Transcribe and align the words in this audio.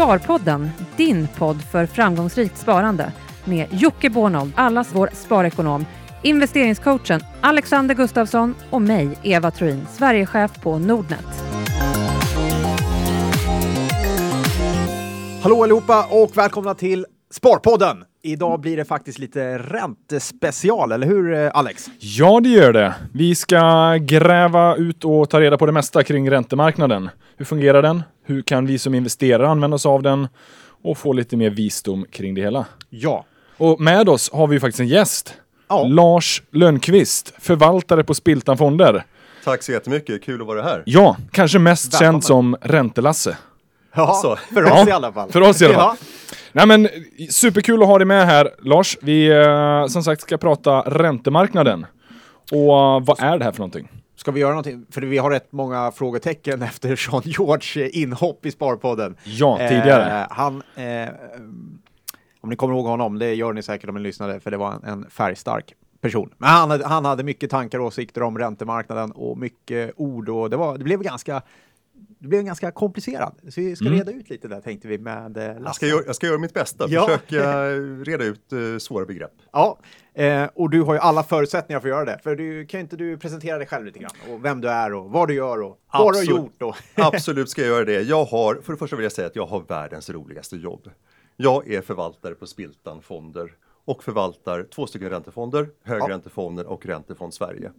Sparpodden, 0.00 0.70
din 0.96 1.28
podd 1.38 1.62
för 1.62 1.86
framgångsrikt 1.86 2.58
sparande 2.58 3.12
med 3.44 3.66
Jocke 3.70 4.10
Bornold, 4.10 4.52
allas 4.56 4.88
vår 4.92 5.10
sparekonom, 5.12 5.86
investeringscoachen 6.22 7.20
Alexander 7.40 7.94
Gustafsson 7.94 8.54
och 8.70 8.82
mig, 8.82 9.18
Eva 9.22 9.50
Troin, 9.50 9.86
Sverigechef 9.92 10.62
på 10.62 10.78
Nordnet. 10.78 11.26
Hallå 15.42 15.62
allihopa 15.62 16.06
och 16.10 16.36
välkomna 16.36 16.74
till 16.74 17.06
Sparpodden! 17.30 18.09
Idag 18.22 18.60
blir 18.60 18.76
det 18.76 18.84
faktiskt 18.84 19.18
lite 19.18 19.58
räntespecial, 19.58 20.92
eller 20.92 21.06
hur 21.06 21.34
eh, 21.34 21.50
Alex? 21.54 21.86
Ja, 21.98 22.40
det 22.40 22.48
gör 22.48 22.72
det. 22.72 22.94
Vi 23.12 23.34
ska 23.34 23.94
gräva 24.00 24.76
ut 24.76 25.04
och 25.04 25.30
ta 25.30 25.40
reda 25.40 25.58
på 25.58 25.66
det 25.66 25.72
mesta 25.72 26.02
kring 26.04 26.30
räntemarknaden. 26.30 27.08
Hur 27.36 27.44
fungerar 27.44 27.82
den? 27.82 28.02
Hur 28.24 28.42
kan 28.42 28.66
vi 28.66 28.78
som 28.78 28.94
investerare 28.94 29.48
använda 29.48 29.74
oss 29.74 29.86
av 29.86 30.02
den? 30.02 30.28
Och 30.82 30.98
få 30.98 31.12
lite 31.12 31.36
mer 31.36 31.50
visdom 31.50 32.06
kring 32.12 32.34
det 32.34 32.40
hela. 32.40 32.66
Ja. 32.90 33.24
Och 33.56 33.80
med 33.80 34.08
oss 34.08 34.30
har 34.32 34.46
vi 34.46 34.60
faktiskt 34.60 34.80
en 34.80 34.88
gäst. 34.88 35.34
Ja. 35.68 35.84
Lars 35.84 36.42
Lönnqvist, 36.50 37.34
förvaltare 37.38 38.04
på 38.04 38.14
Spiltan 38.14 38.58
Fonder. 38.58 39.04
Tack 39.44 39.62
så 39.62 39.72
jättemycket, 39.72 40.22
kul 40.24 40.40
att 40.40 40.46
vara 40.46 40.62
här. 40.62 40.82
Ja, 40.86 41.16
kanske 41.32 41.58
mest 41.58 41.94
Välkommen. 41.94 42.12
känd 42.12 42.24
som 42.24 42.56
Räntelasse. 42.60 43.36
Ja, 43.94 44.14
Så. 44.22 44.36
för 44.54 44.64
oss 44.64 44.70
Ja, 44.74 44.88
i 44.88 44.92
alla 44.92 45.12
fall. 45.12 45.30
för 45.32 45.40
oss 45.40 45.62
i 45.62 45.64
alla 45.64 45.74
fall. 45.78 45.96
Ja. 46.00 46.36
Nej 46.52 46.66
men 46.66 46.88
superkul 47.30 47.82
att 47.82 47.88
ha 47.88 47.98
dig 47.98 48.06
med 48.06 48.26
här 48.26 48.50
Lars. 48.62 48.98
Vi 49.02 49.30
eh, 49.30 49.86
som 49.86 50.02
sagt 50.02 50.22
ska 50.22 50.38
prata 50.38 50.80
räntemarknaden. 50.80 51.86
Och 52.52 52.58
eh, 52.58 53.00
vad 53.04 53.22
är 53.22 53.38
det 53.38 53.44
här 53.44 53.52
för 53.52 53.58
någonting? 53.58 53.88
Ska 54.16 54.30
vi 54.30 54.40
göra 54.40 54.50
någonting? 54.50 54.86
För 54.90 55.02
vi 55.02 55.18
har 55.18 55.30
rätt 55.30 55.52
många 55.52 55.92
frågetecken 55.92 56.62
efter 56.72 56.96
Sean 56.96 57.22
George 57.24 57.88
inhopp 57.88 58.46
i 58.46 58.50
Sparpodden. 58.50 59.16
Ja, 59.24 59.58
tidigare. 59.58 60.20
Eh, 60.20 60.26
han, 60.30 60.62
eh, 60.74 61.08
om 62.40 62.50
ni 62.50 62.56
kommer 62.56 62.74
ihåg 62.74 62.86
honom, 62.86 63.18
det 63.18 63.34
gör 63.34 63.52
ni 63.52 63.62
säkert 63.62 63.88
om 63.88 63.94
ni 63.94 64.00
lyssnade, 64.00 64.40
för 64.40 64.50
det 64.50 64.56
var 64.56 64.72
en, 64.72 64.84
en 64.84 65.10
färgstark 65.10 65.74
person. 66.00 66.34
Men 66.38 66.48
han 66.48 66.70
hade, 66.70 66.86
han 66.86 67.04
hade 67.04 67.22
mycket 67.22 67.50
tankar 67.50 67.78
och 67.78 67.86
åsikter 67.86 68.22
om 68.22 68.38
räntemarknaden 68.38 69.12
och 69.12 69.38
mycket 69.38 69.92
ord 69.96 70.28
och 70.28 70.50
det, 70.50 70.56
var, 70.56 70.78
det 70.78 70.84
blev 70.84 71.02
ganska 71.02 71.42
det 72.20 72.28
blev 72.28 72.42
ganska 72.42 72.70
komplicerat. 72.70 73.34
Så 73.48 73.60
vi 73.60 73.76
ska 73.76 73.86
Mm. 73.86 73.98
reda 73.98 74.12
ut 74.12 74.30
lite 74.30 74.48
där 74.48 74.60
tänkte 74.60 74.88
vi 74.88 74.98
med 74.98 75.36
eh, 75.36 75.60
Lasse. 75.60 75.60
Jag 75.64 75.74
ska, 75.74 75.86
göra, 75.86 76.02
jag 76.06 76.16
ska 76.16 76.26
göra 76.26 76.38
mitt 76.38 76.54
bästa, 76.54 76.84
Ja. 76.88 77.06
försöka 77.06 77.68
reda 78.04 78.24
ut 78.24 78.52
eh, 78.52 78.78
svåra 78.78 79.04
begrepp. 79.06 79.32
Ja, 79.52 79.78
eh, 80.14 80.44
och 80.54 80.70
du 80.70 80.82
har 80.82 80.94
ju 80.94 81.00
alla 81.00 81.22
förutsättningar 81.22 81.80
för 81.80 81.88
att 81.88 81.92
göra 81.94 82.04
det. 82.04 82.18
För 82.22 82.36
du 82.36 82.66
kan 82.66 82.80
inte 82.80 82.96
du 82.96 83.18
presentera 83.18 83.58
dig 83.58 83.66
själv 83.66 83.84
lite 83.84 83.98
grann? 83.98 84.10
Och 84.30 84.44
vem 84.44 84.60
du 84.60 84.68
är 84.68 84.94
och 84.94 85.10
vad 85.10 85.28
du 85.28 85.34
gör 85.34 85.62
och 85.62 85.78
vad 85.92 86.02
du 86.02 86.04
har 86.04 86.08
Absolut. 86.08 86.30
gjort. 86.30 86.62
Och. 86.62 86.76
Absolut 87.14 87.50
ska 87.50 87.60
jag 87.62 87.68
göra 87.70 87.84
det. 87.84 88.02
Jag 88.02 88.24
har, 88.24 88.54
för 88.54 88.72
det 88.72 88.78
första 88.78 88.96
vill 88.96 89.02
jag 89.04 89.12
säga 89.12 89.26
att 89.26 89.36
jag 89.36 89.46
har 89.46 89.60
världens 89.68 90.10
roligaste 90.10 90.56
jobb. 90.56 90.90
Jag 91.36 91.68
är 91.72 91.80
förvaltare 91.82 92.34
på 92.34 92.46
Spiltan 92.46 93.02
Fonder 93.02 93.52
och 93.84 94.04
förvaltar 94.04 94.62
två 94.74 94.86
stycken 94.86 95.10
räntefonder, 95.10 95.68
högräntefonden 95.84 96.66
och 96.66 96.86
Räntefond 96.86 97.34
Sverige. 97.34 97.72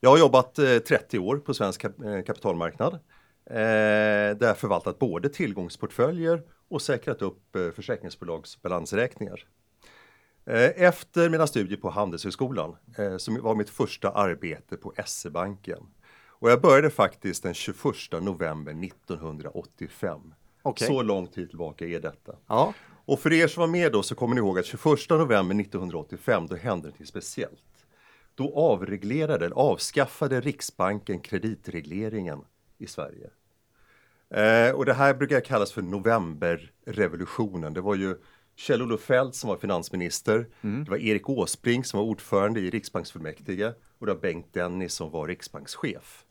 Jag 0.00 0.10
har 0.10 0.18
jobbat 0.18 0.58
eh, 0.58 0.78
30 0.78 1.18
år 1.18 1.36
på 1.36 1.54
svensk 1.54 1.80
kap 1.80 2.00
eh, 2.04 2.22
kapitalmarknad. 2.22 2.98
Eh, 3.46 4.36
där 4.36 4.54
förvaltat 4.54 4.98
både 4.98 5.28
tillgångsportföljer 5.28 6.42
och 6.68 6.82
säkrat 6.82 7.22
upp 7.22 7.56
eh, 7.56 7.70
försäkringsbolags 7.70 8.62
balansräkningar. 8.62 9.44
Eh, 10.46 10.82
Efter 10.82 11.28
mina 11.28 11.46
studier 11.46 11.78
på 11.78 11.90
Handelshögskolan, 11.90 12.76
som 13.18 13.42
var 13.42 13.54
mitt 13.54 13.70
första 13.70 14.10
arbete 14.10 14.76
på 14.76 14.92
SE-banken. 15.06 15.86
Och 16.40 16.50
jag 16.50 16.60
började 16.60 16.90
faktiskt 16.90 17.42
den 17.42 17.54
21 17.54 17.94
november 18.12 18.84
1985. 18.84 20.34
Okej. 20.62 20.86
Så 20.88 21.02
lång 21.02 21.26
tid 21.26 21.48
tillbaka 21.48 21.86
är 21.86 22.00
detta. 22.00 22.36
Ja. 22.46 22.74
Och 23.04 23.20
för 23.20 23.32
er 23.32 23.48
som 23.48 23.60
var 23.60 23.68
med 23.68 23.92
då 23.92 24.02
så 24.02 24.14
kommer 24.14 24.34
ni 24.34 24.38
ihåg 24.38 24.58
att 24.58 24.66
21 24.66 24.84
november 25.10 25.60
1985 25.60 26.46
då 26.46 26.56
hände 26.56 26.88
något 26.88 27.08
speciellt. 27.08 27.64
Då 28.34 28.54
avreglerade, 28.54 29.46
eller 29.46 29.56
avskaffade 29.56 30.40
Riksbanken 30.40 31.20
kreditregleringen 31.20 32.40
i 32.80 32.86
Sverige. 32.86 33.30
Eh, 34.30 34.74
och 34.74 34.86
det 34.86 34.94
här 34.94 35.14
brukar 35.14 35.40
kallas 35.40 35.72
för 35.72 35.82
novemberrevolutionen. 35.82 37.74
Det 37.74 37.80
var 37.80 37.94
ju 37.94 38.16
Kjell-Olof 38.56 39.00
Feldt 39.00 39.34
som 39.34 39.48
var 39.48 39.56
finansminister. 39.56 40.46
Det 40.84 40.90
var 40.90 40.96
Erik 40.96 41.28
Åsbrink 41.28 41.86
som 41.86 41.98
var 41.98 42.06
ordförande 42.06 42.60
i 42.60 42.70
Riksbanksfullmäktige 42.70 43.72
och 43.98 44.06
det 44.06 44.14
var 44.14 44.20
Bengt 44.20 44.54
Dennis 44.54 44.94
som 44.94 45.10
var 45.10 45.26
riksbankschef. 45.26 46.24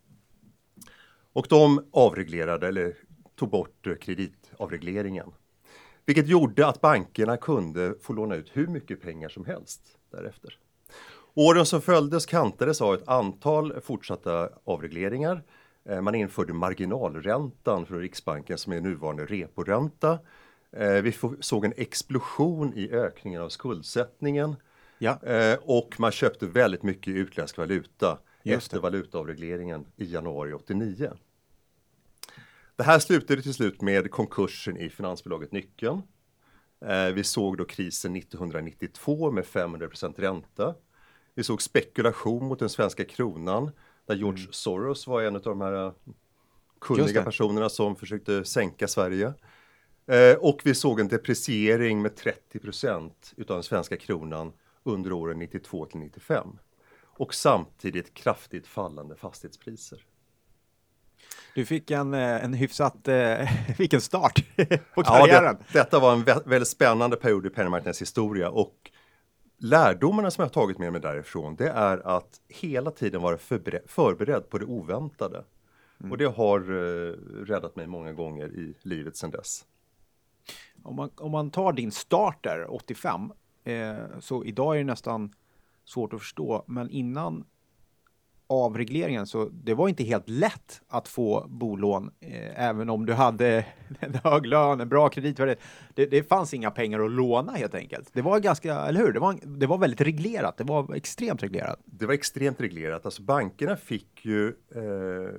Och 1.33 1.45
de 1.49 1.85
avreglerade, 1.91 2.67
eller 2.67 2.95
tog 3.35 3.49
bort 3.49 3.87
eh, 3.87 3.95
kreditavregleringen. 3.95 5.31
Vilket 6.05 6.27
gjorde 6.27 6.67
att 6.67 6.81
bankerna 6.81 7.37
kunde 7.37 7.95
få 8.01 8.13
låna 8.13 8.35
ut 8.35 8.49
hur 8.53 8.67
mycket 8.67 9.01
pengar 9.01 9.29
som 9.29 9.45
helst 9.45 9.81
därefter. 10.11 10.57
Åren 11.33 11.65
som 11.65 11.81
följdes 11.81 12.25
kantades 12.25 12.81
av 12.81 12.93
ett 12.93 13.07
antal 13.07 13.81
fortsatta 13.81 14.49
avregleringar. 14.63 15.43
Eh, 15.89 16.01
Man 16.01 16.15
införde 16.15 16.53
marginalräntan 16.53 17.85
från 17.85 17.99
Riksbanken 17.99 18.57
som 18.57 18.73
är 18.73 18.81
nuvarande 18.81 19.25
reporänta. 19.25 20.19
Eh, 20.71 21.01
Vi 21.01 21.13
såg 21.39 21.65
en 21.65 21.73
explosion 21.77 22.73
i 22.75 22.91
ökningen 22.91 23.41
av 23.41 23.49
skuldsättningen 23.49 24.55
Ja. 25.01 25.23
Eh, 25.23 25.57
och 25.61 25.95
man 25.99 26.11
köpte 26.11 26.47
väldigt 26.47 26.83
mycket 26.83 27.13
utländsk 27.13 27.57
valuta 27.57 28.19
efter 28.43 28.79
valutaavregleringen 28.79 29.85
i 29.95 30.05
januari 30.13 30.53
89. 30.53 31.11
Det 32.75 32.83
här 32.83 32.99
slutade 32.99 33.41
till 33.41 33.53
slut 33.53 33.81
med 33.81 34.11
konkursen 34.11 34.77
i 34.77 34.89
finansbolaget 34.89 35.51
Nyckeln. 35.51 36.01
Vi 37.13 37.23
såg 37.23 37.57
då 37.57 37.65
krisen 37.65 38.15
1992 38.15 39.31
med 39.31 39.43
500% 39.43 40.19
ränta. 40.21 40.75
Vi 41.35 41.43
såg 41.43 41.61
spekulation 41.61 42.45
mot 42.45 42.59
den 42.59 42.69
svenska 42.69 43.05
kronan 43.05 43.71
där 44.09 44.15
George 44.15 44.47
Soros 44.51 45.07
var 45.07 45.21
en 45.21 45.35
av 45.35 45.41
de 45.41 45.61
här 45.61 45.85
eh, 45.85 45.93
kunniga 46.81 47.23
personerna 47.23 47.69
som 47.69 47.95
försökte 47.95 48.45
sänka 48.45 48.87
Sverige. 48.87 49.33
Eh, 50.07 50.37
och 50.39 50.61
vi 50.63 50.75
såg 50.75 50.99
en 50.99 51.07
depreciering 51.07 52.01
med 52.01 52.11
30% 52.53 53.11
utav 53.37 53.55
den 53.55 53.63
svenska 53.63 53.97
kronan 53.97 54.53
under 54.83 55.11
åren 55.11 55.39
92 55.39 55.85
till 55.85 55.99
95. 55.99 56.47
Och 57.01 57.33
samtidigt 57.33 58.13
kraftigt 58.13 58.67
fallande 58.67 59.15
fastighetspriser. 59.15 60.05
Du 61.55 61.65
fick 61.65 61.91
en, 61.91 62.13
eh, 62.13 62.43
en 62.43 62.53
hyfsat, 62.53 63.07
eh, 63.07 63.49
vilken 63.77 64.01
start 64.01 64.43
på 64.55 64.63
Ja, 64.95 65.03
karriären. 65.03 65.55
det, 65.55 65.79
detta 65.79 65.99
var 65.99 66.13
en 66.13 66.23
vä- 66.25 66.49
väldigt 66.49 66.67
spännande 66.69 67.15
period 67.17 67.45
i 67.45 67.49
penningmarknadens 67.49 68.01
historia 68.01 68.49
och 68.49 68.91
lärdomarna 69.59 70.31
som 70.31 70.41
jag 70.41 70.45
har 70.45 70.53
tagit 70.53 70.77
med 70.77 70.91
mig 70.91 71.01
därifrån 71.01 71.55
det 71.55 71.69
är 71.69 72.17
att 72.17 72.41
hela 72.47 72.91
tiden 72.91 73.21
vara 73.21 73.37
förberedd, 73.37 74.49
på 74.49 74.57
det 74.57 74.65
oväntade. 74.65 75.43
Och 76.09 76.17
det 76.17 76.25
har 76.25 76.59
eh, 76.59 77.13
räddat 77.45 77.75
mig 77.75 77.87
många 77.87 78.13
gånger 78.13 78.47
i 78.47 78.73
livet 78.81 79.17
sedan 79.17 79.31
dess. 79.31 79.65
Om, 80.83 80.95
man, 80.95 81.09
om 81.15 81.31
man 81.31 81.51
tar 81.51 81.73
din 81.73 81.91
start 81.91 82.43
där, 82.43 82.73
85, 82.73 83.31
eh, 83.63 83.95
så 84.19 84.45
idag 84.45 84.75
är 84.75 84.77
det 84.77 84.85
nästan 84.85 85.33
svårt 85.85 86.13
att 86.13 86.19
förstå, 86.19 86.63
men 86.67 86.89
innan 86.89 87.45
avregleringen 88.49 89.27
så 89.27 89.49
det 89.51 89.73
var 89.73 89.89
inte 89.89 90.03
helt 90.03 90.29
lätt 90.29 90.81
att 90.87 91.07
få 91.07 91.45
bolån, 91.49 92.11
eh, 92.19 92.69
även 92.69 92.89
om 92.89 93.05
du 93.05 93.13
hade 93.13 93.65
en 93.99 94.13
hög 94.23 94.45
lön, 94.45 94.81
en 94.81 94.89
bra 94.89 95.09
kreditvärdighet. 95.09 95.59
Det, 95.93 96.05
det 96.05 96.23
fanns 96.23 96.53
inga 96.53 96.71
pengar 96.71 96.99
att 96.99 97.11
låna 97.11 97.51
helt 97.51 97.75
enkelt. 97.75 98.09
Det 98.13 98.21
var 98.21 98.39
ganska, 98.39 98.75
eller 98.75 98.99
hur? 98.99 99.13
Det 99.13 99.19
var, 99.19 99.39
det 99.43 99.67
var 99.67 99.77
väldigt 99.77 100.01
reglerat. 100.01 100.57
Det 100.57 100.63
var 100.63 100.95
extremt 100.95 101.43
reglerat. 101.43 101.79
Det 101.85 102.05
var 102.05 102.13
extremt 102.13 102.61
reglerat. 102.61 103.05
Alltså 103.05 103.21
bankerna 103.21 103.75
fick 103.75 104.25
ju, 104.25 104.47
eh, 104.47 105.33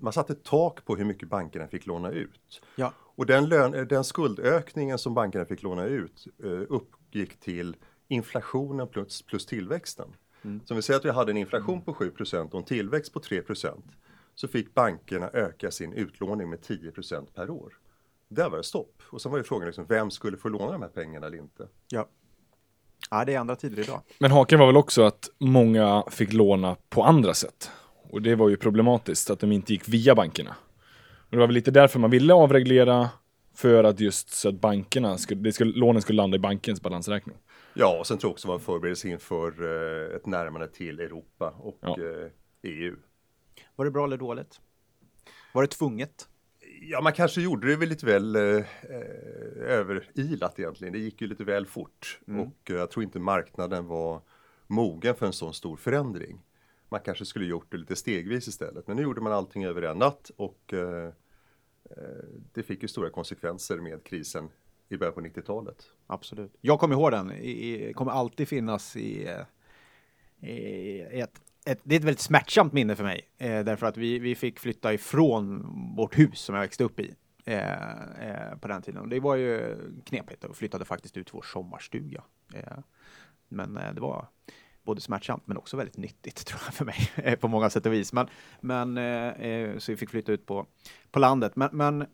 man 0.00 0.12
satte 0.12 0.34
tak 0.34 0.84
på 0.84 0.96
hur 0.96 1.04
mycket 1.04 1.28
bankerna 1.28 1.66
fick 1.66 1.86
låna 1.86 2.10
ut. 2.10 2.62
Ja. 2.76 2.92
Och 2.98 3.26
den, 3.26 3.48
lön, 3.48 3.86
den 3.88 4.04
skuldökningen 4.04 4.98
som 4.98 5.14
bankerna 5.14 5.44
fick 5.44 5.62
låna 5.62 5.84
ut 5.84 6.26
eh, 6.44 6.50
uppgick 6.50 7.40
till 7.40 7.76
inflationen 8.08 8.88
plus, 8.88 9.22
plus 9.22 9.46
tillväxten. 9.46 10.08
Så 10.42 10.74
om 10.74 10.76
vi 10.76 10.82
säger 10.82 10.98
att 10.98 11.04
vi 11.04 11.10
hade 11.10 11.32
en 11.32 11.36
inflation 11.36 11.82
på 11.82 11.94
7% 11.94 12.50
och 12.50 12.58
en 12.58 12.64
tillväxt 12.64 13.12
på 13.12 13.20
3% 13.20 13.82
så 14.34 14.48
fick 14.48 14.74
bankerna 14.74 15.30
öka 15.32 15.70
sin 15.70 15.92
utlåning 15.92 16.50
med 16.50 16.58
10% 16.58 17.26
per 17.34 17.50
år. 17.50 17.72
Där 18.28 18.50
var 18.50 18.56
det 18.56 18.64
stopp. 18.64 19.02
Och 19.06 19.22
sen 19.22 19.32
var 19.32 19.38
ju 19.38 19.44
frågan 19.44 19.66
liksom, 19.66 19.86
vem 19.88 20.10
skulle 20.10 20.36
få 20.36 20.48
låna 20.48 20.72
de 20.72 20.82
här 20.82 20.88
pengarna 20.88 21.26
eller 21.26 21.38
inte? 21.38 21.68
Ja. 21.88 22.08
Ja, 23.10 23.24
det 23.24 23.34
är 23.34 23.38
andra 23.38 23.56
tider 23.56 23.82
idag. 23.82 24.00
Men 24.18 24.30
haken 24.30 24.58
var 24.58 24.66
väl 24.66 24.76
också 24.76 25.02
att 25.02 25.30
många 25.38 26.04
fick 26.10 26.32
låna 26.32 26.76
på 26.88 27.02
andra 27.02 27.34
sätt. 27.34 27.70
Och 28.10 28.22
det 28.22 28.34
var 28.34 28.48
ju 28.48 28.56
problematiskt 28.56 29.30
att 29.30 29.40
de 29.40 29.52
inte 29.52 29.72
gick 29.72 29.88
via 29.88 30.14
bankerna. 30.14 30.56
Och 31.16 31.30
det 31.30 31.36
var 31.36 31.46
väl 31.46 31.54
lite 31.54 31.70
därför 31.70 31.98
man 31.98 32.10
ville 32.10 32.34
avreglera 32.34 33.10
för 33.54 33.84
att 33.84 34.00
just 34.00 34.30
så 34.30 34.48
att 34.48 34.60
bankerna 34.60 35.18
skulle, 35.18 35.40
det 35.40 35.52
skulle, 35.52 35.72
lånen 35.72 36.02
skulle 36.02 36.16
landa 36.16 36.36
i 36.36 36.38
bankens 36.38 36.82
balansräkning. 36.82 37.36
Ja, 37.74 37.98
och 37.98 38.06
sen 38.06 38.18
tror 38.18 38.28
jag 38.28 38.32
också 38.32 38.48
det 38.48 38.50
var 38.50 38.54
en 38.58 38.64
förberedelse 38.64 39.08
inför 39.08 39.62
eh, 40.10 40.16
ett 40.16 40.26
närmande 40.26 40.68
till 40.68 41.00
Europa 41.00 41.50
och 41.58 41.78
Ja. 41.80 41.96
eh, 42.00 42.30
EU. 42.62 42.96
Var 43.76 43.84
det 43.84 43.90
bra 43.90 44.04
eller 44.04 44.16
dåligt? 44.16 44.60
Var 45.54 45.62
det 45.62 45.68
tvunget? 45.68 46.28
Ja, 46.80 47.00
man 47.00 47.12
kanske 47.12 47.40
gjorde 47.40 47.66
det 47.66 47.76
väl 47.76 47.88
lite 47.88 48.06
väl 48.06 48.36
eh, 48.36 48.64
överilat 49.56 50.58
egentligen. 50.58 50.92
Det 50.92 50.98
gick 50.98 51.20
ju 51.20 51.26
lite 51.26 51.44
väl 51.44 51.66
fort 51.66 52.20
Mm. 52.28 52.40
och 52.40 52.70
eh, 52.70 52.76
jag 52.76 52.90
tror 52.90 53.02
inte 53.04 53.18
marknaden 53.18 53.86
var 53.86 54.20
mogen 54.66 55.14
för 55.14 55.26
en 55.26 55.32
sån 55.32 55.54
stor 55.54 55.76
förändring. 55.76 56.42
Man 56.88 57.00
kanske 57.00 57.24
skulle 57.24 57.44
gjort 57.46 57.70
det 57.70 57.76
lite 57.76 57.96
stegvis 57.96 58.48
istället, 58.48 58.86
men 58.86 58.96
nu 58.96 59.02
gjorde 59.02 59.20
man 59.20 59.32
allting 59.32 59.64
över 59.64 59.82
en 59.82 59.98
natt 59.98 60.30
och 60.36 60.74
eh, 60.74 61.06
eh, 61.90 62.24
det 62.52 62.62
fick 62.62 62.82
ju 62.82 62.88
stora 62.88 63.10
konsekvenser 63.10 63.76
med 63.76 64.04
krisen 64.04 64.48
i 64.92 64.98
början 64.98 65.14
på 65.14 65.20
90-talet. 65.20 65.84
Absolut. 66.06 66.56
Jag 66.60 66.80
kommer 66.80 66.94
ihåg 66.94 67.10
den. 67.10 67.32
I, 67.32 67.92
kommer 67.96 68.12
alltid 68.12 68.48
finnas 68.48 68.96
i, 68.96 69.28
eh, 70.40 70.50
i 70.50 71.20
ett, 71.20 71.40
ett, 71.64 71.80
det 71.82 71.94
är 71.94 71.98
ett 71.98 72.04
väldigt 72.04 72.20
smärtsamt 72.20 72.72
minne 72.72 72.96
för 72.96 73.04
mig. 73.04 73.28
Eh, 73.38 73.64
därför 73.64 73.86
att 73.86 73.96
vi, 73.96 74.18
vi 74.18 74.34
fick 74.34 74.58
flytta 74.58 74.94
ifrån 74.94 75.66
vårt 75.96 76.18
hus 76.18 76.40
som 76.40 76.54
jag 76.54 76.62
växte 76.62 76.84
upp 76.84 77.00
i. 77.00 77.14
Eh, 77.44 77.92
eh, 78.28 78.56
på 78.60 78.68
den 78.68 78.82
tiden. 78.82 79.00
Och 79.00 79.08
det 79.08 79.20
var 79.20 79.36
ju 79.36 79.76
knepigt 80.04 80.44
och 80.44 80.56
flyttade 80.56 80.84
faktiskt 80.84 81.16
ut 81.16 81.34
vår 81.34 81.42
sommarstuga. 81.42 82.22
Eh, 82.54 82.78
men 83.48 83.76
eh, 83.76 83.94
det 83.94 84.00
var 84.00 84.28
både 84.82 85.00
smärtsamt 85.00 85.46
men 85.46 85.56
också 85.56 85.76
väldigt 85.76 85.96
nyttigt 85.96 86.36
tror 86.46 86.60
jag 86.64 86.74
för 86.74 86.84
mig 86.84 87.10
eh, 87.16 87.38
på 87.38 87.48
många 87.48 87.70
sätt 87.70 87.86
och 87.86 87.92
vis. 87.92 88.12
Men, 88.12 88.26
men 88.60 88.98
eh, 88.98 89.28
eh, 89.28 89.78
så 89.78 89.92
vi 89.92 89.96
fick 89.96 90.10
flytta 90.10 90.32
ut 90.32 90.46
på, 90.46 90.66
på 91.10 91.18
landet. 91.18 91.56
Men, 91.56 91.68
men 91.72 92.06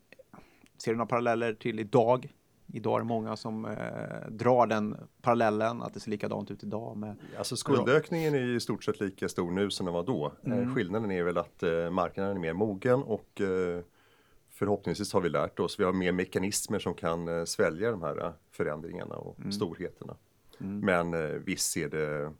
ser 0.77 0.91
du 0.91 0.97
några 0.97 1.09
paralleller 1.09 1.53
till 1.53 1.79
idag? 1.79 2.33
Idag 2.73 2.95
är 2.95 2.99
det 2.99 3.05
många 3.05 3.35
som 3.35 3.65
eh, 3.65 4.29
drar 4.29 4.67
den 4.67 4.95
parallellen 5.21 5.81
att 5.81 5.93
det 5.93 5.99
ser 5.99 6.11
likadant 6.11 6.51
ut 6.51 6.63
idag 6.63 6.97
med 6.97 7.15
Alltså 7.37 7.55
skuldökningen 7.55 8.35
är 8.35 8.39
ju 8.39 8.55
i 8.55 8.59
stort 8.59 8.83
sett 8.83 8.99
lika 8.99 9.29
stor 9.29 9.51
nu 9.51 9.69
som 9.69 9.85
den 9.85 9.93
var 9.95 10.03
då. 10.03 10.31
Mm. 10.43 10.59
Eh, 10.59 10.75
skillnaden 10.75 11.11
är 11.11 11.23
väl 11.23 11.37
att 11.37 11.63
eh, 11.63 11.89
marknaden 11.89 12.37
är 12.37 12.41
mer 12.41 12.53
mogen 12.53 13.03
och 13.03 13.41
eh, 13.41 13.81
förhoppningsvis 14.49 15.13
har 15.13 15.21
vi 15.21 15.29
lärt 15.29 15.59
oss. 15.59 15.79
Vi 15.79 15.83
har 15.83 15.93
mer 15.93 16.11
mekanismer 16.11 16.79
som 16.79 16.93
kan 16.93 17.27
eh, 17.27 17.45
svälja 17.45 17.91
de 17.91 18.01
här 18.01 18.25
eh, 18.25 18.31
förändringarna 18.51 19.15
och 19.15 19.39
Mm. 19.39 19.51
storheterna. 19.51 20.15
Men 20.57 21.13
eh, 21.13 21.19
visst 21.29 21.71
ser 21.71 21.89
det, 21.89 22.33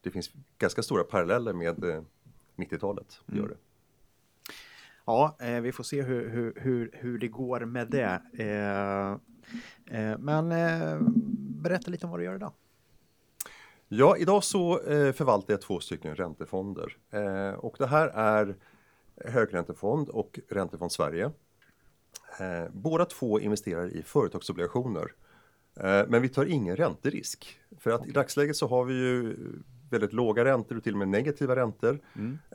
det 0.00 0.10
finns 0.10 0.30
ganska 0.58 0.82
stora 0.82 1.04
paralleller 1.04 1.52
med 1.52 1.84
eh, 1.84 2.02
90-talet. 2.56 3.20
Mm. 3.28 3.40
Gör 3.40 3.48
det. 3.48 3.56
Ja, 5.04 5.36
eh, 5.40 5.60
vi 5.60 5.72
får 5.72 5.84
se 5.84 6.02
hur, 6.02 6.28
hur, 6.30 6.52
hur, 6.56 6.90
hur 6.92 7.18
det 7.18 7.28
går 7.28 7.60
med 7.60 7.88
det. 7.90 8.20
Eh, 8.44 9.16
Eh, 9.86 10.18
men 10.18 10.52
eh, 10.52 10.98
berätta 11.62 11.90
lite 11.90 12.06
om 12.06 12.10
vad 12.10 12.20
du 12.20 12.24
gör 12.24 12.34
idag. 12.34 12.52
Ja, 13.88 14.16
idag 14.16 14.44
så 14.44 14.80
eh, 14.80 15.12
förvaltar 15.12 15.54
jag 15.54 15.60
två 15.60 15.80
stycken 15.80 16.16
räntefonder. 16.16 16.96
Och 17.56 17.74
det 17.78 17.86
här 17.86 18.08
är 18.08 18.56
högräntefond 19.24 20.08
och 20.08 20.40
Räntefond 20.48 20.92
Sverige. 20.92 21.30
Båda 22.72 23.04
två 23.04 23.40
investerar 23.40 23.96
i 23.96 24.02
företagsobligationer. 24.02 25.12
Men 26.08 26.22
vi 26.22 26.28
tar 26.28 26.44
ingen 26.46 26.76
ränterisk. 26.76 27.58
För 27.78 27.90
att 27.90 28.06
i 28.06 28.10
dagsläget 28.10 28.56
så 28.56 28.68
har 28.68 28.84
vi 28.84 28.94
ju 28.94 29.36
väldigt 29.90 30.12
låga 30.12 30.44
räntor 30.44 30.76
och 30.76 30.84
till 30.84 30.92
och 30.92 30.98
med 30.98 31.08
negativa 31.08 31.56
räntor. 31.56 32.00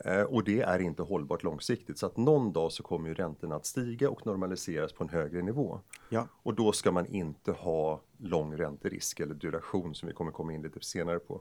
Eh, 0.04 0.22
och 0.22 0.44
det 0.44 0.60
är 0.60 0.78
inte 0.78 1.02
hållbart 1.02 1.42
långsiktigt. 1.42 1.98
Så 1.98 2.06
att 2.06 2.16
någon 2.16 2.52
dag 2.52 2.72
så 2.72 2.82
kommer 2.82 3.08
ju 3.08 3.14
räntorna 3.14 3.56
att 3.56 3.66
stiga 3.66 4.10
och 4.10 4.26
normaliseras 4.26 4.92
på 4.92 5.04
en 5.04 5.10
högre 5.10 5.42
nivå. 5.42 5.80
Ja. 6.08 6.28
Och 6.42 6.54
då 6.54 6.72
ska 6.72 6.92
man 6.92 7.06
inte 7.06 7.52
ha 7.52 8.02
lång 8.18 8.56
ränterisk 8.56 9.20
eller 9.20 9.34
duration 9.34 9.94
som 9.94 10.08
vi 10.08 10.14
kommer 10.14 10.32
komma 10.32 10.52
in 10.52 10.62
lite 10.62 10.80
senare 10.80 11.18
på. 11.18 11.40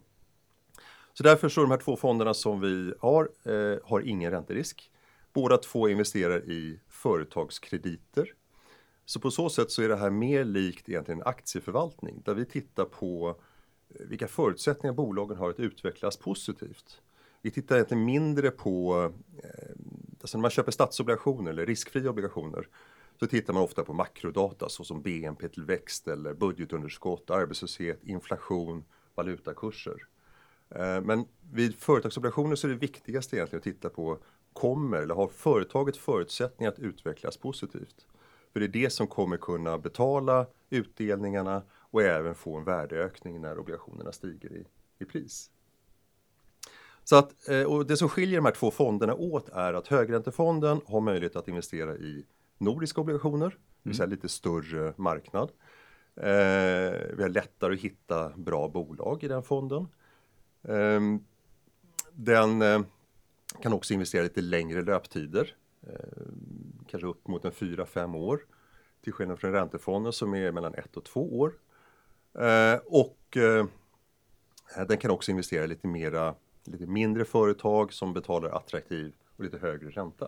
Så 1.14 1.24
därför 1.24 1.50
så 1.50 1.62
de 1.62 1.72
här 1.72 1.78
två 1.78 1.96
fonderna 1.96 2.34
som 2.34 2.62
vi 2.62 2.94
har, 3.00 3.30
eh, 3.44 3.80
har 3.84 4.02
ingen 4.02 4.32
ränterisk. 4.32 4.92
Båda 5.34 5.58
två 5.58 5.90
investerar 5.90 6.50
i 6.52 6.80
företagskrediter. 6.90 8.34
Så 9.06 9.20
på 9.20 9.32
så 9.32 9.50
sätt 9.50 9.72
så 9.72 9.82
är 9.82 9.90
det 9.90 9.96
här 9.96 10.10
mer 10.10 10.44
likt 10.44 10.90
egentligen 10.90 11.22
en 11.22 11.28
aktieförvaltning 11.28 12.22
där 12.26 12.34
vi 12.34 12.46
tittar 12.46 12.86
på 12.86 13.36
vilka 14.00 14.28
förutsättningar 14.28 14.94
bolagen 14.94 15.38
har 15.38 15.50
att 15.50 15.60
utvecklas 15.60 16.18
positivt. 16.18 17.02
Vi 17.42 17.52
tittar 17.52 17.76
egentligen 17.76 18.06
mindre 18.06 18.52
på, 18.52 19.04
eh, 19.44 19.76
alltså 20.22 20.38
när 20.38 20.42
man 20.42 20.52
köper 20.52 20.72
statsobligationer 20.72 21.52
eller 21.52 21.66
riskfria 21.66 22.10
obligationer 22.10 22.68
så 23.20 23.28
tittar 23.28 23.54
man 23.54 23.64
ofta 23.64 23.84
på 23.84 23.94
makrodata 23.94 24.70
såsom 24.70 25.02
BNP-tillväxt 25.02 26.08
eller 26.08 26.34
budgetunderskott, 26.34 27.30
arbetslöshet, 27.30 28.04
inflation, 28.04 28.84
valutakurser. 29.16 30.08
Eh, 30.70 31.02
men 31.02 31.26
vid 31.52 31.76
företagsobligationer 31.76 32.56
så 32.56 32.68
är 32.68 32.72
det 32.72 32.78
viktigaste 32.78 33.36
egentligen 33.36 33.60
att 33.60 33.64
titta 33.64 33.90
på 33.90 34.18
kommer 34.54 34.98
eller 34.98 35.16
har 35.16 35.28
företaget 35.28 35.98
förutsättningar 35.98 36.72
att 36.72 36.80
utvecklas 36.80 37.38
positivt? 37.38 38.08
För 38.54 38.60
det 38.60 38.66
är 38.66 38.84
det 38.84 38.90
som 38.90 39.08
kommer 39.08 39.38
kunna 39.38 39.78
betala 39.78 40.46
utdelningarna 40.70 41.64
och 41.92 42.02
även 42.02 42.36
få 42.36 42.58
en 42.58 42.64
värdeökning 42.64 43.42
när 43.42 43.60
obligationerna 43.60 44.12
stiger 44.12 44.54
i, 44.54 44.68
i 45.00 45.06
pris. 45.06 45.52
Så 47.04 47.16
att, 47.16 47.50
eh, 47.50 47.64
och 47.64 47.86
det 47.86 47.98
som 47.98 48.10
skiljer 48.10 48.36
de 48.38 48.46
här 48.46 48.54
två 48.54 48.72
fonderna 48.72 49.16
åt 49.16 49.50
är 49.50 49.74
att 49.74 49.88
högräntefonden 49.88 50.82
har 50.86 51.02
möjlighet 51.02 51.36
att 51.36 51.48
investera 51.48 51.96
i 51.96 52.26
nordiska 52.58 53.02
obligationer, 53.02 53.50
det 53.50 53.90
vill 53.90 53.98
säga 53.98 54.08
lite 54.08 54.30
större 54.30 54.94
marknad. 54.98 55.52
Eh, 56.16 57.16
vi 57.16 57.22
har 57.22 57.30
lättare 57.30 57.74
att 57.74 57.80
hitta 57.80 58.30
bra 58.30 58.68
bolag 58.68 59.24
i 59.24 59.28
den 59.28 59.44
fonden. 59.44 59.88
Ehm, 60.64 61.26
Den 62.12 62.62
eh, 62.62 62.82
kan 63.62 63.74
också 63.74 63.94
investera 63.94 64.24
lite 64.24 64.42
längre 64.42 64.82
löptider, 64.82 65.56
eh, 65.88 66.22
kanske 66.88 67.08
upp 67.08 67.28
mot 67.28 67.46
en 67.46 67.52
4-5 67.52 68.16
år. 68.16 68.46
Till 69.02 69.14
skillnad 69.14 69.40
från 69.40 69.52
räntefonden 69.52 70.14
som 70.14 70.34
är 70.34 70.52
mellan 70.52 70.74
1 70.74 70.98
och 70.98 71.06
2 71.06 71.40
år. 71.40 71.54
Eh, 72.40 72.80
Och 72.86 73.38
eh, 73.38 73.66
den 74.88 74.98
kan 74.98 75.12
också 75.12 75.32
investera 75.32 75.64
i 75.64 75.68
lite 75.68 75.88
mera, 75.88 76.36
lite 76.64 76.86
mindre 76.86 77.26
företag 77.26 77.94
som 77.94 78.14
betalar 78.14 78.50
attraktiv 78.50 79.14
och 79.38 79.44
lite 79.44 79.58
högre 79.58 79.90
ränta. 79.90 80.28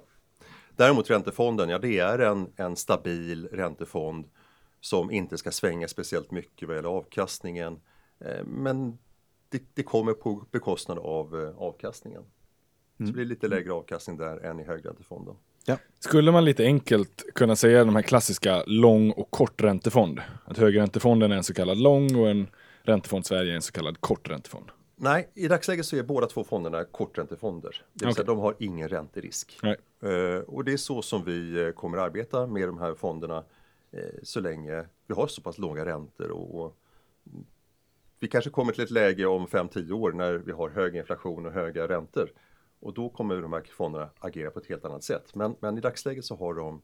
Däremot 0.75 1.09
räntefonden, 1.09 1.69
ja 1.69 1.79
det 1.79 1.99
är 1.99 2.19
en, 2.19 2.53
en 2.55 2.75
stabil 2.75 3.47
räntefond 3.47 4.29
som 4.81 5.11
inte 5.11 5.37
ska 5.37 5.51
svänga 5.51 5.87
speciellt 5.87 6.31
mycket 6.31 6.67
vad 6.67 6.77
gäller 6.77 6.89
avkastningen. 6.89 7.79
Eh, 8.19 8.45
Men 8.45 8.97
det, 9.49 9.63
det 9.73 9.83
kommer 9.83 10.13
på 10.13 10.45
bekostnad 10.51 10.97
av 10.99 11.53
avkastningen. 11.57 12.23
Så 12.97 13.03
det 13.03 13.11
blir 13.11 13.25
lite 13.25 13.47
lägre 13.47 13.73
avkastning 13.73 14.17
där 14.17 14.37
än 14.37 14.59
i 14.59 14.63
högräntefonden. 14.63 15.35
Skulle 15.99 16.31
man 16.31 16.45
lite 16.45 16.63
enkelt 16.63 17.23
kunna 17.35 17.55
säga 17.55 17.85
de 17.85 17.95
här 17.95 18.01
klassiska 18.01 18.63
lång 18.67 19.11
och 19.11 19.31
kort 19.31 19.61
räntefond? 19.61 20.21
Att 20.45 20.57
högräntefonden 20.57 21.31
är 21.31 21.35
en 21.35 21.43
så 21.43 21.53
kallad 21.53 21.77
lång 21.77 22.15
och 22.15 22.29
en 22.29 22.47
räntefond 22.81 23.25
Sverige 23.25 23.51
är 23.51 23.55
en 23.55 23.61
så 23.61 23.71
kallad 23.71 24.01
kort 24.01 24.29
räntefond. 24.29 24.65
Nej, 24.95 25.29
i 25.33 25.47
dagsläget 25.47 25.85
så 25.85 25.95
är 25.95 26.03
båda 26.03 26.27
två 26.27 26.43
fonderna 26.43 26.83
korträntefonder. 26.83 27.81
Det 27.93 28.05
vill 28.05 28.15
säga 28.15 28.23
Okej. 28.23 28.35
de 28.35 28.39
har 28.41 28.55
ingen 28.59 28.89
ränterisk. 28.89 29.59
Eh, 29.63 30.39
och 30.47 30.63
det 30.63 30.73
är 30.73 30.77
så 30.77 31.01
som 31.01 31.23
vi 31.23 31.65
eh, 31.65 31.71
kommer 31.71 31.97
arbeta 31.97 32.47
med 32.47 32.67
de 32.67 32.77
här 32.77 32.95
fonderna 32.95 33.43
eh, 33.91 33.99
så 34.23 34.39
länge 34.39 34.85
vi 35.07 35.13
har 35.13 35.27
så 35.27 35.41
pass 35.41 35.57
låga 35.57 35.85
räntor 35.85 36.31
och, 36.31 36.65
och 36.65 36.77
vi 38.19 38.27
kanske 38.27 38.49
kommer 38.49 38.73
till 38.73 38.83
ett 38.83 38.91
läge 38.91 39.25
om 39.25 39.47
5-10 39.47 39.91
år 39.91 40.11
när 40.11 40.33
vi 40.33 40.51
har 40.51 40.69
hög 40.69 40.95
inflation 40.95 41.45
och 41.45 41.51
höga 41.51 41.87
räntor. 41.87 42.29
Och 42.83 42.93
då 42.93 43.09
kommer 43.09 43.41
de 43.41 43.53
här 43.53 43.63
fonderna 43.71 44.09
agera 44.19 44.51
på 44.51 44.59
ett 44.59 44.67
helt 44.67 44.85
annat 44.85 45.03
sätt. 45.03 45.35
Men, 45.35 45.55
men 45.59 45.77
i 45.77 45.81
dagsläget 45.81 46.25
så 46.25 46.35
har 46.35 46.53
de 46.53 46.81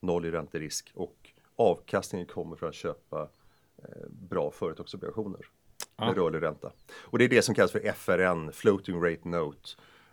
noll 0.00 0.26
i 0.26 0.30
ränterisk 0.30 0.92
och 0.94 1.30
avkastningen 1.56 2.26
kommer 2.26 2.56
från 2.56 2.68
att 2.68 2.74
köpa 2.74 3.28
eh, 3.78 4.08
bra 4.08 4.50
företagsobligationer 4.50 5.46
med 5.96 6.08
Ja. 6.08 6.14
rörlig 6.16 6.42
ränta. 6.42 6.72
Och 7.00 7.18
det 7.18 7.24
är 7.24 7.28
det 7.28 7.42
som 7.42 7.54
kallas 7.54 7.72
för 7.72 7.92
FRN, 7.92 8.52
Floating 8.52 9.02
Rate 9.04 9.28
Note. 9.28 9.68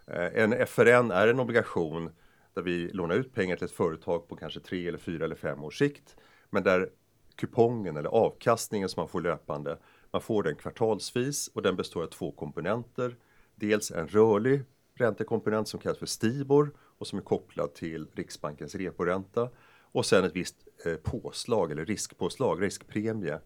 Eh, 0.08 0.44
en 0.44 0.68
FRN 0.68 1.12
är 1.12 1.28
en 1.28 1.40
obligation 1.40 2.10
där 2.54 2.62
vi 2.62 2.90
lånar 2.90 3.16
ut 3.16 3.34
pengar 3.34 3.56
till 3.56 3.66
ett 3.66 3.72
företag 3.72 4.28
på 4.28 4.36
kanske 4.36 4.60
tre 4.60 4.88
eller 4.88 4.98
fyra 4.98 5.26
eller 5.26 5.36
fem 5.36 5.64
års 5.64 5.78
sikt. 5.78 6.16
Men 6.50 6.64
där 6.64 6.90
kupongen 7.36 7.98
eller 7.98 8.10
avkastningen 8.10 8.90
som 8.90 9.02
man 9.02 9.08
får 9.08 9.22
löpande, 9.22 9.78
man 10.12 10.22
får 10.22 10.44
den 10.44 10.56
kvartalsvis 10.56 11.48
och 11.48 11.62
den 11.62 11.76
består 11.76 12.04
av 12.04 12.08
två 12.08 12.32
komponenter. 12.32 13.16
Dels 13.56 13.92
en 13.92 14.08
rörlig 14.08 14.64
räntekomponent 14.98 15.68
som 15.68 15.80
kallas 15.80 15.98
för 15.98 16.06
Stibor 16.06 16.72
och 16.98 17.08
som 17.08 17.20
är 17.20 17.24
kopplad 17.24 17.74
till 17.74 18.08
Riksbankens 18.16 18.76
reporänta 18.76 19.50
och 19.92 20.06
sen 20.06 20.24
ett 20.24 20.36
visst 20.36 20.56
eh, 20.86 20.94
påslag 20.96 21.72
eller 21.72 21.86
riskpåslag, 21.86 22.64
riskpremie 22.64 23.40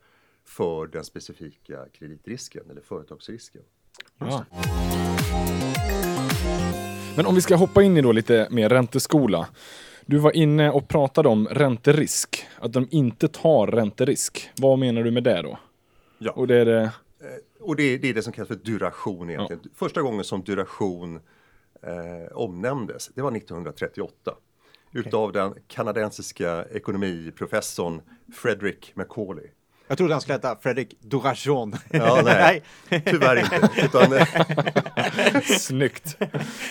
för 0.46 0.88
den 0.88 1.03
specifika 1.03 1.86
kreditrisken 1.93 2.63
eller 2.70 2.81
företagsrisken. 2.81 3.62
Ja. 4.17 4.46
Men 7.15 7.25
om 7.25 7.36
vi 7.36 7.41
ska 7.41 7.55
hoppa 7.55 7.84
in 7.84 7.98
i 7.98 8.01
då 8.01 8.12
lite 8.12 8.48
mer 8.51 8.70
ränteskola. 8.70 9.48
Du 10.05 10.17
var 10.17 10.36
inne 10.36 10.72
och 10.72 10.88
pratade 10.88 11.29
om 11.29 11.48
ränterisk, 11.48 12.46
att 12.60 12.74
de 12.74 12.88
inte 12.91 13.27
tar 13.27 13.67
ränterisk. 13.67 14.50
Vad 14.58 14.79
menar 14.79 15.03
du 15.03 15.12
med 15.12 15.24
det 15.24 15.41
då? 15.41 15.60
Ja. 16.17 16.31
Och 16.31 16.48
det 16.48 16.55
är 16.55 16.65
det... 16.65 16.91
Och 17.60 17.75
det 17.75 17.84
är, 17.84 18.00
det 18.00 18.10
är 18.10 18.13
det 18.13 18.22
som 18.22 18.34
kallas 18.34 18.48
för 18.48 18.55
duration 18.55 19.29
egentligen. 19.29 19.62
Första 19.75 20.01
gången 20.01 20.24
som 20.24 20.41
duration 20.41 21.20
eh, 21.83 22.31
omnämndes, 22.38 23.07
det 23.15 23.21
var 23.21 23.31
1938. 23.38 24.31
utav 24.93 25.31
den 25.31 25.53
kanadensiska 25.67 26.65
ekonomiprofessorn 26.71 28.01
Frederick 28.33 28.91
Macaulay. 28.95 29.47
Jag 29.88 29.97
trodde 29.97 30.13
han 30.13 30.21
skulle 30.21 30.33
heta 30.35 30.55
Fredrik 30.61 30.97
Durajon. 31.01 31.75
Ja, 31.89 32.21
nej, 32.25 32.63
tyvärr 32.89 33.35
inte. 33.39 33.69
Utan, 33.85 34.11
Snyggt. 35.59 36.17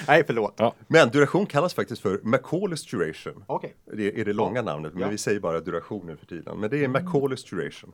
nej, 0.08 0.24
förlåt. 0.26 0.54
Ja. 0.56 0.74
men 0.88 1.08
duration 1.10 1.46
kallas 1.46 1.74
faktiskt 1.74 2.02
för 2.02 2.20
Macaulays 2.22 2.86
duration. 2.86 3.44
Okej. 3.46 3.74
Det 3.92 4.20
är 4.20 4.24
det 4.24 4.32
långa 4.32 4.62
namnet, 4.62 4.92
men 4.94 5.02
Ja. 5.02 5.08
vi 5.08 5.18
säger 5.18 5.40
bara 5.40 5.60
duration 5.60 6.06
nu 6.06 6.16
för 6.16 6.26
tiden. 6.26 6.60
Men 6.60 6.70
det 6.70 6.84
är 6.84 6.88
Macaulays 6.88 7.44
duration. 7.44 7.92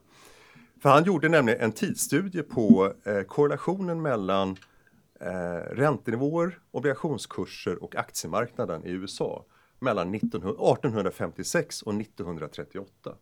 För 0.82 0.88
han 0.88 1.04
gjorde 1.04 1.28
nämligen 1.28 1.60
en 1.60 1.72
tidsstudie 1.72 2.42
på 2.42 2.92
eh, 3.04 3.20
korrelationen 3.22 4.02
mellan 4.02 4.56
eh, 5.20 5.74
räntenivåer, 5.74 6.58
obligationskurser 6.70 7.82
och 7.82 7.96
aktiemarknaden 7.96 8.84
i 8.84 8.90
USA 8.90 9.44
mellan 9.78 10.14
1900, 10.14 10.50
1856 10.50 11.82
och 11.82 11.94
1938. 11.94 13.16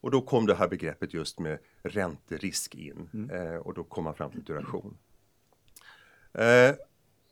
Och 0.00 0.10
då 0.10 0.22
kom 0.22 0.46
det 0.46 0.54
här 0.54 0.68
begreppet 0.68 1.14
just 1.14 1.38
med 1.38 1.58
ränterisk 1.82 2.74
in 2.74 3.30
eh, 3.32 3.56
och 3.56 3.74
då 3.74 3.84
kom 3.84 4.04
man 4.04 4.14
fram 4.14 4.30
till 4.30 4.44
duration. 4.44 4.98
Eh, 6.32 6.74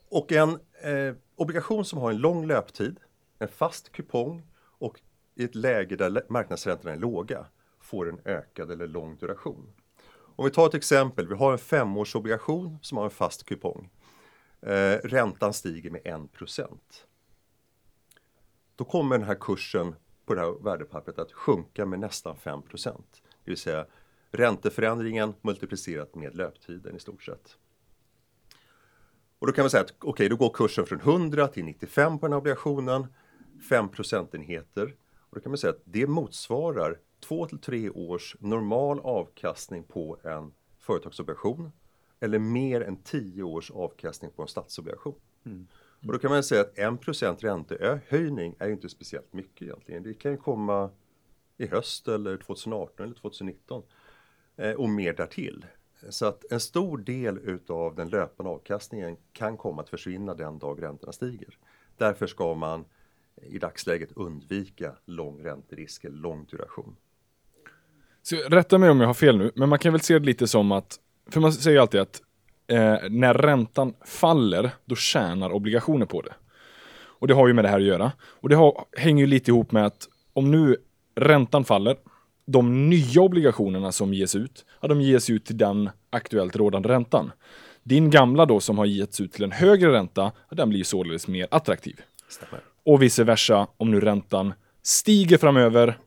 och 0.08 0.32
en 0.32 0.58
eh, 0.82 1.14
obligation 1.36 1.84
som 1.84 1.98
har 1.98 2.10
en 2.10 2.18
lång 2.18 2.46
löptid, 2.46 3.00
en 3.38 3.48
fast 3.48 3.92
kupong 3.92 4.42
och 4.78 5.00
i 5.34 5.44
ett 5.44 5.54
läge 5.54 5.96
där 5.96 6.22
marknadsräntorna 6.28 6.92
är 6.92 6.96
låga 6.96 7.46
får 7.80 8.08
en 8.08 8.20
ökad 8.24 8.70
eller 8.70 8.86
lång 8.86 9.16
duration. 9.16 9.72
Om 10.36 10.44
vi 10.44 10.50
tar 10.50 10.66
ett 10.66 10.74
exempel, 10.74 11.28
vi 11.28 11.34
har 11.34 11.52
en 11.52 11.58
femårsobligation 11.58 12.78
som 12.82 12.98
har 12.98 13.04
en 13.04 13.10
fast 13.10 13.44
kupong. 13.44 13.90
Eh, 14.60 14.98
räntan 15.04 15.52
stiger 15.52 15.90
med 15.90 16.00
1% 16.04 17.06
Då 18.76 18.84
kommer 18.84 19.18
den 19.18 19.26
här 19.26 19.34
kursen 19.40 19.94
på 20.26 20.34
det 20.34 20.40
här 20.40 20.64
värdepappret 20.64 21.18
att 21.18 21.32
sjunka 21.32 21.86
med 21.86 22.00
nästan 22.00 22.36
5% 22.36 23.22
Det 23.44 23.50
vill 23.50 23.56
säga 23.56 23.86
ränteförändringen 24.30 25.34
multiplicerat 25.42 26.14
med 26.14 26.36
löptiden 26.36 26.96
i 26.96 27.00
stort 27.00 27.22
sett. 27.22 27.56
Och 29.38 29.46
då 29.46 29.52
kan 29.52 29.62
man 29.62 29.70
säga 29.70 29.82
att 29.82 29.94
okej, 29.98 30.28
då 30.28 30.36
går 30.36 30.50
kursen 30.50 30.86
från 30.86 31.00
100 31.00 31.48
till 31.48 31.64
95 31.64 32.18
på 32.18 32.26
den 32.26 32.32
här 32.32 32.38
obligationen, 32.38 33.06
5 33.68 33.88
procentenheter. 33.88 34.94
Och 35.18 35.36
då 35.36 35.40
kan 35.40 35.50
man 35.50 35.58
säga 35.58 35.70
att 35.70 35.82
det 35.84 36.06
motsvarar 36.06 36.98
2 37.22 37.46
till 37.46 37.58
3 37.58 37.90
års 37.90 38.36
normal 38.40 39.00
avkastning 39.00 39.82
på 39.82 40.18
en 40.22 40.52
företagsobligation 40.78 41.72
eller 42.20 42.38
mer 42.38 42.80
än 42.80 42.96
10 42.96 43.42
års 43.42 43.70
avkastning 43.70 44.30
på 44.30 44.42
en 44.42 44.48
statsobligation. 44.48 45.20
Och 46.06 46.12
då 46.12 46.18
kan 46.18 46.30
man 46.30 46.42
säga 46.42 46.60
att 46.60 46.78
1 46.78 47.42
räntehöjning 47.42 48.54
är 48.58 48.68
inte 48.68 48.88
speciellt 48.88 49.32
mycket 49.32 49.62
egentligen. 49.62 50.02
Det 50.02 50.14
kan 50.14 50.30
ju 50.30 50.36
komma 50.36 50.90
i 51.56 51.66
höst 51.66 52.08
eller 52.08 52.36
2018 52.36 53.04
eller 53.04 53.14
2019 53.14 53.82
eh, 54.56 54.72
och 54.72 54.88
mer 54.88 55.12
därtill. 55.12 55.66
Så 56.08 56.26
att 56.26 56.52
en 56.52 56.60
stor 56.60 56.98
del 56.98 57.38
utav 57.38 57.94
den 57.94 58.08
löpande 58.08 58.52
avkastningen 58.52 59.16
kan 59.32 59.56
komma 59.56 59.82
att 59.82 59.88
försvinna 59.88 60.34
den 60.34 60.58
dag 60.58 60.82
räntorna 60.82 61.12
stiger. 61.12 61.58
Därför 61.96 62.26
ska 62.26 62.54
man 62.54 62.84
i 63.42 63.58
dagsläget 63.58 64.12
undvika 64.12 64.96
lång 65.04 65.44
ränterisk 65.44 66.04
eller 66.04 66.16
lång 66.16 66.44
duration. 66.44 66.96
Så 68.22 68.36
rätta 68.36 68.78
mig 68.78 68.90
om 68.90 69.00
jag 69.00 69.06
har 69.06 69.14
fel 69.14 69.38
nu, 69.38 69.50
men 69.54 69.68
man 69.68 69.78
kan 69.78 69.92
väl 69.92 70.00
se 70.00 70.18
det 70.18 70.26
lite 70.26 70.46
som 70.46 70.72
att, 70.72 70.98
för 71.30 71.40
man 71.40 71.52
säger 71.52 71.80
alltid 71.80 72.00
att 72.00 72.22
eh, 72.66 72.96
när 73.10 73.34
räntan 73.34 73.94
faller, 74.04 74.70
då 74.84 74.96
tjänar 74.96 75.52
obligationer 75.52 76.06
på 76.06 76.22
det. 76.22 76.34
Och 77.22 77.28
det 77.28 77.34
har 77.34 77.48
ju 77.48 77.54
med 77.54 77.64
det 77.64 77.68
här 77.68 77.80
att 77.80 77.86
göra. 77.86 78.12
Och 78.22 78.48
det 78.48 78.56
har, 78.56 78.84
hänger 78.96 79.20
ju 79.20 79.26
lite 79.26 79.50
ihop 79.50 79.72
med 79.72 79.86
att 79.86 80.08
om 80.32 80.50
nu 80.50 80.76
räntan 81.14 81.64
faller, 81.64 81.96
de 82.46 82.90
nya 82.90 83.22
obligationerna 83.22 83.92
som 83.92 84.14
ges 84.14 84.34
ut, 84.34 84.64
ja, 84.80 84.88
de 84.88 85.00
ges 85.00 85.30
ut 85.30 85.44
till 85.44 85.58
den 85.58 85.90
aktuellt 86.10 86.56
rådande 86.56 86.88
räntan. 86.88 87.32
Din 87.82 88.10
gamla 88.10 88.46
då 88.46 88.60
som 88.60 88.78
har 88.78 88.84
getts 88.84 89.20
ut 89.20 89.32
till 89.32 89.44
en 89.44 89.52
högre 89.52 89.92
ränta, 89.92 90.32
ja, 90.48 90.56
den 90.56 90.68
blir 90.68 90.84
således 90.84 91.28
mer 91.28 91.46
attraktiv. 91.50 92.00
Stämmer. 92.28 92.60
Och 92.84 93.02
vice 93.02 93.24
versa, 93.24 93.66
om 93.76 93.90
nu 93.90 94.00
räntan 94.00 94.54
stiger 94.82 95.38
framöver, 95.38 95.98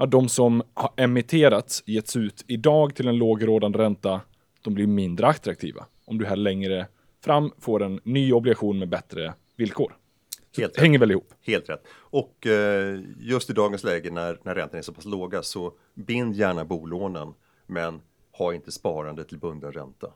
ja, 0.00 0.06
de 0.06 0.28
som 0.28 0.62
har 0.74 0.92
emitterats, 0.96 1.82
getts 1.86 2.16
ut 2.16 2.44
idag 2.46 2.94
till 2.94 3.08
en 3.08 3.16
låg 3.16 3.48
rådande 3.48 3.78
ränta, 3.78 4.20
de 4.62 4.74
blir 4.74 4.86
mindre 4.86 5.26
attraktiva. 5.26 5.86
Om 6.04 6.18
du 6.18 6.26
här 6.26 6.36
längre 6.36 6.86
fram 7.24 7.52
får 7.58 7.82
en 7.82 8.00
ny 8.04 8.32
obligation 8.32 8.78
med 8.78 8.88
bättre 8.88 9.34
villkor. 9.56 9.96
Helt 10.56 10.74
Det 10.74 10.80
hänger 10.80 10.98
väl 10.98 11.10
ihop. 11.10 11.34
Helt 11.40 11.68
rätt. 11.68 11.82
Och 11.92 12.46
eh, 12.46 13.00
just 13.18 13.50
i 13.50 13.52
dagens 13.52 13.84
läge 13.84 14.10
när, 14.10 14.38
när 14.42 14.54
räntan 14.54 14.78
är 14.78 14.82
så 14.82 14.92
pass 14.92 15.04
låga 15.04 15.42
så 15.42 15.72
bind 15.94 16.34
gärna 16.34 16.64
bolånen 16.64 17.34
men 17.66 18.00
ha 18.32 18.54
inte 18.54 18.72
sparande 18.72 19.24
till 19.24 19.38
bunden 19.38 19.72
ränta. 19.72 20.06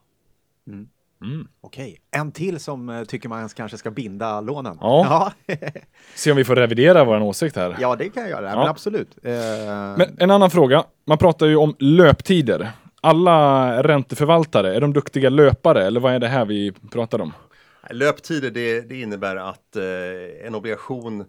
Okej, 1.61 2.01
en 2.11 2.33
till 2.33 2.61
som 2.61 2.89
eh, 2.89 3.05
tycker 3.05 3.29
man 3.29 3.49
kanske 3.49 3.79
ska 3.79 3.91
binda 3.91 4.41
lånen. 4.41 4.79
Ja. 4.81 5.33
ja. 5.47 5.57
Se 6.15 6.31
om 6.31 6.37
vi 6.37 6.45
får 6.45 6.57
revidera 6.57 7.05
vår 7.05 7.21
åsikt 7.23 7.57
här. 7.57 7.77
Ja, 7.81 7.97
det 7.97 8.09
kan 8.09 8.23
jag 8.23 8.31
göra. 8.31 8.41
Men 8.55 8.59
Ja. 8.59 8.69
absolut. 8.69 9.19
Eh, 9.23 9.33
Men 9.99 10.17
en 10.19 10.31
annan 10.31 10.51
fråga. 10.51 10.85
Man 11.07 11.19
pratar 11.19 11.47
ju 11.47 11.57
om 11.57 11.77
löptider. 11.79 12.71
Alla 13.01 13.83
ränteförvaltare, 13.83 14.75
är 14.77 14.81
de 14.81 14.93
duktiga 14.93 15.31
löpare 15.31 15.87
eller 15.87 16.01
vad 16.01 16.15
är 16.15 16.19
det 16.19 16.29
här 16.29 16.45
vi 16.45 16.73
pratar 16.93 17.21
om? 17.21 17.33
Löptider 17.91 18.51
det, 18.51 18.81
det 18.81 19.01
innebär 19.01 19.37
att 19.37 19.77
eh, 19.77 20.47
en 20.47 20.55
obligation 20.55 21.21
eh, 21.21 21.27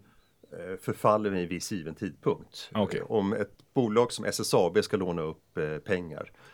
förfaller 0.81 1.29
vid 1.29 1.41
en 1.43 1.47
viss 1.49 1.71
given 1.71 1.95
tidpunkt. 1.95 2.69
Eh, 2.75 3.11
Om 3.11 3.33
ett 3.33 3.49
bolag 3.73 4.11
som 4.11 4.25
SSAB 4.25 4.83
ska 4.83 4.97
låna 4.97 5.21
upp 5.21 5.57
eh, 5.57 5.77
pengar 5.77 6.31
eh, 6.35 6.44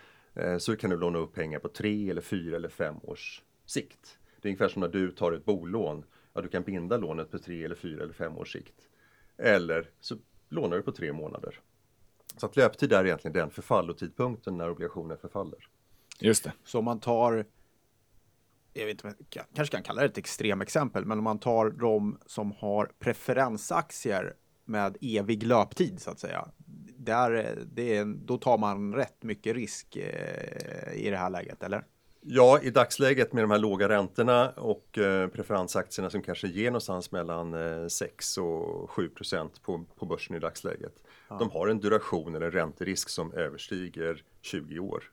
så 0.60 0.76
kan 0.76 0.90
du 0.90 0.98
låna 0.98 1.20
upp 1.20 1.34
pengar 1.34 1.60
på 1.60 1.70
tre 1.70 2.10
eller 2.10 2.22
fyra 2.22 2.56
eller 2.56 2.70
fem 2.70 2.96
års 3.04 3.42
sikt. 3.66 4.20
Det 4.42 4.48
är 4.48 4.50
ungefär 4.50 4.68
som 4.68 4.80
när 4.80 4.88
du 4.88 5.12
tar 5.12 5.32
ett 5.32 5.46
bolån. 5.46 6.04
Ja, 6.34 6.42
du 6.42 6.48
kan 6.48 6.64
binda 6.64 6.98
lånet 6.98 7.32
på 7.32 7.40
tre 7.40 7.66
eller 7.66 7.76
fyra 7.76 8.04
eller 8.04 8.14
fem 8.14 8.38
års 8.38 8.54
sikt. 8.54 8.76
Eller 9.38 9.90
så 10.00 10.16
lånar 10.50 10.78
du 10.78 10.84
på 10.84 10.92
tre 10.92 11.14
månader. 11.14 11.60
Så 12.38 12.46
att 12.46 12.56
löptid 12.56 12.94
är 12.94 13.06
egentligen 13.06 13.34
den 13.34 13.52
förfallotidpunkten 13.52 14.58
när 14.58 14.70
obligationen 14.70 15.18
förfaller. 15.18 15.68
Just 16.20 16.44
det. 16.44 16.54
Så 16.64 16.80
om 16.80 16.86
man 16.86 17.00
tar, 17.00 17.46
jag 18.74 18.86
vet 18.86 19.06
inte, 19.06 19.24
jag 19.30 19.46
kanske 19.56 19.76
kan 19.76 19.84
kalla 19.84 20.02
det 20.02 20.08
ett 20.08 20.18
extremexempel, 20.18 21.06
men 21.06 21.18
om 21.18 21.24
man 21.24 21.40
tar 21.40 21.70
de 21.70 22.20
som 22.26 22.52
har 22.52 22.92
preferensaktier 23.00 24.36
med 24.66 24.98
evig 25.02 25.44
löptid 25.44 26.02
så 26.02 26.12
att 26.12 26.20
säga. 26.20 26.48
Där, 27.06 27.32
eh, 27.36 27.64
det 27.66 27.98
är, 27.98 28.06
då 28.06 28.38
tar 28.38 28.58
man 28.58 28.94
rätt 28.94 29.24
mycket 29.24 29.56
risk 29.56 29.96
eh, 29.96 30.94
i 30.94 31.10
det 31.10 31.18
här 31.18 31.30
läget, 31.30 31.64
eller? 31.64 31.86
Ja, 32.24 32.60
i 32.62 32.70
dagsläget 32.70 33.34
med 33.34 33.44
de 33.44 33.52
här 33.52 33.58
låga 33.58 33.90
räntorna 33.90 34.50
och 34.50 34.98
eh, 34.98 35.28
preferensaktierna 35.28 36.10
som 36.10 36.22
kanske 36.22 36.48
ger 36.48 36.66
någonstans 36.66 37.12
mellan 37.12 37.54
eh, 37.54 37.88
6 37.88 38.38
och 38.38 38.92
7 38.92 39.10
procent 39.10 39.62
på, 39.62 39.86
på 39.96 40.06
börsen 40.06 40.36
i 40.36 40.40
dagsläget. 40.40 41.04
De 41.40 41.50
har 41.50 41.68
en 41.68 41.80
duration 41.80 42.36
eller 42.36 42.46
en 42.46 42.52
ränterisk 42.52 43.10
som 43.10 43.34
överstiger 43.34 44.24
20 44.42 44.80
år. 44.80 45.04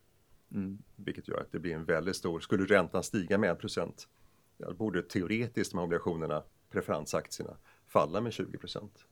Vilket 0.97 1.29
gör 1.29 1.41
att 1.41 1.53
det 1.53 1.59
blir 1.59 1.75
en 1.75 1.85
väldigt 1.85 2.17
stor, 2.17 2.41
skulle 2.41 2.65
räntan 2.65 3.03
stiga 3.03 3.39
med 3.39 3.51
1 3.51 3.59
procent, 3.59 4.09
ja, 4.57 4.67
då 4.67 4.75
borde 4.75 5.03
teoretiskt 5.03 5.73
de 5.73 5.79
här 5.79 5.85
obligationerna, 5.85 6.43
preferensaktierna, 6.71 7.57
falla 7.87 8.21
med 8.21 8.33
20 8.33 8.59
procent. 8.59 9.07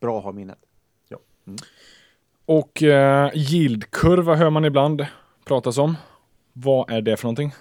Bra 0.00 0.18
att 0.18 0.24
ha 0.24 0.32
minnet. 0.32 0.58
Mm. 1.46 1.58
Och 2.44 2.82
eh, 2.82 3.30
yieldkurva 3.34 4.34
hör 4.34 4.50
man 4.50 4.64
ibland 4.64 5.06
pratas 5.44 5.78
om. 5.78 5.96
Vad 6.52 6.90
är 6.90 7.02
det 7.02 7.16
för 7.16 7.24
någonting? 7.24 7.52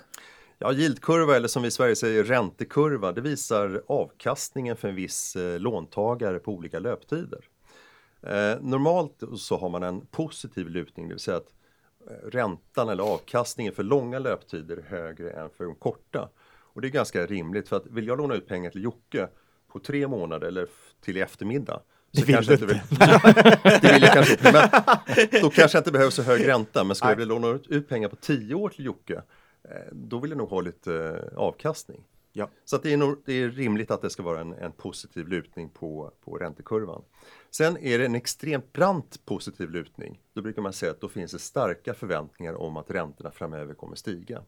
Ja, 0.57 0.73
yieldkurva 0.73 1.35
eller 1.35 1.47
som 1.47 1.61
vi 1.61 1.67
i 1.67 1.71
Sverige 1.71 1.95
säger 1.95 2.23
räntekurva, 2.23 3.11
det 3.11 3.21
visar 3.21 3.81
avkastningen 3.88 4.77
för 4.77 4.88
en 4.88 4.95
viss 4.95 5.35
eh, 5.35 5.59
låntagare 5.59 6.39
på 6.39 6.51
olika 6.51 6.79
löptider. 6.79 7.39
Eh, 8.21 8.61
normalt 8.61 9.23
så 9.38 9.57
har 9.57 9.69
man 9.69 9.83
en 9.83 10.05
positiv 10.05 10.69
lutning, 10.69 11.07
det 11.07 11.13
vill 11.13 11.19
säga 11.19 11.38
att 11.38 11.53
eh, 12.09 12.29
räntan 12.29 12.89
eller 12.89 13.03
avkastningen 13.03 13.73
för 13.73 13.83
långa 13.83 14.19
löptider 14.19 14.77
är 14.77 14.81
högre 14.81 15.31
än 15.31 15.50
för 15.50 15.63
de 15.63 15.75
korta. 15.75 16.29
Och 16.73 16.81
det 16.81 16.88
är 16.88 16.89
ganska 16.89 17.25
rimligt 17.25 17.69
för 17.69 17.77
att 17.77 17.88
vill 17.88 18.07
jag 18.07 18.17
låna 18.17 18.35
ut 18.35 18.47
pengar 18.47 18.69
till 18.69 18.83
Jocke 18.83 19.27
på 19.67 19.79
tre 19.79 20.07
månader 20.07 20.47
eller 20.47 20.67
till 21.01 21.17
i 21.17 21.21
eftermiddag 21.21 21.81
så 22.13 22.25
vill 22.25 22.36
kanske 22.36 22.56
du 22.56 22.63
inte 22.63 22.65
vill, 22.65 22.82
det 23.82 23.94
vill 23.94 24.03
jag 24.03 24.13
kanske 24.13 24.34
inte, 24.34 24.51
men 24.51 24.70
då 25.41 25.50
kanske 25.50 25.77
jag 25.77 25.82
inte 25.82 25.91
behöver 25.91 26.12
så 26.12 26.22
hög 26.22 26.48
ränta. 26.48 26.84
Men 26.84 26.96
ska 26.96 27.10
jag 27.10 27.15
vilja 27.15 27.39
låna 27.39 27.60
ut- 27.70 27.89
pengar 27.89 28.10
på 28.10 28.15
tio 28.15 28.56
år 28.56 28.70
till 28.70 28.86
Jocke, 28.86 29.22
eh, 29.63 29.75
då 29.91 30.20
vill 30.20 30.32
jag 30.32 30.38
nog 30.38 30.50
ha 30.50 30.62
lite 30.62 30.96
eh, 30.96 31.38
avkastning. 31.38 32.03
Ja. 32.34 32.50
Så 32.65 32.77
det, 32.77 32.94
är 32.94 32.98
nog, 32.98 33.22
det 33.25 33.34
är 33.34 33.50
rimligt 33.50 33.91
att 33.91 34.01
det 34.01 34.10
ska 34.10 34.24
vara 34.24 34.41
en, 34.41 34.53
en 34.53 34.72
positiv 34.72 35.27
lutning 35.27 35.70
på, 35.70 36.12
på 36.25 36.38
räntekurvan. 36.38 37.01
Sen 37.51 37.77
är 37.77 38.00
det 38.00 38.06
en 38.06 38.15
extremt 38.15 38.74
brant 38.74 39.25
positiv 39.25 39.70
lutning. 39.70 40.20
Då 40.34 40.41
brukar 40.41 40.62
man 40.62 40.74
säga 40.74 40.91
att 40.91 41.01
då 41.01 41.10
finns 41.10 41.32
det 41.32 41.39
starka 41.39 41.94
förväntningar 41.94 42.53
om 42.53 42.77
att 42.77 42.91
räntorna 42.91 43.32
framöver 43.32 43.74
kommer 43.74 43.96
stiga. 43.96 44.41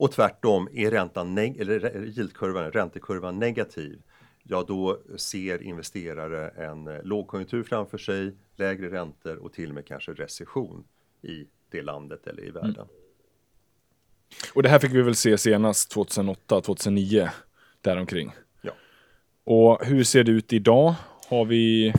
Och 0.00 0.12
tvärtom, 0.12 0.68
är 0.72 0.90
räntan 0.90 1.38
eller 1.38 2.04
yieldkurvan, 2.04 2.72
räntekurvan 2.72 3.38
negativ, 3.38 4.02
ja 4.42 4.64
då 4.68 5.00
ser 5.16 5.62
investerare 5.62 6.48
en 6.48 6.88
eh, 6.88 7.02
lågkonjunktur 7.02 7.62
framför 7.62 7.98
sig, 7.98 8.32
lägre 8.56 8.90
räntor 8.90 9.36
och 9.36 9.52
till 9.52 9.68
och 9.68 9.74
med 9.74 9.86
kanske 9.86 10.12
recession 10.12 10.84
i 11.22 11.46
det 11.70 11.82
landet 11.82 12.26
eller 12.26 12.44
i 12.44 12.50
världen. 12.50 12.86
Och 14.54 14.62
det 14.62 14.68
här 14.68 14.78
fick 14.78 14.92
vi 14.92 15.02
väl 15.02 15.14
se 15.14 15.38
senast 15.38 15.90
2008, 15.90 16.60
2009, 16.60 17.30
däromkring. 17.80 18.32
Ja. 18.62 18.72
Och 19.44 19.86
hur 19.86 20.04
ser 20.04 20.24
det 20.24 20.32
ut 20.32 20.52
idag? 20.52 20.94
Har 21.28 21.44
vi... 21.44 21.94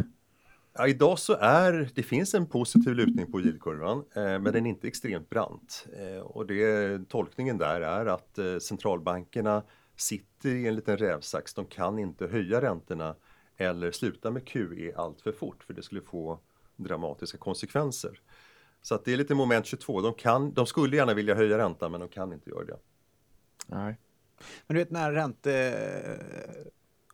Ja, 0.73 0.87
idag 0.87 1.19
så 1.19 1.33
är 1.33 1.89
det 1.95 2.03
finns 2.03 2.33
en 2.33 2.45
positiv 2.45 2.93
lutning 2.93 3.31
på 3.31 3.41
yieldkurvan, 3.41 3.97
eh, 4.15 4.23
men 4.23 4.43
den 4.43 4.65
är 4.65 4.69
inte 4.69 4.87
extremt 4.87 5.29
brant. 5.29 5.87
Eh, 5.99 6.21
och 6.21 6.45
det, 6.45 7.09
tolkningen 7.09 7.57
där 7.57 7.81
är 7.81 8.05
att 8.05 8.37
eh, 8.37 8.57
centralbankerna 8.57 9.63
sitter 10.01 10.49
i 10.49 10.67
en 10.67 10.75
liten 10.75 10.97
rävsax. 10.97 11.53
De 11.53 11.65
kan 11.65 11.99
inte 11.99 12.27
höja 12.27 12.61
räntorna 12.61 13.15
eller 13.57 13.91
sluta 13.91 14.31
med 14.31 14.47
QE 14.47 14.93
allt 14.95 15.21
för 15.21 15.31
fort, 15.31 15.63
för 15.63 15.73
det 15.73 15.83
skulle 15.83 16.01
få 16.01 16.39
dramatiska 16.75 17.37
konsekvenser. 17.37 18.19
Så 18.81 18.95
att 18.95 19.05
det 19.05 19.13
är 19.13 19.17
lite 19.17 19.35
moment 19.35 19.65
22. 19.65 20.01
De, 20.01 20.13
kan, 20.13 20.53
de 20.53 20.65
skulle 20.65 20.97
gärna 20.97 21.13
vilja 21.13 21.35
höja 21.35 21.57
räntan, 21.57 21.91
men 21.91 21.99
de 21.99 22.09
kan 22.09 22.33
inte 22.33 22.49
göra 22.49 22.65
det. 22.65 22.77
Nej. 23.67 23.97
Men 24.67 24.75
du 24.75 24.81
vet 24.81 24.91
när 24.91 25.11
ränte... 25.11 26.19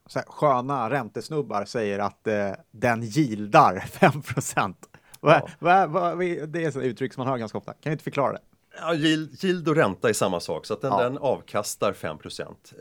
Så 0.06 0.20
här, 0.20 0.26
sköna 0.28 0.90
räntesnubbar 0.90 1.66
säger 1.66 2.00
att 2.00 2.28
eh, 2.28 2.52
den 2.72 3.02
gildar 3.02 3.80
5 3.80 4.22
procent. 4.22 4.90
Ja. 5.22 5.50
Va, 5.60 5.88
va, 5.88 6.16
det 6.16 6.64
är 6.64 6.68
ett 6.68 6.76
uttryck 6.76 7.14
som 7.14 7.22
man 7.22 7.28
hör 7.28 7.38
ganska 7.38 7.58
ofta. 7.58 7.74
Kan 7.74 7.90
du 7.90 7.92
inte 7.92 8.04
förklara 8.04 8.34
det? 8.34 8.42
Ja, 8.82 8.94
yield, 8.96 9.68
och 9.68 9.76
ränta 9.76 10.10
är 10.10 10.14
samma 10.14 10.40
sak, 10.40 10.66
så 10.66 10.74
att 10.74 10.82
den, 10.82 10.92
Ja. 10.92 11.04
den 11.04 11.18
avkastar 11.18 11.94
5 11.94 12.18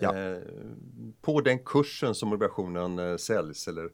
Ja. 0.00 0.16
eh, 0.16 0.38
På 1.22 1.40
den 1.40 1.58
kursen 1.58 2.14
som 2.14 2.32
obligationen 2.32 2.98
eh, 2.98 3.16
säljs 3.16 3.68
eller, 3.68 3.88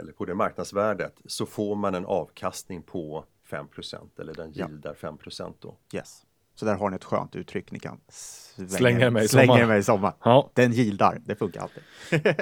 eller 0.00 0.12
på 0.12 0.24
det 0.24 0.34
marknadsvärdet 0.34 1.14
så 1.26 1.46
får 1.46 1.76
man 1.76 1.94
en 1.94 2.06
avkastning 2.06 2.82
på 2.82 3.24
5% 3.50 4.20
eller 4.20 4.34
den 4.34 4.52
Ja. 4.54 4.68
yieldar 4.68 4.94
5 4.94 5.16
då. 5.60 5.76
Yes. 5.94 6.22
Så 6.54 6.64
där 6.64 6.74
har 6.74 6.90
ni 6.90 6.96
ett 6.96 7.04
skönt 7.04 7.36
uttryck 7.36 7.70
ni 7.72 7.78
kan 7.78 8.00
svänga, 8.08 8.68
Slänga 8.68 9.06
er 9.06 9.10
med 9.10 9.24
i 9.24 9.28
sommar. 9.28 9.66
med 9.66 9.78
i 9.78 9.82
sommar. 9.82 10.12
Ja. 10.24 10.50
Den 10.54 10.72
gildar, 10.72 11.20
det 11.24 11.36
funkar 11.36 11.60
alltid. 11.60 11.82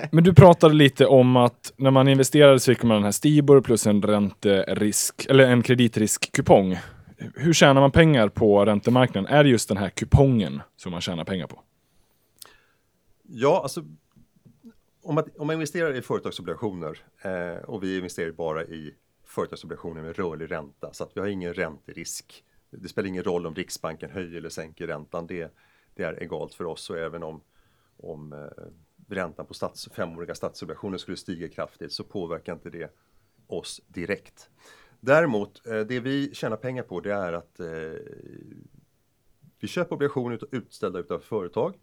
Men 0.13 0.25
du 0.25 0.35
pratade 0.35 0.75
lite 0.75 1.07
om 1.07 1.37
att 1.37 1.73
när 1.77 1.91
man 1.91 2.09
investerar 2.09 2.59
så 2.59 2.73
fick 2.73 2.83
man 2.83 2.95
den 2.95 3.05
här 3.05 3.13
Stibor 3.13 3.61
plus 3.61 3.87
en 3.87 4.03
ränterisk, 4.03 5.27
eller 5.29 5.45
en 5.45 5.63
kreditrisk-kupong. 5.63 6.79
Hur 7.17 7.53
tjänar 7.53 7.81
man 7.81 7.91
pengar 7.91 8.29
på 8.29 8.65
räntemarknaden? 8.65 9.31
Är 9.31 9.45
det 9.45 9.51
just 9.51 9.69
den 9.69 9.77
här 9.77 9.91
kupongen 9.91 10.63
som 10.77 10.93
man 10.93 11.01
tjänar 11.01 11.25
pengar 11.25 11.47
på? 11.47 11.63
Ja, 13.23 13.61
alltså 13.63 13.85
om 15.03 15.15
man, 15.15 15.25
om 15.39 15.47
man 15.47 15.55
investerar 15.55 15.95
i 15.95 16.03
företagsobligationer 16.03 16.99
eh, 17.23 17.65
och 17.65 17.83
vi 17.83 17.97
investerar 17.97 18.31
bara 18.31 18.65
i 18.65 18.95
företagsobligationer 19.25 20.03
med 20.03 20.17
rörlig 20.17 20.51
ränta 20.51 20.93
så 20.93 21.05
att 21.05 21.17
vi 21.17 21.21
har 21.21 21.27
ingen 21.27 21.55
ränterisk. 21.55 22.45
Det 22.71 22.89
spelar 22.89 23.09
ingen 23.09 23.25
roll 23.25 23.47
om 23.47 23.55
Riksbanken 23.55 24.11
höjer 24.11 24.39
eller 24.39 24.49
sänker 24.49 24.87
räntan. 24.87 25.27
Det, 25.27 25.55
det 25.95 26.03
är 26.03 26.23
egalt 26.23 26.55
för 26.55 26.65
oss 26.65 26.91
och 26.91 26.99
även 26.99 27.23
om, 27.23 27.41
om 27.97 28.33
eh, 28.33 28.39
räntan 29.09 29.47
på 29.47 29.55
stats, 29.55 29.89
femåriga 29.93 30.35
statsobligationer 30.35 30.99
skulle 30.99 31.17
stiga 31.17 31.49
kraftigt 31.49 31.93
så 31.93 32.05
påverkar 32.05 32.53
inte 32.53 32.71
det 32.71 32.91
oss 33.47 33.81
direkt. 33.89 34.51
Däremot, 35.01 35.67
eh, 35.67 35.81
det 35.81 36.01
vi 36.01 36.35
tjänar 36.35 36.57
pengar 36.57 36.83
på 36.83 37.01
det 37.01 37.13
är 37.13 37.33
att 37.33 37.61
eh, 37.61 37.67
vi 39.61 39.69
köper 39.69 39.95
obligationer 39.95 40.35
ut- 40.35 40.49
utställda 40.53 40.99
utav 40.99 41.19
företag 41.19 41.75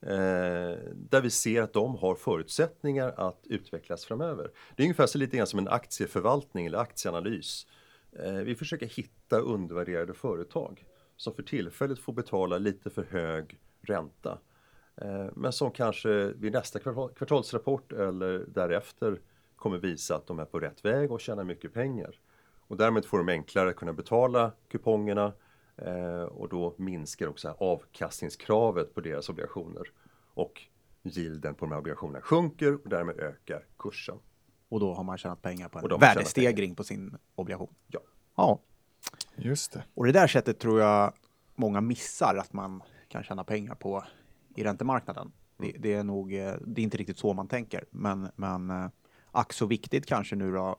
eh, 0.00 0.78
där 0.94 1.20
vi 1.22 1.30
ser 1.30 1.62
att 1.62 1.72
de 1.72 1.96
har 1.96 2.14
förutsättningar 2.14 3.14
att 3.16 3.40
utvecklas 3.46 4.04
framöver. 4.04 4.50
Det 4.76 4.82
är 4.82 4.84
ungefär 4.84 5.06
så 5.06 5.18
lite 5.18 5.36
grann 5.36 5.46
som 5.46 5.58
en 5.58 5.68
aktieförvaltning 5.68 6.66
eller 6.66 6.78
aktieanalys. 6.78 7.66
Eh, 8.12 8.32
vi 8.32 8.54
försöker 8.54 8.86
hitta 8.86 9.38
undervärderade 9.38 10.14
företag 10.14 10.84
som 11.16 11.34
för 11.34 11.42
tillfället 11.42 11.98
får 11.98 12.12
betala 12.12 12.58
lite 12.58 12.90
för 12.90 13.02
hög 13.10 13.58
ränta. 13.82 14.38
Eh, 14.96 15.26
men 15.34 15.52
som 15.52 15.70
kanske 15.70 16.32
vid 16.32 16.52
nästa 16.52 16.78
kvartal, 16.78 17.10
kvartalsrapport 17.14 17.92
eller 17.92 18.44
därefter 18.48 19.20
kommer 19.56 19.78
visa 19.78 20.16
att 20.16 20.26
de 20.26 20.38
är 20.38 20.44
på 20.44 20.60
rätt 20.60 20.84
väg 20.84 21.12
och 21.12 21.20
tjänar 21.20 21.44
mycket 21.44 21.72
pengar. 21.72 22.20
Och 22.70 22.76
därmed 22.76 23.04
får 23.04 23.18
de 23.18 23.28
enklare 23.28 23.70
att 23.70 23.76
kunna 23.76 23.92
betala 23.92 24.52
kupongerna 24.68 25.32
eh, 25.76 26.22
och 26.22 26.48
då 26.48 26.74
minskar 26.76 27.26
också 27.26 27.56
avkastningskravet 27.58 28.94
på 28.94 29.00
deras 29.00 29.28
obligationer. 29.28 29.82
Och 30.34 30.62
yielden 31.02 31.54
på 31.54 31.64
de 31.64 31.72
här 31.72 31.78
obligationerna 31.78 32.20
sjunker 32.20 32.74
och 32.74 32.88
därmed 32.88 33.20
ökar 33.20 33.66
kursen. 33.78 34.18
Och 34.68 34.80
då 34.80 34.94
har 34.94 35.04
man 35.04 35.18
tjänat 35.18 35.42
pengar 35.42 35.68
på 35.68 35.78
en 35.78 36.00
värdestegring 36.00 36.74
på 36.74 36.84
sin 36.84 37.16
obligation. 37.34 37.74
Ja. 37.86 38.00
Ja, 38.36 38.60
Just 39.36 39.72
det. 39.72 39.84
och 39.94 40.06
det 40.06 40.12
där 40.12 40.26
sättet 40.26 40.58
tror 40.58 40.80
jag 40.80 41.12
många 41.54 41.80
missar 41.80 42.36
att 42.36 42.52
man 42.52 42.82
kan 43.08 43.22
tjäna 43.22 43.44
pengar 43.44 43.74
på 43.74 44.04
i 44.56 44.64
räntemarknaden. 44.64 45.32
Det, 45.56 45.76
det 45.78 45.94
är 45.94 46.04
nog, 46.04 46.34
eh, 46.34 46.54
det 46.66 46.80
är 46.80 46.84
inte 46.84 46.96
riktigt 46.96 47.18
så 47.18 47.32
man 47.32 47.48
tänker, 47.48 47.84
men, 47.90 48.28
men 48.36 48.70
eh, 48.70 48.88
ack 49.30 49.52
så 49.52 49.66
viktigt 49.66 50.06
kanske 50.06 50.36
nu 50.36 50.52
då 50.52 50.76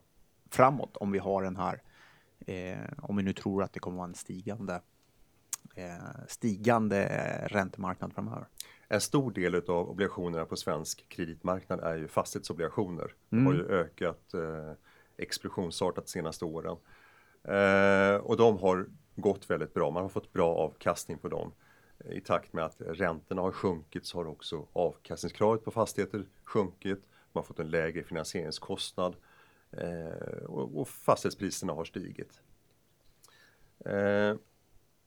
framåt 0.51 0.97
om 0.97 1.11
vi 1.11 1.19
har 1.19 1.43
den 1.43 1.55
här, 1.55 1.81
eh, 2.47 2.93
om 3.01 3.17
vi 3.17 3.23
nu 3.23 3.33
tror 3.33 3.63
att 3.63 3.73
det 3.73 3.79
kommer 3.79 3.97
vara 3.97 4.07
en 4.07 4.15
stigande, 4.15 4.81
eh, 5.75 6.25
stigande 6.27 7.07
räntemarknad 7.47 8.13
framöver. 8.13 8.47
En 8.87 9.01
stor 9.01 9.31
del 9.31 9.55
av 9.55 9.89
obligationerna 9.89 10.45
på 10.45 10.55
svensk 10.55 11.09
kreditmarknad 11.09 11.79
är 11.79 11.95
ju 11.95 12.07
fastighetsobligationer. 12.07 13.13
De 13.29 13.45
har 13.45 13.53
ju 13.53 13.65
ökat 13.65 14.33
eh, 14.33 14.71
explosionsartat 15.17 16.05
de 16.05 16.11
senaste 16.11 16.45
åren. 16.45 16.77
Eh, 17.43 18.15
och 18.15 18.37
de 18.37 18.57
har 18.57 18.85
gått 19.15 19.49
väldigt 19.49 19.73
bra. 19.73 19.91
Man 19.91 20.01
har 20.01 20.09
fått 20.09 20.33
bra 20.33 20.55
avkastning 20.55 21.17
på 21.17 21.27
dem. 21.27 21.51
I 22.09 22.21
takt 22.21 22.53
med 22.53 22.65
att 22.65 22.81
räntorna 22.81 23.41
har 23.41 23.51
sjunkit 23.51 24.05
så 24.05 24.17
har 24.17 24.27
också 24.27 24.67
avkastningskravet 24.73 25.63
på 25.63 25.71
fastigheter 25.71 26.25
sjunkit. 26.43 27.03
Man 27.31 27.41
har 27.41 27.43
fått 27.43 27.59
en 27.59 27.69
lägre 27.69 28.03
finansieringskostnad 28.03 29.15
och, 30.47 30.79
och 30.81 30.87
fastighetspriserna 30.89 31.73
har 31.73 31.85
stigit. 31.85 32.41
Eh, 33.85 34.35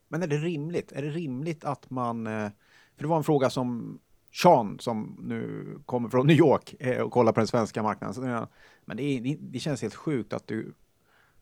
Men 0.09 0.23
är 0.23 0.27
det 0.27 0.37
rimligt? 0.37 0.93
Är 0.93 1.03
det 1.03 1.11
rimligt 1.11 1.65
att 1.65 1.91
man... 1.91 2.27
eh, 2.27 2.49
För 2.97 3.03
det 3.03 3.07
var 3.07 3.17
en 3.17 3.25
fråga 3.25 3.51
som 3.51 3.99
Sean, 4.43 4.79
som 4.81 5.17
nu 5.23 5.67
kommer 5.87 6.09
från 6.09 6.27
New 6.27 6.37
York 6.37 6.75
eh, 6.81 7.03
och 7.03 7.13
kollar 7.13 7.33
på 7.33 7.41
den 7.41 7.47
svenska 7.47 7.83
marknaden. 7.83 8.47
Men 8.85 8.97
det, 8.97 9.03
är, 9.03 9.37
det- 9.41 9.59
känns 9.59 9.83
helt 9.83 9.95
sjukt 9.95 10.33
att 10.33 10.47
du, 10.47 10.75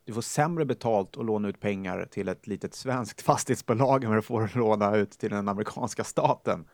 du 0.04 0.12
får 0.12 0.22
sämre 0.22 0.64
betalt 0.64 1.16
och 1.16 1.24
låna 1.24 1.48
ut 1.48 1.60
pengar 1.60 2.04
till 2.10 2.28
ett 2.28 2.46
litet 2.46 2.74
svenskt 2.74 3.22
fastighetsbolag 3.22 4.04
än 4.04 4.10
vad 4.10 4.18
du 4.18 4.22
får 4.22 4.58
låna 4.58 4.96
ut 4.96 5.10
till 5.10 5.30
den 5.30 5.48
amerikanska 5.48 6.04
staten. 6.04 6.64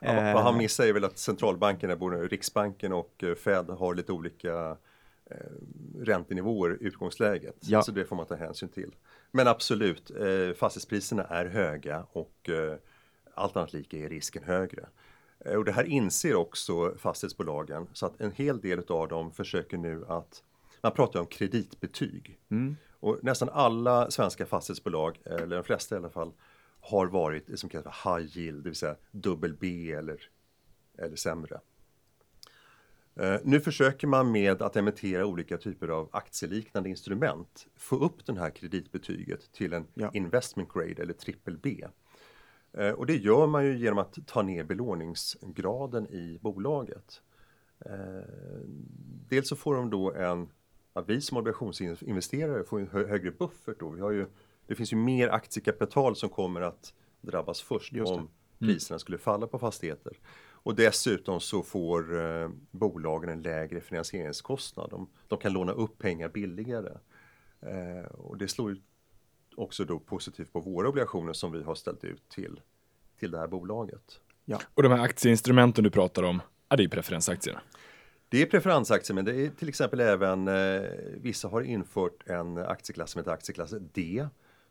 Ja, 0.00 0.12
vad- 0.34 0.42
han 0.42 0.54
Eh, 0.54 0.58
missar 0.58 0.84
är 0.86 0.92
väl 0.92 1.04
att 1.04 1.18
centralbankerna, 1.18 1.96
både 1.96 2.16
Riksbanken 2.28 2.92
och 2.92 3.24
eh, 3.24 3.34
Fed, 3.34 3.70
har 3.70 3.94
lite 3.94 4.12
olika 4.12 4.76
eh, 5.30 5.36
räntenivåer 5.98 6.78
i 6.80 6.84
utgångsläget. 6.84 7.56
Ja. 7.60 7.82
Så 7.82 7.92
det 7.92 8.04
får 8.04 8.16
man 8.16 8.26
ta 8.26 8.34
hänsyn 8.34 8.68
till. 8.68 8.94
Men 9.30 9.48
absolut, 9.48 10.10
eh, 10.10 10.52
fastighetspriserna 10.56 11.24
är 11.24 11.46
höga 11.46 12.06
och 12.12 12.48
eh, 12.48 12.76
allt 13.34 13.56
annat 13.56 13.72
lika 13.72 13.96
är 13.96 14.08
risken 14.08 14.42
högre. 14.44 14.86
Eh, 15.38 15.54
och 15.54 15.64
det 15.64 15.72
här 15.72 15.84
inser 15.84 16.34
också 16.34 16.94
fastighetsbolagen 16.98 17.86
så 17.92 18.06
att 18.06 18.20
en 18.20 18.32
hel 18.32 18.60
del 18.60 18.82
av 18.88 19.08
dem 19.08 19.32
försöker 19.32 19.76
nu 19.76 20.04
att 20.08 20.42
man 20.80 20.92
pratar 20.92 21.20
om 21.20 21.26
kreditbetyg. 21.26 22.38
Och 23.00 23.18
nästan 23.22 23.48
alla 23.52 24.10
svenska 24.10 24.46
fastighetsbolag, 24.46 25.20
eller 25.24 25.56
de 25.56 25.64
flesta 25.64 25.94
i 25.94 25.98
alla 25.98 26.10
fall, 26.10 26.32
har 26.80 27.06
varit 27.06 27.46
det 27.46 27.56
som 27.56 27.68
kallas 27.68 27.96
för 27.96 28.18
high 28.18 28.38
yield, 28.38 28.64
det 28.64 28.68
vill 28.68 28.76
säga 28.76 28.96
dubbel 29.10 29.56
B 29.60 29.92
eller, 29.92 30.20
eller 30.98 31.16
sämre. 31.16 31.60
Eh, 33.20 33.36
nu 33.44 33.60
försöker 33.60 34.06
man 34.06 34.32
med 34.32 34.62
att 34.62 34.76
emittera 34.76 35.26
olika 35.26 35.58
typer 35.58 35.88
av 35.88 36.08
aktieliknande 36.12 36.88
instrument 36.88 37.66
få 37.76 37.96
upp 37.96 38.26
det 38.26 38.38
här 38.38 38.50
kreditbetyget 38.50 39.52
till 39.52 39.72
en 39.72 39.86
Ja. 39.94 40.10
investment 40.14 40.72
grade 40.72 41.02
eller 41.02 41.12
trippel 41.12 41.58
B. 41.62 41.84
Eh, 42.72 42.90
och 42.90 43.06
det 43.06 43.16
gör 43.16 43.46
man 43.46 43.64
ju 43.66 43.78
genom 43.78 43.98
att 43.98 44.18
ta 44.26 44.42
ner 44.42 44.64
belåningsgraden 44.64 46.06
i 46.06 46.38
bolaget. 46.42 47.22
Eh, 47.86 47.92
dels 49.28 49.48
så 49.48 49.56
får 49.56 49.74
de 49.74 49.90
då 49.90 50.12
en, 50.14 50.48
ja, 50.94 51.00
vi 51.06 51.20
som 51.20 51.36
obligationsinvesterare 51.38 52.64
får 52.64 52.80
en 52.80 52.88
hö- 52.88 53.06
högre 53.06 53.30
buffert 53.30 53.80
då. 53.80 53.88
Vi 53.90 54.00
har 54.00 54.10
ju, 54.10 54.26
det 54.66 54.74
finns 54.74 54.92
ju 54.92 54.96
mer 54.96 55.28
aktiekapital 55.28 56.16
som 56.16 56.28
kommer 56.28 56.60
att 56.60 56.94
drabbas 57.20 57.62
först 57.62 57.92
om 58.00 58.28
priserna 58.58 58.98
skulle 58.98 59.18
falla 59.18 59.46
på 59.46 59.58
fastigheter. 59.58 60.12
Och 60.66 60.74
dessutom 60.74 61.40
så 61.40 61.62
får 61.62 62.20
eh, 62.20 62.48
bolagen 62.70 63.30
en 63.30 63.42
lägre 63.42 63.80
finansieringskostnad. 63.80 64.90
De, 64.90 65.08
de 65.28 65.38
kan 65.38 65.52
låna 65.52 65.72
upp 65.72 65.98
pengar 65.98 66.28
billigare. 66.28 66.92
Eh, 67.60 68.04
och 68.04 68.38
det 68.38 68.48
slår 68.48 68.70
ju 68.70 68.80
också 69.56 69.84
då 69.84 69.98
positivt 69.98 70.52
på 70.52 70.60
våra 70.60 70.88
obligationer 70.88 71.32
som 71.32 71.52
vi 71.52 71.62
har 71.62 71.74
ställt 71.74 72.04
ut 72.04 72.28
till, 72.28 72.60
till 73.18 73.30
det 73.30 73.38
här 73.38 73.46
bolaget. 73.46 74.20
Och 74.74 74.82
de 74.82 74.92
här 74.92 74.98
aktieinstrumenten 74.98 75.84
du 75.84 75.90
pratar 75.90 76.22
om, 76.22 76.42
ja, 76.68 76.76
det 76.76 76.84
är 76.84 76.88
preferensaktierna. 76.88 77.60
Det 78.28 78.42
är 78.42 78.46
preferensaktier 78.46 79.14
men 79.14 79.24
det 79.24 79.36
är 79.36 79.50
till 79.50 79.68
exempel 79.68 80.00
även 80.00 80.48
eh, 80.48 80.82
vissa 81.16 81.48
har 81.48 81.62
infört 81.62 82.28
en 82.28 82.58
aktieklass 82.58 83.10
som 83.10 83.18
heter 83.18 83.32
aktieklass 83.32 83.74
D. 83.94 84.26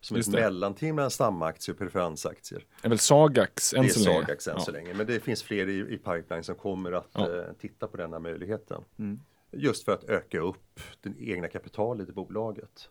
Som 0.06 0.16
är 0.16 0.20
ett 0.20 0.28
Just 0.28 0.32
det. 0.36 0.42
mellanting 0.42 0.96
mellan 0.96 1.12
stamaktier 1.12 1.74
och 1.74 1.80
preferensaktier. 1.80 2.64
Det 2.82 2.88
är 2.88 2.90
väl 2.90 3.00
Sagax 3.00 3.74
än 3.74 3.82
det 3.82 3.88
är 3.88 3.90
så 3.90 4.10
länge. 4.10 4.22
Sagax 4.22 4.48
än 4.48 4.54
Ja. 4.58 4.64
så 4.64 4.72
länge. 4.72 4.94
Men 4.94 5.08
det 5.08 5.20
finns 5.20 5.44
fler 5.44 5.70
i, 5.70 5.80
i 5.80 5.98
pipeline 5.98 6.44
som 6.44 6.56
kommer 6.56 6.92
att 6.92 7.10
Ja. 7.14 7.36
eh, 7.38 7.44
titta 7.62 7.88
på 7.88 7.98
denna 7.98 8.20
möjligheten. 8.20 8.82
Mm. 9.00 9.20
Just 9.52 9.86
för 9.86 9.92
att 9.92 10.04
öka 10.04 10.40
upp 10.40 10.80
det 11.02 11.12
egna 11.32 11.48
kapitalet 11.48 12.10
i 12.10 12.12
bolaget. 12.12 12.90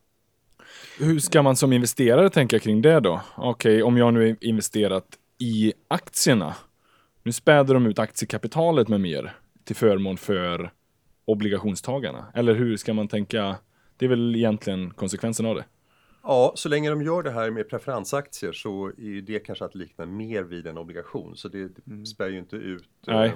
Hur 0.98 1.18
ska 1.18 1.42
man 1.42 1.56
som 1.56 1.72
investerare 1.72 2.30
tänka 2.30 2.58
kring 2.58 2.82
det 2.82 3.00
då? 3.00 3.20
Okej, 3.36 3.82
om 3.82 3.96
jag 3.96 4.14
nu 4.14 4.28
är 4.28 4.36
investerat 4.40 5.06
i 5.38 5.72
aktierna. 5.88 6.54
Nu 7.22 7.32
späder 7.32 7.74
de 7.74 7.86
ut 7.86 7.98
aktiekapitalet 7.98 8.88
med 8.88 9.00
mer 9.00 9.36
till 9.64 9.76
förmån 9.76 10.16
för 10.16 10.70
obligationstagarna. 11.24 12.26
Eller 12.34 12.54
hur 12.54 12.76
ska 12.76 12.94
man 12.94 13.08
tänka? 13.08 13.56
Det 13.96 14.04
är 14.04 14.08
väl 14.08 14.36
egentligen 14.36 14.90
konsekvensen 14.90 15.46
av 15.46 15.54
det. 15.54 15.64
Ja, 16.26 16.52
så 16.56 16.68
länge 16.68 16.90
de 16.90 17.02
gör 17.02 17.22
det 17.22 17.30
här 17.30 17.50
med 17.50 17.68
preferensaktier 17.68 18.52
så 18.52 18.86
är 18.86 19.22
det 19.22 19.38
kanske 19.40 19.64
att 19.64 19.74
likna 19.74 20.06
mer 20.06 20.42
vid 20.42 20.66
en 20.66 20.78
obligation. 20.78 21.36
Så 21.36 21.48
det, 21.48 21.72
det 21.84 22.06
spär 22.06 22.28
ju 22.28 22.38
inte 22.38 22.56
ut 22.56 22.88
eh, 23.06 23.14
Nej, 23.14 23.34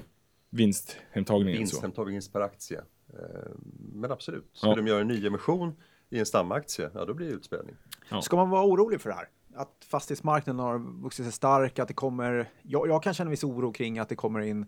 Vinsthemtagningen 0.51 1.67
så. 1.67 1.77
vinsthemtagning 1.77 2.13
vinst 2.15 2.33
per 2.33 2.41
aktie. 2.41 2.79
Eh, 3.09 3.51
Men 3.93 4.11
absolut, 4.13 4.51
skulle 4.53 4.73
Ja. 4.73 4.77
de 4.77 4.87
göra 4.87 5.01
en 5.01 5.09
nyemission 5.09 5.75
i 6.11 6.19
en 6.19 6.27
stamaktie, 6.27 6.91
ja 6.95 7.05
då 7.05 7.15
blir 7.15 7.27
det 7.27 7.33
utspädning. 7.33 7.77
Ja. 8.09 8.23
Ska 8.23 8.37
man 8.37 8.51
vara 8.51 8.65
orolig 8.67 9.01
för 9.01 9.11
det 9.11 9.17
här? 9.17 9.29
Att 9.55 9.85
fastighetsmarknaden 9.89 10.61
har 10.61 10.79
vuxit 11.03 11.25
sig 11.25 11.33
stark, 11.33 11.79
att 11.79 11.89
det 11.89 11.95
kommer... 11.95 12.51
Jag, 12.63 12.89
jag 12.89 13.03
kan 13.03 13.15
känna 13.15 13.31
viss 13.31 13.45
oro 13.45 13.73
kring 13.73 13.99
att 13.99 14.09
det 14.09 14.17
kommer 14.17 14.41
in... 14.41 14.67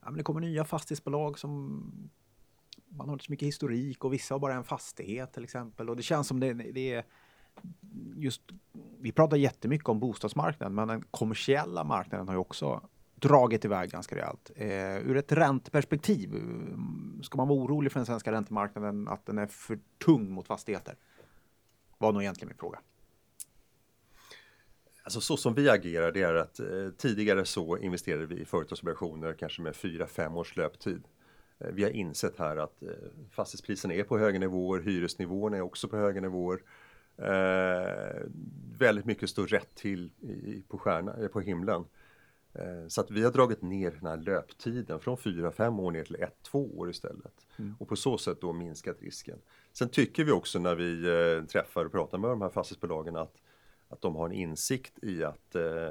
Ja, 0.00 0.10
men 0.10 0.16
det 0.18 0.22
kommer 0.22 0.40
nya 0.40 0.64
fastighetsbolag 0.64 1.38
som... 1.38 1.82
Man 2.88 3.08
har 3.08 3.12
inte 3.14 3.24
så 3.24 3.32
mycket 3.32 3.48
historik 3.48 4.04
och 4.04 4.12
vissa 4.12 4.34
har 4.34 4.38
bara 4.38 4.54
en 4.54 4.64
fastighet 4.64 5.32
till 5.32 5.44
exempel. 5.44 5.90
Och 5.90 5.96
det 5.96 6.02
känns 6.02 6.28
som 6.28 6.40
det, 6.40 6.52
det 6.52 6.92
är 6.92 7.04
just... 8.16 8.42
Vi 9.00 9.12
pratar 9.12 9.36
jättemycket 9.36 9.88
om 9.88 10.00
bostadsmarknaden, 10.00 10.74
men 10.74 10.88
den 10.88 11.04
kommersiella 11.10 11.84
marknaden 11.84 12.28
har 12.28 12.34
ju 12.34 12.40
också 12.40 12.88
dragit 13.14 13.64
iväg 13.64 13.90
ganska 13.90 14.16
rejält. 14.16 14.50
Eh, 14.56 14.96
ur 14.96 15.16
ett 15.16 15.32
ränteperspektiv, 15.32 16.34
mm, 16.34 17.20
ska 17.22 17.36
man 17.36 17.48
vara 17.48 17.58
orolig 17.58 17.92
för 17.92 17.98
den 17.98 18.06
svenska 18.06 18.32
räntemarknaden 18.32 19.08
att 19.08 19.26
den 19.26 19.38
är 19.38 19.46
för 19.46 19.78
tung 20.04 20.30
mot 20.30 20.46
fastigheter? 20.46 20.96
Var 21.98 22.12
nog 22.12 22.22
egentligen 22.22 22.48
min 22.48 22.58
fråga. 22.58 22.78
Alltså 25.02 25.20
så 25.20 25.36
som 25.36 25.54
vi 25.54 25.70
agerar 25.70 26.12
det 26.12 26.22
är 26.22 26.34
att 26.34 26.60
eh, 26.60 26.66
tidigare 26.96 27.44
så 27.44 27.78
investerade 27.78 28.26
vi 28.26 28.40
i 28.40 28.44
företagsobligationer 28.44 29.32
kanske 29.32 29.62
med 29.62 29.74
4-5 29.74 30.36
års 30.36 30.56
löptid. 30.56 31.02
Eh, 31.58 31.70
vi 31.72 31.82
har 31.82 31.90
insett 31.90 32.38
här 32.38 32.56
att 32.56 32.82
eh, 32.82 32.88
fastighetspriserna 33.30 33.94
är 33.94 34.02
på 34.02 34.18
höga 34.18 34.38
nivåer, 34.38 34.80
hyresnivåerna 34.80 35.56
är 35.56 35.60
också 35.60 35.88
på 35.88 35.96
höga 35.96 36.20
nivåer. 36.20 36.60
Eh, 37.18 38.22
väldigt 38.78 39.04
mycket 39.04 39.30
står 39.30 39.46
rätt 39.46 39.74
till 39.74 40.10
i, 40.20 40.62
på, 40.68 40.78
stjärna, 40.78 41.14
eh, 41.16 41.28
på 41.28 41.40
himlen. 41.40 41.84
Eh, 42.52 42.86
så 42.88 43.00
att 43.00 43.10
vi 43.10 43.22
har 43.22 43.32
dragit 43.32 43.62
ner 43.62 43.90
den 43.90 44.06
här 44.06 44.16
löptiden 44.16 45.00
från 45.00 45.16
4-5 45.16 45.80
år 45.80 45.90
ner 45.90 46.04
till 46.04 46.16
1-2 46.16 46.78
år 46.78 46.90
istället. 46.90 47.46
Och 47.78 47.88
på 47.88 47.96
så 47.96 48.18
sätt 48.18 48.40
då 48.40 48.52
minskat 48.52 49.02
risken. 49.02 49.38
Sen 49.72 49.88
tycker 49.88 50.24
vi 50.24 50.32
också 50.32 50.58
när 50.58 50.74
vi 50.74 51.08
eh, 51.08 51.46
träffar 51.46 51.84
och 51.84 51.92
pratar 51.92 52.18
med 52.18 52.30
de 52.30 52.42
här 52.42 52.48
fastighetsbolagen 52.48 53.16
att 53.16 53.36
att 53.88 54.00
de 54.00 54.16
har 54.16 54.26
en 54.26 54.32
insikt 54.32 55.04
i 55.04 55.24
att 55.24 55.54
eh, 55.54 55.90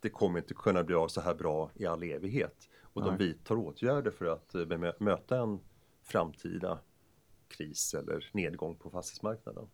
det 0.00 0.10
kommer 0.10 0.38
inte 0.38 0.54
kunna 0.54 0.84
bli 0.84 0.94
av 0.94 1.08
så 1.08 1.20
här 1.20 1.34
bra 1.34 1.70
i 1.74 1.86
all 1.86 2.02
evighet. 2.02 2.68
Och 2.82 3.02
de 3.02 3.08
Nej. 3.08 3.18
vidtar 3.18 3.56
åtgärder 3.56 4.10
för 4.10 4.24
att 4.24 4.54
eh, 4.54 4.92
möta 4.98 5.38
en 5.38 5.60
framtida 6.02 6.78
kris 7.48 7.94
eller 7.94 8.30
nedgång 8.32 8.74
på 8.74 8.90
fastighetsmarknaden. 8.90 9.66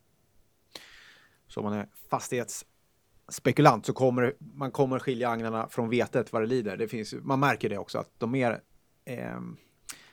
Så 1.49 1.59
om 1.59 1.63
man 1.63 1.73
är 1.73 1.87
fastighetsspekulant 2.09 3.85
så 3.85 3.93
kommer 3.93 4.33
man 4.39 4.71
kommer 4.71 4.99
skilja 4.99 5.29
agnarna 5.29 5.67
från 5.69 5.89
vetet 5.89 6.33
vad 6.33 6.41
det 6.41 6.45
lider. 6.45 6.77
Det 6.77 6.87
finns, 6.87 7.13
man 7.21 7.39
märker 7.39 7.69
det 7.69 7.77
också 7.77 7.97
att 7.97 8.09
de 8.17 8.31
mer 8.31 8.61
ehm, 9.05 9.57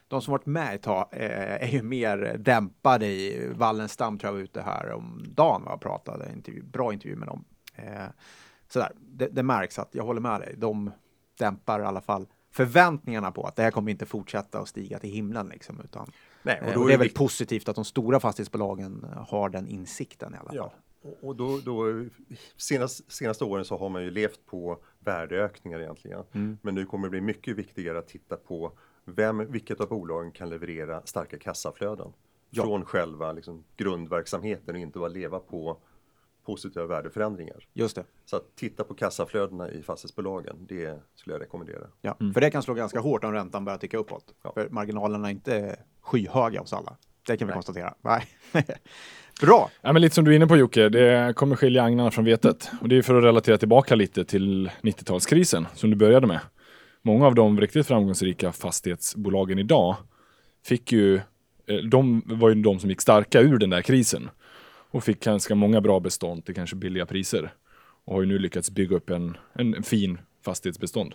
de 0.08 0.22
som 0.22 0.32
varit 0.32 0.46
med 0.46 0.74
ett 0.74 0.82
tag 0.82 1.08
eh, 1.12 1.62
är 1.62 1.68
ju 1.68 1.82
mer 1.82 2.36
dämpade 2.38 3.06
i 3.06 3.52
Wallenstam 3.54 4.18
tror 4.18 4.28
jag 4.28 4.32
var 4.32 4.40
ute 4.40 4.62
här 4.62 4.92
om 4.92 5.24
dagen 5.28 5.66
och 5.66 5.80
pratade. 5.80 6.32
Intervju, 6.32 6.62
bra 6.62 6.92
intervju 6.92 7.16
med 7.16 7.28
dem. 7.28 7.44
Eh, 7.74 8.06
sådär. 8.68 8.92
Det, 8.98 9.28
det 9.28 9.42
märks 9.42 9.78
att 9.78 9.88
jag 9.92 10.04
håller 10.04 10.20
med 10.20 10.40
dig. 10.40 10.54
De 10.56 10.90
dämpar 11.38 11.80
i 11.80 11.84
alla 11.84 12.00
fall 12.00 12.26
förväntningarna 12.50 13.32
på 13.32 13.46
att 13.46 13.56
det 13.56 13.62
här 13.62 13.70
kommer 13.70 13.90
inte 13.90 14.06
fortsätta 14.06 14.58
att 14.58 14.68
stiga 14.68 14.98
till 14.98 15.10
himlen 15.10 15.48
liksom. 15.48 15.80
Utan, 15.84 16.10
Nej, 16.42 16.60
eh, 16.62 16.80
och 16.80 16.88
det 16.88 16.94
är 16.94 16.98
väl 16.98 17.10
positivt 17.10 17.68
att 17.68 17.76
de 17.76 17.84
stora 17.84 18.20
fastighetsbolagen 18.20 19.06
har 19.28 19.48
den 19.48 19.68
insikten 19.68 20.34
i 20.34 20.36
alla 20.36 20.48
fall. 20.48 20.56
Ja, 20.56 20.72
och- 21.20 21.36
då, 21.36 21.58
då 21.64 22.04
senast, 22.56 23.12
senaste 23.12 23.44
åren 23.44 23.64
så 23.64 23.76
har 23.76 23.88
man 23.88 24.02
ju 24.02 24.10
levt 24.10 24.46
på 24.46 24.78
värdeökningar 24.98 25.80
egentligen. 25.80 26.24
Mm. 26.32 26.58
Men 26.62 26.74
nu 26.74 26.86
kommer 26.86 27.06
det 27.06 27.10
bli 27.10 27.20
mycket 27.20 27.56
viktigare 27.56 27.98
att 27.98 28.08
titta 28.08 28.36
på 28.36 28.72
vem, 29.04 29.52
vilket 29.52 29.80
av 29.80 29.88
bolagen 29.88 30.32
kan 30.32 30.48
leverera 30.50 31.02
starka 31.04 31.38
kassaflöden. 31.38 32.12
Ja. 32.50 32.62
Från 32.62 32.84
själva 32.84 33.32
liksom, 33.32 33.64
grundverksamheten 33.76 34.74
och 34.74 34.80
inte 34.80 34.98
bara 34.98 35.08
leva 35.08 35.38
på 35.38 35.78
positiva 36.44 36.86
värdeförändringar. 36.86 37.68
Just 37.72 37.96
det. 37.96 38.04
Så 38.24 38.36
att 38.36 38.56
titta 38.56 38.84
på 38.84 38.94
kassaflödena 38.94 39.70
i 39.70 39.82
fastighetsbolagen, 39.82 40.66
det 40.68 41.00
skulle 41.14 41.34
jag 41.34 41.42
rekommendera. 41.42 41.86
Ja, 42.00 42.16
för 42.34 42.40
det 42.40 42.50
kan 42.50 42.62
slå 42.62 42.74
ganska 42.74 43.00
hårt 43.00 43.24
om 43.24 43.32
räntan 43.32 43.64
börjar 43.64 43.78
ticka 43.78 43.98
uppåt. 43.98 44.34
Ja. 44.42 44.52
För 44.54 44.68
marginalerna 44.68 45.28
är 45.28 45.32
inte 45.32 45.78
skyhöga 46.00 46.60
hos 46.60 46.72
alla. 46.72 46.96
Det 47.26 47.36
kan 47.36 47.48
vi 47.48 47.50
Nej. 47.50 47.54
konstatera. 47.54 47.94
Nej. 48.00 48.24
Bra! 49.40 49.70
Ja, 49.82 49.92
men 49.92 50.02
lite 50.02 50.14
som 50.14 50.24
du 50.24 50.30
är 50.30 50.36
inne 50.36 50.46
på 50.46 50.56
Jocke, 50.56 50.88
det 50.88 51.32
kommer 51.36 51.56
skilja 51.56 51.82
agnarna 51.82 52.10
från 52.10 52.24
vetet. 52.24 52.70
Och 52.80 52.88
det 52.88 52.96
är 52.96 53.02
för 53.02 53.14
att 53.14 53.24
relatera 53.24 53.58
tillbaka 53.58 53.94
lite 53.94 54.24
till 54.24 54.70
90-talskrisen 54.82 55.66
som 55.74 55.90
du 55.90 55.96
började 55.96 56.26
med. 56.26 56.40
Många 57.02 57.26
av 57.26 57.34
de 57.34 57.60
riktigt 57.60 57.86
framgångsrika 57.86 58.52
fastighetsbolagen 58.52 59.58
idag 59.58 59.96
fick 60.66 60.92
ju, 60.92 61.16
eh, 61.66 61.76
de 61.90 62.22
var 62.26 62.48
ju 62.48 62.54
de 62.54 62.78
som 62.78 62.90
gick 62.90 63.00
starka 63.00 63.40
ur 63.40 63.58
den 63.58 63.70
där 63.70 63.82
krisen. 63.82 64.30
Och 64.90 65.04
fick 65.04 65.24
ganska 65.24 65.54
många 65.54 65.80
bra 65.80 66.00
bestånd 66.00 66.44
till 66.44 66.54
kanske 66.54 66.76
billiga 66.76 67.06
priser. 67.06 67.52
Och 68.04 68.14
har 68.14 68.20
ju 68.20 68.26
nu 68.26 68.38
lyckats 68.38 68.70
bygga 68.70 68.96
upp 68.96 69.10
en, 69.10 69.36
en 69.54 69.82
fin 69.82 70.18
fastighetsbestånd. 70.44 71.14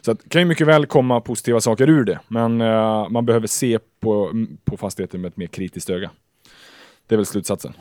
Så 0.00 0.10
att, 0.10 0.20
det 0.22 0.28
kan 0.28 0.42
ju 0.42 0.48
mycket 0.48 0.66
väl 0.66 0.86
komma 0.86 1.20
positiva 1.20 1.60
saker 1.60 1.88
ur 1.90 2.04
det. 2.04 2.20
Men 2.28 2.60
eh, 2.60 3.08
man 3.08 3.26
behöver 3.26 3.46
se 3.46 3.78
på, 4.00 4.32
på 4.64 4.76
fastigheter 4.76 5.18
med 5.18 5.28
ett 5.28 5.36
mer 5.36 5.46
kritiskt 5.46 5.90
öga. 5.90 6.10
Det 7.08 7.14
är 7.14 7.16
väl 7.16 7.26
slutsatsen. 7.26 7.72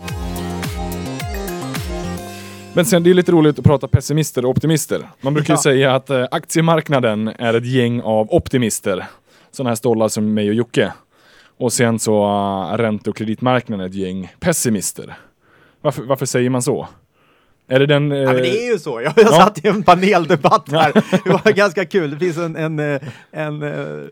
Men 2.73 2.85
sen 2.85 3.03
det 3.03 3.09
är 3.09 3.13
lite 3.13 3.31
roligt 3.31 3.59
att 3.59 3.65
prata 3.65 3.87
pessimister 3.87 4.45
och 4.45 4.51
optimister. 4.51 5.09
Man 5.21 5.33
brukar 5.33 5.53
ju 5.53 5.57
Ja. 5.57 5.61
säga 5.61 5.95
att 5.95 6.09
eh, 6.09 6.25
aktiemarknaden 6.31 7.27
är 7.27 7.53
ett 7.53 7.65
gäng 7.65 8.01
av 8.01 8.27
optimister. 8.33 9.05
Sådana 9.51 9.69
här 9.69 9.75
stollar 9.75 10.07
som 10.07 10.33
mig 10.33 10.49
och 10.49 10.55
Jocke. 10.55 10.93
Och 11.57 11.73
sen 11.73 11.99
så 11.99 12.25
uh, 12.71 12.77
ränte 12.77 13.09
och 13.09 13.17
kreditmarknaden 13.17 13.85
är 13.85 13.89
ett 13.89 13.95
gäng 13.95 14.33
pessimister. 14.39 15.17
Varför, 15.81 16.03
varför 16.03 16.25
säger 16.25 16.49
man 16.49 16.61
så? 16.61 16.87
Är 17.67 17.79
det 17.79 17.85
den... 17.85 18.11
eh, 18.11 18.17
Ja, 18.17 18.25
men 18.33 18.41
det 18.41 18.65
är 18.67 18.71
ju 18.71 18.79
så. 18.79 19.01
Jag, 19.01 19.13
jag 19.15 19.25
ja. 19.25 19.31
satt 19.31 19.65
i 19.65 19.67
en 19.67 19.83
paneldebatt 19.83 20.71
här. 20.71 20.91
Det 21.23 21.29
var 21.29 21.51
ganska 21.53 21.85
kul. 21.85 22.09
Det 22.11 22.17
finns 22.17 22.37
en, 22.37 22.55
en, 22.55 22.79
eh, 22.79 23.01
en, 23.31 23.63
eh, 23.63 24.05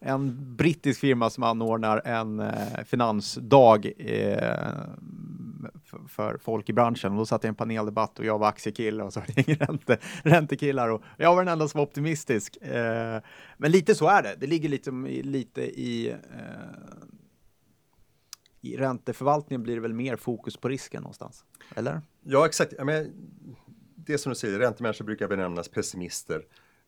en 0.00 0.56
brittisk 0.56 1.00
firma 1.00 1.30
som 1.30 1.42
anordnar 1.42 2.02
en 2.04 2.40
eh, 2.40 2.84
finansdag 2.86 3.92
eh, 3.98 4.68
för, 5.84 6.08
för 6.08 6.38
folk 6.38 6.68
i 6.68 6.72
branschen. 6.72 7.12
Och 7.12 7.18
då 7.18 7.26
satt 7.26 7.44
jag 7.44 7.48
i 7.48 7.52
en 7.52 7.54
paneldebatt 7.54 8.18
och 8.18 8.24
jag 8.24 8.38
var 8.38 8.48
aktiekille 8.48 9.02
och 9.02 9.12
så 9.12 9.20
var 9.36 9.44
det 9.44 9.54
ränte, 9.54 9.98
räntekillar. 10.22 10.88
Och 10.88 11.02
jag 11.16 11.34
var 11.34 11.44
den 11.44 11.52
enda 11.52 11.68
som 11.68 11.78
var 11.78 11.86
optimistisk. 11.86 12.56
Eh, 12.56 13.20
men 13.56 13.70
lite 13.70 13.94
så 13.94 14.08
är 14.08 14.22
det. 14.22 14.34
Det 14.38 14.46
ligger 14.46 14.68
liksom 14.68 15.06
lite, 15.06 15.28
lite 15.28 15.62
i 15.80 16.10
eh, 16.10 16.16
i 18.60 18.76
ränteförvaltningen 18.76 19.62
blir 19.62 19.74
det 19.74 19.80
väl 19.80 19.94
mer 19.94 20.16
fokus 20.16 20.56
på 20.56 20.68
risken 20.68 21.02
någonstans? 21.02 21.44
Eller? 21.74 22.00
Ja, 22.24 22.46
exakt. 22.46 22.74
Ja, 22.78 22.84
men 22.84 23.12
det 23.94 24.18
som 24.18 24.30
du 24.30 24.36
säger, 24.36 24.58
räntemänniskor 24.58 25.04
brukar 25.04 25.28
benämnas 25.28 25.68
pessimister. 25.68 26.42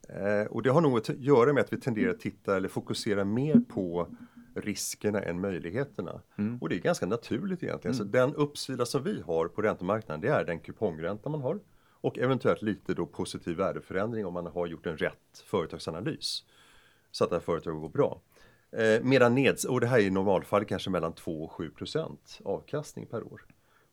Eh, 0.08 0.46
och 0.46 0.62
det 0.62 0.70
har 0.70 0.80
nog 0.80 0.98
att 0.98 1.08
göra 1.08 1.52
med 1.52 1.60
att 1.60 1.72
vi 1.72 1.80
tenderar 1.80 2.10
att 2.10 2.20
titta 2.20 2.56
eller 2.56 2.68
fokusera 2.68 3.24
mer 3.24 3.60
på 3.68 4.08
riskerna 4.54 5.22
än 5.22 5.40
möjligheterna. 5.40 6.20
Och 6.60 6.68
det 6.68 6.74
är 6.74 6.78
ganska 6.80 7.06
naturligt 7.06 7.62
egentligen. 7.62 7.94
Så 7.94 8.04
den 8.04 8.34
uppsida 8.34 8.86
som 8.86 9.02
vi 9.02 9.22
har 9.26 9.48
på 9.48 9.62
räntemarknaden, 9.62 10.20
det 10.20 10.28
är 10.28 10.44
den 10.44 10.58
kupongränta 10.60 11.28
man 11.28 11.40
har. 11.40 11.58
Och 12.00 12.18
eventuellt 12.18 12.62
lite 12.62 12.94
då 12.94 13.06
positiv 13.06 13.56
värdeförändring 13.56 14.26
om 14.26 14.34
man 14.34 14.46
har 14.46 14.66
gjort 14.66 14.86
en 14.86 14.96
rätt 14.96 15.44
företagsanalys. 15.44 16.44
Så 17.10 17.24
att 17.24 17.30
det 17.30 17.36
här 17.36 17.40
företaget 17.40 17.80
går 17.80 17.88
bra. 17.88 18.20
Eh, 18.72 19.02
medan 19.02 19.34
neds 19.34 19.64
och 19.64 19.80
det 19.80 19.86
här 19.86 19.98
är 19.98 20.02
i 20.02 20.10
normalfall 20.10 20.64
kanske 20.64 20.90
mellan 20.90 21.12
2 21.12 21.44
och 21.44 21.52
7 21.52 21.70
procent 21.70 22.38
avkastning 22.44 23.06
per 23.06 23.32
år. 23.32 23.44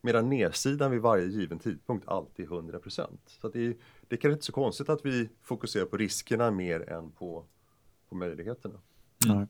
Medan 0.02 0.30
nedsidan 0.30 0.92
vid 0.92 1.02
varje 1.02 1.26
given 1.26 1.60
tidpunkt 1.60 2.08
alltid 2.08 2.46
är 2.46 2.54
100 2.54 2.80
procent. 2.80 3.22
Så 3.42 3.48
att 3.48 3.54
det, 3.54 3.66
är, 3.66 3.76
det 4.08 4.18
kan 4.18 4.32
inte 4.32 4.46
så 4.46 4.52
konstigt 4.52 4.90
att 4.90 5.06
vi 5.06 5.30
fokuserar 5.42 5.86
på 5.86 5.98
riskerna 5.98 6.52
mer 6.52 6.90
än 6.90 7.12
på, 7.12 7.46
på 8.10 8.16
möjligheterna. 8.16 8.80
Nej. 9.28 9.48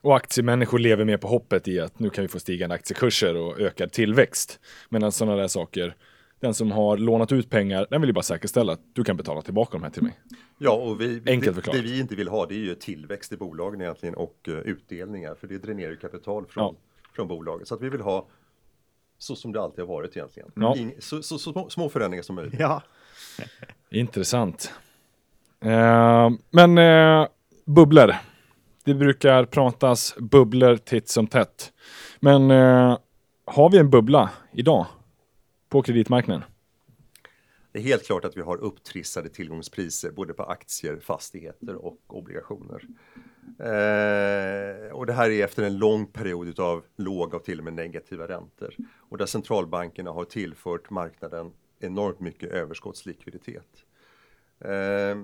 Och 0.00 0.16
aktiemänniskor 0.16 0.78
lever 0.78 1.04
mer 1.04 1.16
på 1.16 1.28
hoppet 1.28 1.68
i 1.68 1.80
att 1.80 1.98
nu 1.98 2.10
kan 2.10 2.22
vi 2.22 2.28
få 2.28 2.38
stigande 2.38 2.74
aktiekurser 2.74 3.36
och 3.36 3.60
ökad 3.60 3.92
tillväxt. 3.92 4.60
Medan 4.88 5.12
sådana 5.12 5.36
där 5.36 5.48
saker, 5.48 5.96
den 6.40 6.54
som 6.54 6.70
har 6.70 6.96
lånat 6.96 7.32
ut 7.32 7.50
pengar, 7.50 7.86
den 7.90 8.00
vill 8.00 8.08
ju 8.08 8.14
bara 8.14 8.22
säkerställa 8.22 8.72
att 8.72 8.80
du 8.92 9.04
kan 9.04 9.16
betala 9.16 9.42
tillbaka 9.42 9.72
de 9.72 9.82
här 9.82 9.90
till 9.90 10.02
mig. 10.02 10.20
Ja, 10.58 10.72
och 10.72 11.00
vi, 11.00 11.22
Enkelt 11.26 11.44
det, 11.44 11.54
förklarat. 11.54 11.82
det 11.82 11.90
vi 11.90 12.00
inte 12.00 12.14
vill 12.16 12.28
ha 12.28 12.46
det 12.46 12.54
är 12.54 12.58
ju 12.58 12.74
tillväxt 12.74 13.32
i 13.32 13.36
bolagen 13.36 13.80
egentligen 13.80 14.14
och 14.14 14.48
uh, 14.48 14.58
utdelningar 14.58 15.34
för 15.34 15.46
det 15.46 15.58
dränerar 15.58 15.90
ju 15.90 15.96
kapital 15.96 16.46
från, 16.46 16.76
från 17.14 17.28
bolaget. 17.28 17.68
Så 17.68 17.74
att 17.74 17.82
vi 17.82 17.88
vill 17.88 18.00
ha 18.00 18.28
så 19.20 19.36
som 19.36 19.52
det 19.52 19.60
alltid 19.60 19.80
har 19.80 19.86
varit 19.86 20.16
egentligen. 20.16 20.52
Ja. 20.54 20.76
Ing, 20.76 20.94
så, 20.98 21.22
så, 21.22 21.38
så 21.38 21.52
små, 21.52 21.70
små 21.70 21.88
förändringar 21.88 22.22
som 22.22 22.36
möjligt. 22.36 22.60
Ja. 22.60 22.82
Intressant. 23.90 24.72
Eh, 25.60 26.30
men 26.50 26.78
eh, 26.78 27.28
bubblor. 27.64 28.14
Det 28.84 28.94
brukar 28.94 29.44
pratas 29.44 30.14
bubblor 30.18 30.76
titt 30.76 31.08
som 31.08 31.26
tätt. 31.26 31.72
Men 32.20 32.50
eh, 32.50 32.98
har 33.44 33.70
vi 33.70 33.78
en 33.78 33.90
bubbla 33.90 34.30
idag 34.52 34.86
på 35.68 35.82
kreditmarknaden? 35.82 36.44
Det 37.72 37.78
är 37.78 37.82
helt 37.82 38.06
klart 38.06 38.24
att 38.24 38.36
vi 38.36 38.42
har 38.42 38.56
upptrissade 38.56 39.28
tillgångspriser 39.28 40.10
både 40.10 40.34
på 40.34 40.42
aktier, 40.42 41.00
fastigheter 41.02 41.74
och 41.74 41.98
obligationer. 42.06 42.84
Eh, 43.58 44.92
och 44.92 45.06
det 45.06 45.12
här 45.12 45.30
är 45.30 45.44
efter 45.44 45.62
en 45.62 45.78
lång 45.78 46.06
period 46.06 46.60
av 46.60 46.84
låga 46.96 47.36
och 47.36 47.44
till 47.44 47.58
och 47.58 47.64
med 47.64 47.72
negativa 47.72 48.28
räntor. 48.28 48.74
Och 48.96 49.18
där 49.18 49.26
centralbankerna 49.26 50.10
har 50.10 50.24
tillfört 50.24 50.90
marknaden 50.90 51.52
enormt 51.78 52.20
mycket 52.20 52.50
överskottslikviditet. 52.50 53.84
Eh, 54.60 55.16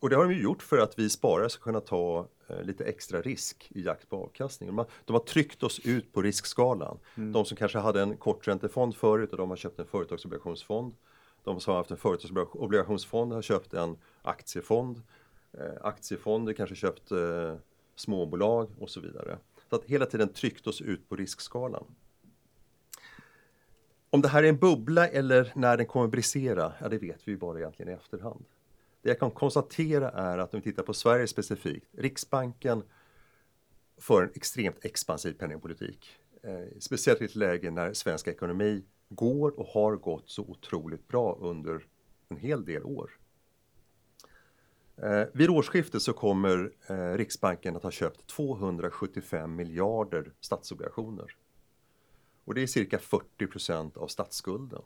och 0.00 0.10
det 0.10 0.16
har 0.16 0.24
de 0.24 0.32
ju 0.32 0.42
gjort 0.42 0.62
för 0.62 0.78
att 0.78 0.98
vi 0.98 1.10
sparare 1.10 1.50
ska 1.50 1.62
kunna 1.62 1.80
ta 1.80 2.28
eh, 2.48 2.62
lite 2.62 2.84
extra 2.84 3.20
risk 3.20 3.68
i 3.70 3.82
jakt 3.82 4.08
på 4.08 4.16
avkastning. 4.16 4.66
De 4.66 4.78
har, 4.78 4.86
de 5.04 5.12
har 5.12 5.20
tryckt 5.20 5.62
oss 5.62 5.80
ut 5.80 6.12
på 6.12 6.22
riskskalan. 6.22 6.98
De 7.14 7.44
som 7.44 7.56
kanske 7.56 7.78
hade 7.78 8.02
en 8.02 8.16
korträntefond 8.16 8.96
förut 8.96 9.30
och 9.32 9.38
de 9.38 9.50
har 9.50 9.56
köpt 9.56 9.78
en 9.78 9.86
företagsobligationsfond. 9.86 10.94
De 11.44 11.60
som 11.60 11.70
har 11.70 11.78
haft 11.78 11.90
en 11.90 11.96
företagsobligationsfond 11.96 13.32
har 13.32 13.42
köpt 13.42 13.74
en 13.74 13.96
aktiefond. 14.22 15.02
Eh, 15.60 15.72
aktiefonder 15.80 16.52
kanske 16.52 16.74
köpt 16.74 17.10
eh, 17.10 17.54
småbolag 17.94 18.68
och 18.78 18.90
så 18.90 19.00
vidare. 19.00 19.38
Så 19.70 19.76
att 19.76 19.84
hela 19.84 20.06
tiden 20.06 20.28
tryckt 20.28 20.66
oss 20.66 20.80
ut 20.80 21.08
på 21.08 21.16
riskskalan. 21.16 21.84
Om 24.10 24.22
det 24.22 24.28
här 24.28 24.42
är 24.42 24.48
en 24.48 24.58
bubbla 24.58 25.08
eller 25.08 25.52
när 25.54 25.76
den 25.76 25.86
kommer 25.86 26.08
brisera, 26.08 26.72
ja 26.80 26.88
det 26.88 26.98
vet 26.98 27.28
vi 27.28 27.32
ju 27.32 27.38
bara 27.38 27.58
egentligen 27.58 27.92
i 27.92 27.94
efterhand. 27.94 28.44
Det 29.02 29.08
jag 29.08 29.18
kan 29.18 29.30
konstatera 29.30 30.10
är 30.10 30.38
att 30.38 30.54
om 30.54 30.60
vi 30.60 30.70
tittar 30.70 30.82
på 30.82 30.94
Sverige 30.94 31.26
specifikt, 31.26 31.86
Riksbanken 31.92 32.82
för 33.96 34.22
en 34.22 34.30
extremt 34.34 34.84
expansiv 34.84 35.32
penningpolitik. 35.32 36.18
Eh, 36.42 36.78
speciellt 36.78 37.20
i 37.20 37.24
ett 37.24 37.36
läge 37.36 37.70
när 37.70 37.92
svensk 37.92 38.28
ekonomi 38.28 38.84
går 39.08 39.60
och 39.60 39.66
har 39.66 39.96
gått 39.96 40.30
så 40.30 40.42
otroligt 40.42 41.08
bra 41.08 41.38
under 41.40 41.86
en 42.28 42.36
hel 42.36 42.64
del 42.64 42.84
år. 42.84 43.10
Eh, 45.02 45.24
vid 45.32 45.50
årsskiftet 45.50 46.02
så 46.02 46.12
kommer 46.12 46.72
eh, 46.86 47.12
Riksbanken 47.16 47.76
att 47.76 47.82
ha 47.82 47.90
köpt 47.90 48.26
275 48.26 49.56
miljarder 49.56 50.32
statsobligationer. 50.40 51.36
Och 52.44 52.54
det 52.54 52.62
är 52.62 52.66
cirka 52.66 52.98
40 52.98 53.46
procent 53.46 53.96
av 53.96 54.06
statsskulden. 54.06 54.82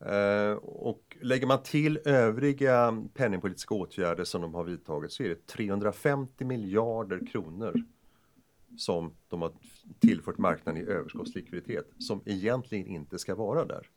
Eh, 0.00 0.52
och 0.62 1.16
lägger 1.20 1.46
man 1.46 1.62
till 1.62 2.00
övriga 2.04 3.04
penningpolitiska 3.14 3.74
åtgärder 3.74 4.24
som 4.24 4.40
de 4.40 4.54
har 4.54 4.64
vidtagit 4.64 5.12
så 5.12 5.22
är 5.22 5.28
det 5.28 5.46
350 5.46 6.44
miljarder 6.44 7.26
kronor 7.32 7.84
som 8.76 9.12
de 9.28 9.42
har 9.42 9.52
tillfört 9.98 10.38
marknaden 10.38 10.82
i 10.82 10.86
överskottslikviditet 10.86 11.86
som 11.98 12.20
egentligen 12.24 12.86
inte 12.86 13.18
ska 13.18 13.34
vara 13.34 13.64
där. 13.64 13.88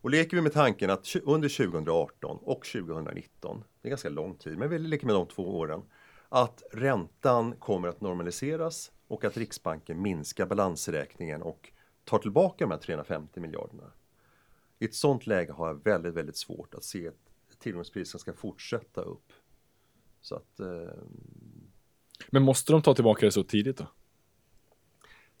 Och 0.00 0.10
leker 0.10 0.36
vi 0.36 0.42
med 0.42 0.52
tanken 0.52 0.90
att 0.90 1.16
under 1.22 1.48
2018 1.48 2.38
och 2.42 2.64
2019, 2.64 3.64
det 3.82 3.88
är 3.88 3.90
ganska 3.90 4.08
lång 4.08 4.34
tid, 4.36 4.58
men 4.58 4.70
vi 4.70 4.78
leker 4.78 5.06
med 5.06 5.14
de 5.14 5.26
två 5.26 5.58
åren, 5.58 5.82
att 6.28 6.62
räntan 6.72 7.54
kommer 7.58 7.88
att 7.88 8.00
normaliseras 8.00 8.92
och 9.08 9.24
att 9.24 9.36
Riksbanken 9.36 10.02
minskar 10.02 10.46
balansräkningen 10.46 11.42
och 11.42 11.72
tar 12.04 12.18
tillbaka 12.18 12.64
de 12.64 12.70
här 12.70 12.78
350 12.78 13.40
miljarderna. 13.40 13.92
I 14.78 14.84
ett 14.84 14.94
sånt 14.94 15.26
läge 15.26 15.52
har 15.52 15.66
jag 15.68 15.84
väldigt, 15.84 16.14
väldigt 16.14 16.36
svårt 16.36 16.74
att 16.74 16.84
se 16.84 17.08
att 17.08 17.58
tillgångspriserna 17.58 18.18
ska 18.18 18.32
fortsätta 18.32 19.00
upp. 19.00 19.32
Så 20.20 20.34
att, 20.34 20.60
eh, 20.60 21.02
Men 22.30 22.42
måste 22.42 22.72
de 22.72 22.82
ta 22.82 22.94
tillbaka 22.94 23.26
det 23.26 23.32
så 23.32 23.42
tidigt 23.42 23.76
då? 23.76 23.86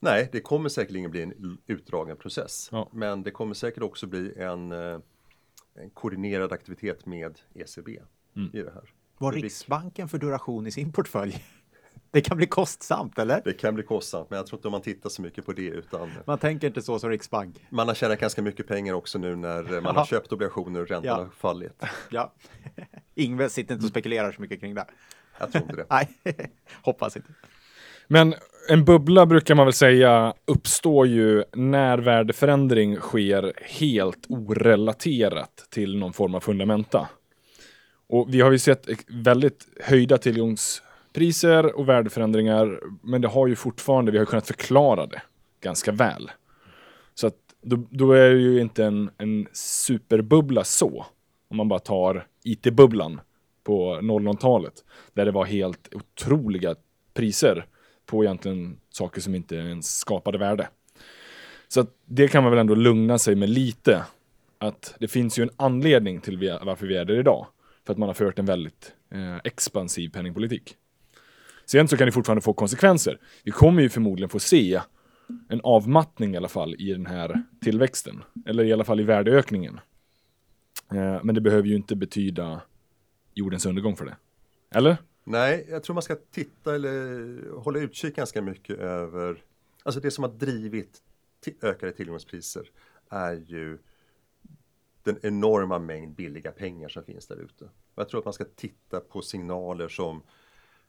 Nej, 0.00 0.28
det 0.32 0.40
kommer 0.40 0.68
säkerligen 0.68 1.10
bli 1.10 1.22
en 1.22 1.58
utdragen 1.66 2.16
process. 2.16 2.68
Ja. 2.72 2.88
Men 2.92 3.22
det 3.22 3.30
kommer 3.30 3.54
säkert 3.54 3.82
också 3.82 4.06
bli 4.06 4.34
en, 4.38 4.72
eh, 4.72 4.98
en 5.74 5.90
koordinerad 5.94 6.52
aktivitet 6.52 7.06
med 7.06 7.38
ECB 7.54 7.98
Mm. 8.36 8.50
i 8.52 8.62
det 8.62 8.70
här. 8.74 8.92
Vad 9.18 9.34
Riksbanken 9.34 10.08
för 10.08 10.18
duration 10.18 10.66
i 10.66 10.70
sin 10.70 10.92
portfölj? 10.92 11.44
Det 12.10 12.20
kan 12.20 12.36
bli 12.36 12.46
kostsamt, 12.46 13.18
eller? 13.18 13.40
Det 13.44 13.52
kan 13.52 13.74
bli 13.74 13.84
kostsamt, 13.84 14.30
men 14.30 14.36
jag 14.36 14.46
tror 14.46 14.58
inte 14.58 14.70
man 14.70 14.80
tittar 14.82 15.10
så 15.10 15.22
mycket 15.22 15.46
på 15.46 15.52
det 15.52 15.62
utan 15.68 16.10
Man 16.26 16.38
tänker 16.38 16.66
inte 16.66 16.82
så 16.82 16.98
som 16.98 17.10
Riksbank. 17.10 17.66
man 17.70 17.88
har 17.88 17.94
tjänat 17.94 18.20
ganska 18.20 18.42
mycket 18.42 18.66
pengar 18.68 18.94
också 18.94 19.18
nu 19.18 19.36
när 19.36 19.80
man 19.80 19.96
har 19.96 20.04
köpt 20.04 20.32
obligationer 20.32 20.80
och 20.80 20.88
räntorna 20.88 21.12
Ja. 21.16 21.22
har 21.24 21.28
fallit. 21.28 21.82
Ja. 22.10 22.32
Ingve 23.14 23.48
sitter 23.48 23.74
inte 23.74 23.84
och 23.86 23.90
spekulerar 23.90 24.32
så 24.32 24.40
mycket 24.40 24.60
kring 24.60 24.74
det. 24.74 24.86
Jag 25.38 25.52
tror 25.52 25.62
inte 25.64 25.76
det. 25.76 25.86
Nej, 25.90 26.08
hoppas 26.82 27.16
inte. 27.16 27.28
Men 28.08 28.34
en 28.68 28.84
bubbla 28.84 29.26
brukar 29.26 29.54
man 29.54 29.66
väl 29.66 29.72
säga 29.72 30.34
uppstår 30.44 31.06
ju 31.06 31.44
när 31.52 31.98
värdeförändring 31.98 32.96
sker 32.96 33.52
helt 33.64 34.26
orelaterat 34.28 35.66
till 35.70 35.96
någon 35.96 36.12
form 36.12 36.34
av 36.34 36.40
fundamenta. 36.40 37.08
Och 38.08 38.34
vi 38.34 38.40
har 38.40 38.50
ju 38.50 38.58
sett 38.58 38.88
väldigt 39.08 39.68
höjda 39.80 40.18
tillgångspriser 40.18 41.78
och 41.78 41.88
värdeförändringar, 41.88 42.80
men 43.02 43.20
det 43.20 43.28
har 43.28 43.46
ju 43.46 43.56
fortfarande, 43.56 44.12
vi 44.12 44.18
har 44.18 44.24
kunnat 44.24 44.46
förklara 44.46 45.06
det 45.06 45.22
ganska 45.60 45.92
väl. 45.92 46.30
Så 47.14 47.26
att 47.26 47.36
då, 47.62 47.86
då 47.90 48.12
är 48.12 48.30
det 48.30 48.40
ju 48.40 48.60
inte 48.60 48.84
en, 48.84 49.10
en 49.18 49.46
superbubbla 49.52 50.64
så, 50.64 51.06
om 51.48 51.56
man 51.56 51.68
bara 51.68 51.78
tar 51.78 52.26
IT-bubblan 52.44 53.20
på 53.64 53.94
00-talet, 53.94 54.84
där 55.14 55.24
det 55.24 55.30
var 55.30 55.44
helt 55.44 55.94
otroliga 55.94 56.74
priser 57.14 57.66
på 58.08 58.24
egentligen 58.24 58.76
saker 58.90 59.20
som 59.20 59.34
inte 59.34 59.56
ens 59.56 59.98
skapade 59.98 60.38
värde. 60.38 60.68
Så 61.68 61.80
att 61.80 61.94
det 62.04 62.28
kan 62.28 62.42
man 62.42 62.52
väl 62.52 62.60
ändå 62.60 62.74
lugna 62.74 63.18
sig 63.18 63.34
med 63.34 63.48
lite. 63.48 64.04
Att 64.58 64.94
det 65.00 65.08
finns 65.08 65.38
ju 65.38 65.42
en 65.42 65.50
anledning 65.56 66.20
till 66.20 66.58
varför 66.62 66.86
vi 66.86 66.96
är 66.96 67.04
där 67.04 67.18
idag. 67.18 67.46
För 67.86 67.92
att 67.92 67.98
man 67.98 68.08
har 68.08 68.14
fört 68.14 68.38
en 68.38 68.46
väldigt 68.46 68.92
eh, 69.10 69.36
expansiv 69.44 70.08
penningpolitik. 70.08 70.76
Sen 71.66 71.88
så 71.88 71.96
kan 71.96 72.06
det 72.06 72.12
fortfarande 72.12 72.42
få 72.42 72.52
konsekvenser. 72.52 73.18
Vi 73.44 73.50
kommer 73.50 73.82
ju 73.82 73.88
förmodligen 73.88 74.28
få 74.28 74.38
se 74.38 74.80
en 75.48 75.60
avmattning 75.64 76.34
i 76.34 76.36
alla 76.36 76.48
fall 76.48 76.74
i 76.78 76.92
den 76.92 77.06
här 77.06 77.42
tillväxten. 77.60 78.22
Eller 78.46 78.64
i 78.64 78.72
alla 78.72 78.84
fall 78.84 79.00
i 79.00 79.02
värdeökningen. 79.02 79.80
Eh, 80.92 81.20
men 81.22 81.34
det 81.34 81.40
behöver 81.40 81.68
ju 81.68 81.76
inte 81.76 81.96
betyda 81.96 82.60
jordens 83.34 83.66
undergång 83.66 83.96
för 83.96 84.04
det. 84.04 84.16
Eller? 84.74 84.96
Nej, 85.30 85.66
jag 85.70 85.82
tror 85.82 85.94
man 85.94 86.02
ska 86.02 86.16
titta 86.30 86.74
eller 86.74 87.58
hålla 87.58 87.78
utkik 87.78 88.16
ganska 88.16 88.42
mycket 88.42 88.78
över, 88.78 89.44
alltså 89.82 90.00
det 90.00 90.10
som 90.10 90.24
har 90.24 90.30
drivit 90.30 91.02
ökade 91.62 91.92
tillgångspriser 91.92 92.70
är 93.08 93.34
ju 93.34 93.78
den 95.02 95.18
enorma 95.22 95.78
mängd 95.78 96.14
billiga 96.14 96.52
pengar 96.52 96.88
som 96.88 97.04
finns 97.04 97.26
där 97.26 97.36
ute. 97.36 97.70
Jag 97.94 98.08
tror 98.08 98.18
att 98.18 98.24
man 98.24 98.34
ska 98.34 98.44
titta 98.44 99.00
på 99.00 99.22
signaler 99.22 99.88
som 99.88 100.22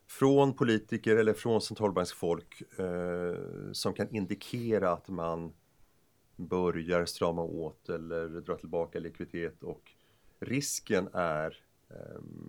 från 0.08 0.54
politiker 0.54 1.16
eller 1.16 1.34
från 1.34 1.62
centralbanksfolk 1.62 2.80
eh, 2.80 3.36
som 3.72 3.94
kan 3.94 4.16
indikera 4.16 4.92
att 4.92 5.10
man 5.10 5.54
börjar 6.36 7.06
strama 7.06 7.42
åt 7.42 7.90
eller 7.90 8.28
dra 8.30 8.56
tillbaka 8.56 9.00
likviditet 9.00 9.64
och 9.64 9.92
risken 10.40 11.10
är 11.14 11.64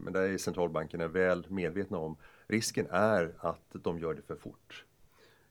men 0.05 0.12
det 0.12 0.20
är 0.20 0.38
centralbankerna 0.38 1.09
väl 1.09 1.46
medvetna 1.48 1.98
om. 1.98 2.16
Risken 2.46 2.87
är 2.90 3.35
att 3.38 3.66
de 3.72 3.98
gör 3.98 4.14
det 4.14 4.22
för 4.22 4.37
fort. 4.37 4.85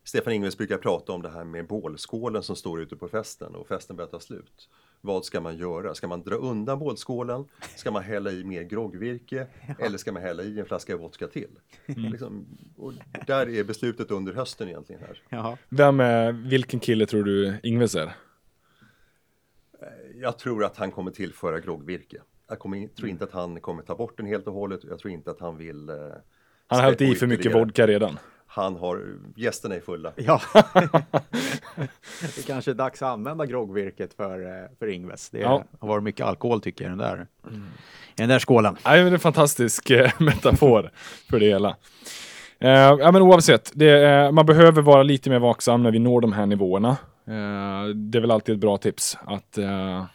Stefan 0.04 0.34
Ingves 0.34 0.58
brukar 0.58 0.78
prata 0.78 1.12
om 1.12 1.22
det 1.22 1.30
här 1.30 1.44
med 1.44 1.68
bålskålen 1.68 2.44
som 2.44 2.56
står 2.56 2.82
ute 2.82 2.96
på 2.96 3.08
festen 3.08 3.56
och 3.56 3.68
festen 3.68 3.96
börjar 3.96 4.10
ta 4.10 4.20
slut. 4.20 4.70
Vad 5.02 5.26
ska 5.26 5.42
man 5.42 5.58
göra? 5.58 5.96
Ska 5.96 6.08
man 6.08 6.24
dra 6.24 6.36
undan 6.36 6.80
bålskålen? 6.80 7.46
Ska 7.76 7.92
man 7.92 8.04
hälla 8.04 8.32
i 8.32 8.44
mer 8.44 8.64
groggvirke? 8.64 9.48
Eller 9.80 9.98
ska 9.98 10.12
man 10.12 10.22
hälla 10.22 10.44
i 10.44 10.60
en 10.60 10.66
flaska 10.66 10.98
vodka 10.98 11.28
till? 11.28 11.50
Liksom, 11.86 12.46
och 12.78 12.94
där 13.28 13.50
är 13.50 13.64
beslutet 13.64 14.12
under 14.12 14.34
hösten 14.34 14.68
egentligen 14.68 15.02
här. 15.02 15.22
Vem 15.70 16.00
är, 16.00 16.32
vilken 16.32 16.80
kille 16.80 17.06
tror 17.06 17.24
du 17.24 17.60
Ingves 17.64 17.96
är? 17.96 18.16
Jag 20.16 20.38
tror 20.38 20.64
att 20.64 20.78
han 20.78 20.92
kommer 20.92 21.12
tillföra 21.12 21.60
groggvirke. 21.60 22.22
Jag 22.50 22.60
kommer, 22.60 22.88
tror 22.88 23.10
inte 23.10 23.24
att 23.24 23.32
han 23.34 23.60
kommer 23.60 23.84
ta 23.84 23.96
bort 23.96 24.18
den 24.18 24.26
helt 24.26 24.48
och 24.48 24.54
hållet. 24.54 24.80
Jag 24.90 25.00
tror 25.00 25.14
inte 25.14 25.32
att 25.32 25.40
han 25.40 25.58
vill 25.58 25.90
eh, 25.90 25.96
Han 26.68 26.80
har 26.80 26.82
hällt 26.86 27.02
i 27.02 27.16
för 27.16 27.28
mycket 27.28 27.56
vodka 27.56 27.88
redan. 27.88 28.20
Han 28.48 28.76
har, 28.76 29.06
gästerna 29.36 29.76
är 29.76 29.80
fulla. 29.80 30.12
Ja. 30.16 30.42
det 32.36 32.46
kanske 32.48 32.72
är 32.72 32.76
dags 32.76 33.02
att 33.02 33.10
använda 33.10 33.46
groggvirket 33.46 34.14
för, 34.14 34.42
eh, 34.64 34.70
för 34.80 34.88
Ingves. 34.88 35.30
Det 35.30 35.40
Ja. 35.40 35.64
har 35.80 35.88
varit 35.88 36.04
mycket 36.04 36.26
alkohol 36.26 36.62
tycker 36.62 36.84
jag 36.86 36.92
den 36.92 36.98
där, 36.98 37.28
i 37.52 37.58
den 38.16 38.30
där 38.30 38.40
skålen. 38.40 38.78
Men 38.84 38.94
det 39.06 39.10
är 39.10 39.14
en 39.14 39.20
fantastisk 39.20 39.90
eh, 39.90 40.12
metafor 40.20 40.92
för 41.30 41.40
det 41.40 41.46
hela. 41.46 41.76
Eh, 42.60 42.70
ja, 42.70 43.12
men 43.12 43.22
oavsett, 43.22 43.72
det, 43.76 43.90
är- 43.90 44.32
man 44.32 44.46
behöver 44.46 44.82
vara 44.82 45.04
lite 45.04 45.30
mer 45.30 45.40
vaksam 45.40 45.84
när 45.84 45.92
vi 45.92 46.00
når 46.00 46.22
de 46.22 46.34
här 46.34 46.46
nivåerna. 46.46 46.90
Eh, 47.28 47.88
det 47.96 48.18
är 48.18 48.22
väl 48.22 48.32
alltid 48.32 48.56
ett 48.56 48.62
bra 48.62 48.78
tips 48.78 49.18
att 49.26 49.58
eh, 49.58 50.06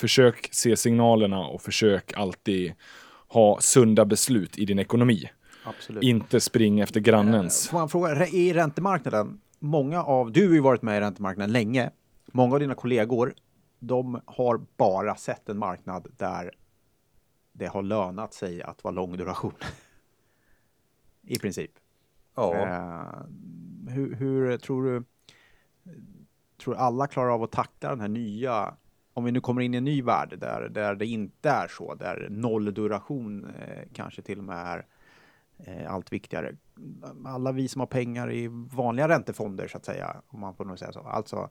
försök 0.00 0.48
se 0.52 0.76
signalerna 0.76 1.38
och 1.38 1.62
försök 1.62 2.12
alltid 2.16 2.74
ha 3.28 3.60
sunda 3.60 4.04
beslut 4.04 4.58
i 4.58 4.64
din 4.64 4.78
ekonomi. 4.78 5.30
Absolut. 5.64 6.02
Inte 6.02 6.40
spring 6.40 6.80
efter 6.80 7.00
grannens. 7.00 7.68
Får 7.68 7.78
man 7.78 7.88
fråga, 7.88 8.26
i 8.26 8.52
räntemarknaden, 8.52 9.40
många 9.58 10.02
av, 10.02 10.32
du 10.32 10.46
har 10.46 10.54
ju 10.54 10.60
varit 10.60 10.82
med 10.82 10.96
i 10.96 11.00
räntemarknaden 11.00 11.52
länge, 11.52 11.90
många 12.32 12.54
av 12.54 12.60
dina 12.60 12.74
kollegor, 12.74 13.34
de 13.78 14.20
har 14.26 14.60
bara 14.76 15.16
sett 15.16 15.48
en 15.48 15.58
marknad 15.58 16.06
där 16.16 16.50
det 17.52 17.66
har 17.66 17.82
lönat 17.82 18.34
sig 18.34 18.62
att 18.62 18.84
vara 18.84 18.94
lång 18.94 19.16
duration. 19.16 19.54
I 21.22 21.38
princip. 21.38 21.70
Ja, 22.34 22.54
Eh, 22.54 23.22
hur, 23.88 24.14
hur 24.14 24.56
tror 24.56 24.84
du, 24.84 25.04
tror 26.62 26.74
alla 26.76 27.06
klarar 27.06 27.34
av 27.34 27.42
att 27.42 27.52
tackla 27.52 27.88
den 27.88 28.00
här 28.00 28.08
nya, 28.08 28.74
om 29.20 29.24
vi 29.24 29.32
nu 29.32 29.40
kommer 29.40 29.62
in 29.62 29.74
i 29.74 29.76
en 29.76 29.84
ny 29.84 30.02
värld 30.02 30.38
där, 30.38 30.68
där 30.68 30.94
det 30.94 31.06
inte 31.06 31.50
är 31.50 31.68
så, 31.68 31.94
där 31.94 32.28
noll 32.30 32.74
duration 32.74 33.44
eh, 33.44 33.88
kanske 33.92 34.22
till 34.22 34.38
och 34.38 34.44
med 34.44 34.56
är 34.56 34.86
eh, 35.58 35.92
allt 35.92 36.12
viktigare. 36.12 36.56
Alla 37.26 37.52
vi 37.52 37.68
som 37.68 37.80
har 37.80 37.86
pengar 37.86 38.32
i 38.32 38.48
vanliga 38.72 39.08
räntefonder 39.08 39.68
så 39.68 39.76
att 39.76 39.84
säga, 39.84 40.22
om 40.28 40.40
man 40.40 40.54
får 40.54 40.64
nog 40.64 40.78
säga 40.78 40.92
så, 40.92 41.00
alltså 41.00 41.50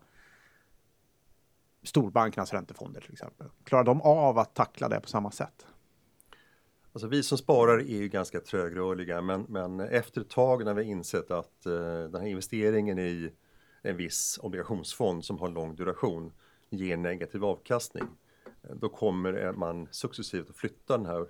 storbankernas 1.83 2.53
räntefonder 2.53 3.01
till 3.01 3.13
exempel. 3.13 3.47
Klarar 3.63 3.83
de 3.83 4.01
av 4.01 4.37
att 4.37 4.53
tackla 4.53 4.89
det 4.89 4.99
på 4.99 5.09
samma 5.09 5.31
sätt? 5.31 5.65
alltså 6.93 7.07
vi 7.07 7.23
som 7.23 7.37
sparar 7.37 7.77
är 7.77 7.97
ju 7.97 8.07
ganska 8.07 8.39
trögrörliga 8.39 9.21
men, 9.21 9.45
men 9.49 9.79
efter 9.79 10.21
ett 10.21 10.29
tag 10.29 10.65
när 10.65 10.73
vi 10.73 10.83
har 10.83 10.89
insett 10.89 11.31
att 11.31 11.65
eh, 11.65 11.73
den 12.11 12.21
här 12.21 12.27
investeringen 12.27 12.99
i 12.99 13.31
en 13.81 13.97
viss 13.97 14.39
obligationsfond 14.41 15.25
som 15.25 15.39
har 15.39 15.49
lång 15.49 15.75
duration 15.75 16.31
ger 16.69 16.97
negativ 16.97 17.45
avkastning. 17.45 18.03
eh, 18.63 18.75
Då 18.75 18.89
kommer 18.89 19.51
man 19.51 19.87
successivt 19.91 20.49
att 20.49 20.55
flytta 20.55 20.97
den 20.97 21.05
här 21.05 21.27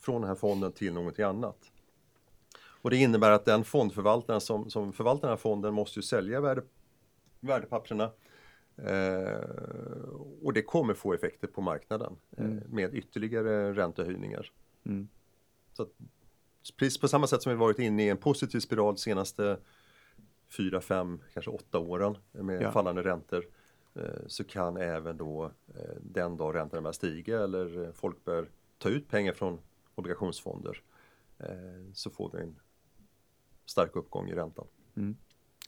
från 0.00 0.20
den 0.20 0.28
här 0.28 0.34
fonden 0.36 0.72
till 0.72 0.92
någonting 0.92 1.24
annat. 1.24 1.70
Och 2.80 2.90
det 2.90 2.96
innebär 2.96 3.30
att 3.30 3.44
den 3.44 3.64
fondförvaltaren 3.64 4.40
som, 4.40 4.70
som 4.70 4.92
förvaltar 4.92 5.28
den 5.28 5.30
här 5.30 5.36
fonden 5.42 5.74
måste 5.74 5.98
ju 5.98 6.02
sälja 6.02 6.40
värde, 6.40 6.62
värdepapperna. 7.40 8.10
Eh, 8.76 9.38
och 10.42 10.52
det 10.52 10.62
kommer 10.62 10.94
få 10.94 11.14
effekter 11.14 11.48
på 11.48 11.60
marknaden 11.60 12.16
eh, 12.36 12.46
med 12.68 12.94
ytterligare 12.94 13.74
räntehöjningar. 13.74 14.50
Mm. 14.86 15.08
Så 15.72 15.82
att, 15.82 15.88
precis 16.76 16.98
på 17.00 17.08
samma 17.08 17.26
sätt 17.26 17.42
som 17.42 17.52
vi 17.52 17.58
varit 17.58 17.78
inne 17.78 18.04
i 18.04 18.08
en 18.08 18.16
positiv 18.16 18.60
spiral 18.60 18.94
de 18.94 19.00
senaste 19.00 19.58
fyra, 20.56 20.80
fem, 20.80 21.22
kanske 21.32 21.50
åtta 21.50 21.78
åren 21.78 22.16
med 22.32 22.62
Ja. 22.62 22.72
fallande 22.72 23.02
räntor 23.02 23.44
så 24.26 24.44
kan 24.44 24.76
även 24.76 25.16
då 25.16 25.44
eh, 25.44 25.96
den 26.00 26.36
dag 26.36 26.54
räntorna 26.54 26.82
börjar 26.82 26.92
stiga 26.92 27.42
eller 27.44 27.84
eh, 27.84 27.92
folk 27.92 28.24
börjar 28.24 28.46
ta 28.78 28.88
ut 28.88 29.08
pengar 29.08 29.32
från 29.32 29.60
obligationsfonder 29.94 30.82
eh, 31.38 31.92
så 31.92 32.10
får 32.10 32.30
vi 32.34 32.42
en 32.42 32.56
stark 33.66 33.96
uppgång 33.96 34.28
i 34.28 34.34
räntan. 34.34 34.66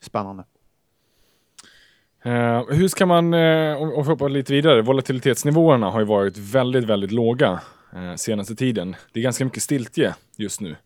Spännande. 0.01 0.45
Eh, 2.23 2.65
hur 2.69 2.89
ska 2.89 3.07
man, 3.07 3.35
eh, 3.35 3.83
om 3.83 4.03
vi 4.03 4.11
hoppar 4.11 4.29
lite 4.29 4.53
vidare, 4.53 4.83
volatilitetsnivåerna 4.83 5.91
har 5.91 6.01
ju 6.01 6.07
varit 6.07 6.39
väldigt, 6.39 6.85
väldigt 6.85 7.13
låga 7.13 7.61
eh, 7.93 8.15
senaste 8.15 8.55
tiden. 8.55 8.97
Det 9.13 9.21
är 9.21 9.25
ganska 9.25 9.45
mycket 9.45 9.63
stiltje 9.63 10.15
just 10.37 10.61
nu. 10.61 10.77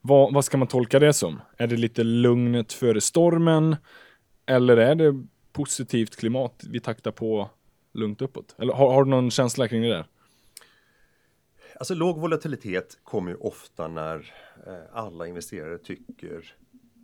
Vad, 0.00 0.34
vad 0.34 0.44
ska 0.44 0.56
man 0.56 0.68
tolka 0.68 0.98
det 0.98 1.12
som? 1.12 1.40
Är 1.56 1.66
det 1.66 1.76
lite 1.76 2.04
lugnet 2.04 2.72
före 2.72 3.00
stormen? 3.00 3.76
Eller 4.46 4.76
är 4.76 4.94
det 4.94 5.26
positivt 5.54 6.16
klimat 6.16 6.64
vi 6.70 6.80
taktar 6.80 7.10
på 7.10 7.50
lugnt 7.92 8.22
uppåt? 8.22 8.54
Eller 8.58 8.72
har, 8.72 8.92
har 8.92 9.04
du 9.04 9.10
någon 9.10 9.30
känsla 9.30 9.68
kring 9.68 9.82
det 9.82 9.88
där? 9.88 10.06
Alltså 11.76 11.94
låg 11.94 12.18
volatilitet 12.18 12.98
kommer 13.02 13.30
ju 13.30 13.36
ofta 13.36 13.88
när 13.88 14.34
eh, 14.66 14.82
alla 14.92 15.26
investerare 15.26 15.78
tycker 15.78 16.54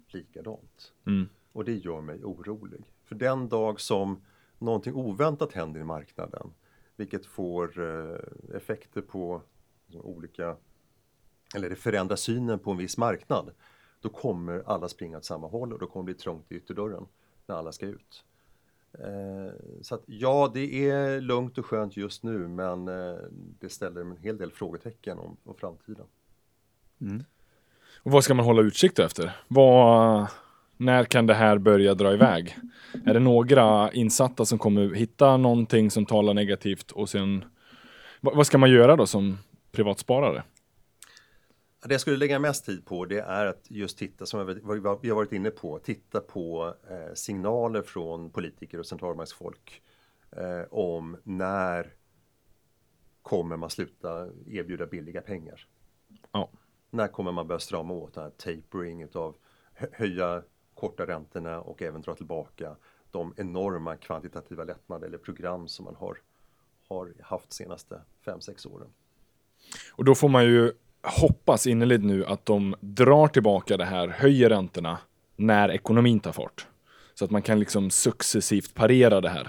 likadant. 0.08 0.92
Mm. 1.06 1.28
Och 1.52 1.64
det 1.64 1.74
gör 1.74 2.00
mig 2.00 2.24
orolig. 2.24 2.84
För 3.04 3.14
den 3.14 3.48
dag 3.48 3.80
som 3.80 4.22
någonting 4.58 4.94
oväntat 4.94 5.52
händer 5.52 5.80
i 5.80 5.84
marknaden, 5.84 6.52
vilket 6.96 7.26
får 7.26 7.80
eh, 7.80 8.56
effekter 8.56 9.00
på 9.00 9.42
liksom, 9.86 10.04
olika, 10.04 10.56
eller 11.54 11.70
det 11.70 11.76
förändrar 11.76 12.16
synen 12.16 12.58
på 12.58 12.70
en 12.70 12.76
viss 12.76 12.98
marknad, 12.98 13.50
då 14.00 14.08
kommer 14.08 14.62
alla 14.66 14.88
springa 14.88 15.18
åt 15.18 15.24
samma 15.24 15.46
håll 15.46 15.72
och 15.72 15.78
då 15.78 15.86
kommer 15.86 16.06
det 16.06 16.14
bli 16.14 16.22
trångt 16.22 16.52
i 16.52 16.54
ytterdörren 16.54 17.06
när 17.46 17.56
alla 17.56 17.72
ska 17.72 17.86
ut. 17.86 18.24
Eh, 18.98 19.52
så 19.82 19.94
att 19.94 20.02
ja, 20.06 20.50
det 20.54 20.88
är 20.90 21.20
lugnt 21.20 21.58
och 21.58 21.66
skönt 21.66 21.96
just 21.96 22.22
nu, 22.22 22.48
men 22.48 22.88
eh, 22.88 23.18
det 23.60 23.68
ställer 23.68 24.00
en 24.00 24.16
hel 24.16 24.38
del 24.38 24.52
frågetecken 24.52 25.18
om, 25.18 25.36
om 25.44 25.54
framtiden. 25.54 26.06
Mm. 27.00 27.24
Och 28.02 28.10
vad 28.10 28.24
ska 28.24 28.34
man 28.34 28.44
hålla 28.44 28.62
utsikt 28.62 28.98
efter? 28.98 29.36
Vad, 29.48 30.26
när 30.76 31.04
kan 31.04 31.26
det 31.26 31.34
här 31.34 31.58
börja 31.58 31.94
dra 31.94 32.12
iväg? 32.12 32.56
Är 33.06 33.14
det 33.14 33.20
några 33.20 33.92
insatta 33.92 34.44
som 34.44 34.58
kommer 34.58 34.94
hitta 34.94 35.36
någonting 35.36 35.90
som 35.90 36.06
talar 36.06 36.34
negativt 36.34 36.90
och 36.90 37.08
sen 37.08 37.44
vad, 38.20 38.36
vad 38.36 38.46
ska 38.46 38.58
man 38.58 38.70
göra 38.70 38.96
då 38.96 39.06
som 39.06 39.38
privatsparare? 39.72 40.42
Det 41.82 41.94
jag 41.94 42.00
skulle 42.00 42.16
lägga 42.16 42.38
mest 42.38 42.64
tid 42.64 42.86
på 42.86 43.04
det 43.04 43.20
är 43.20 43.46
att 43.46 43.70
just 43.70 43.98
titta, 43.98 44.26
som 44.26 44.46
vi 44.46 45.08
har 45.08 45.14
varit 45.14 45.32
inne 45.32 45.50
på, 45.50 45.78
titta 45.78 46.20
på 46.20 46.74
eh, 46.90 47.14
signaler 47.14 47.82
från 47.82 48.30
politiker 48.30 48.78
och 48.78 48.86
centralbanksfolk 48.86 49.82
eh, 50.30 50.62
om 50.70 51.16
när 51.22 51.94
kommer 53.22 53.56
man 53.56 53.70
sluta 53.70 54.28
erbjuda 54.46 54.86
billiga 54.86 55.20
pengar? 55.20 55.66
Ja. 56.32 56.50
När 56.90 57.08
kommer 57.08 57.32
man 57.32 57.46
börja 57.46 57.58
strama 57.58 57.94
åt 57.94 58.14
den 58.14 58.22
här 58.22 58.30
tapering 58.30 59.02
utav 59.02 59.36
hö- 59.74 59.90
höja 59.92 60.42
korta 60.74 61.06
räntorna 61.06 61.60
och 61.60 61.82
även 61.82 62.00
dra 62.00 62.14
tillbaka 62.14 62.76
de 63.10 63.34
enorma 63.36 63.96
kvantitativa 63.96 64.64
lättnader 64.64 65.06
eller 65.06 65.18
program 65.18 65.68
som 65.68 65.84
man 65.84 65.94
har, 65.94 66.18
har 66.88 67.12
haft 67.20 67.52
senaste 67.52 68.02
5-6 68.24 68.68
åren. 68.68 68.88
Och 69.92 70.04
då 70.04 70.14
får 70.14 70.28
man 70.28 70.44
ju 70.44 70.72
hoppas 71.02 71.66
innerligt 71.66 72.04
nu 72.04 72.26
att 72.26 72.46
de 72.46 72.74
drar 72.80 73.28
tillbaka 73.28 73.76
det 73.76 73.84
här, 73.84 74.08
höjer 74.08 74.48
räntorna 74.48 74.98
när 75.36 75.70
ekonomin 75.70 76.20
tar 76.20 76.32
fart. 76.32 76.66
Så 77.14 77.24
att 77.24 77.30
man 77.30 77.42
kan 77.42 77.60
liksom 77.60 77.90
successivt 77.90 78.74
parera 78.74 79.20
det 79.20 79.28
här. 79.28 79.48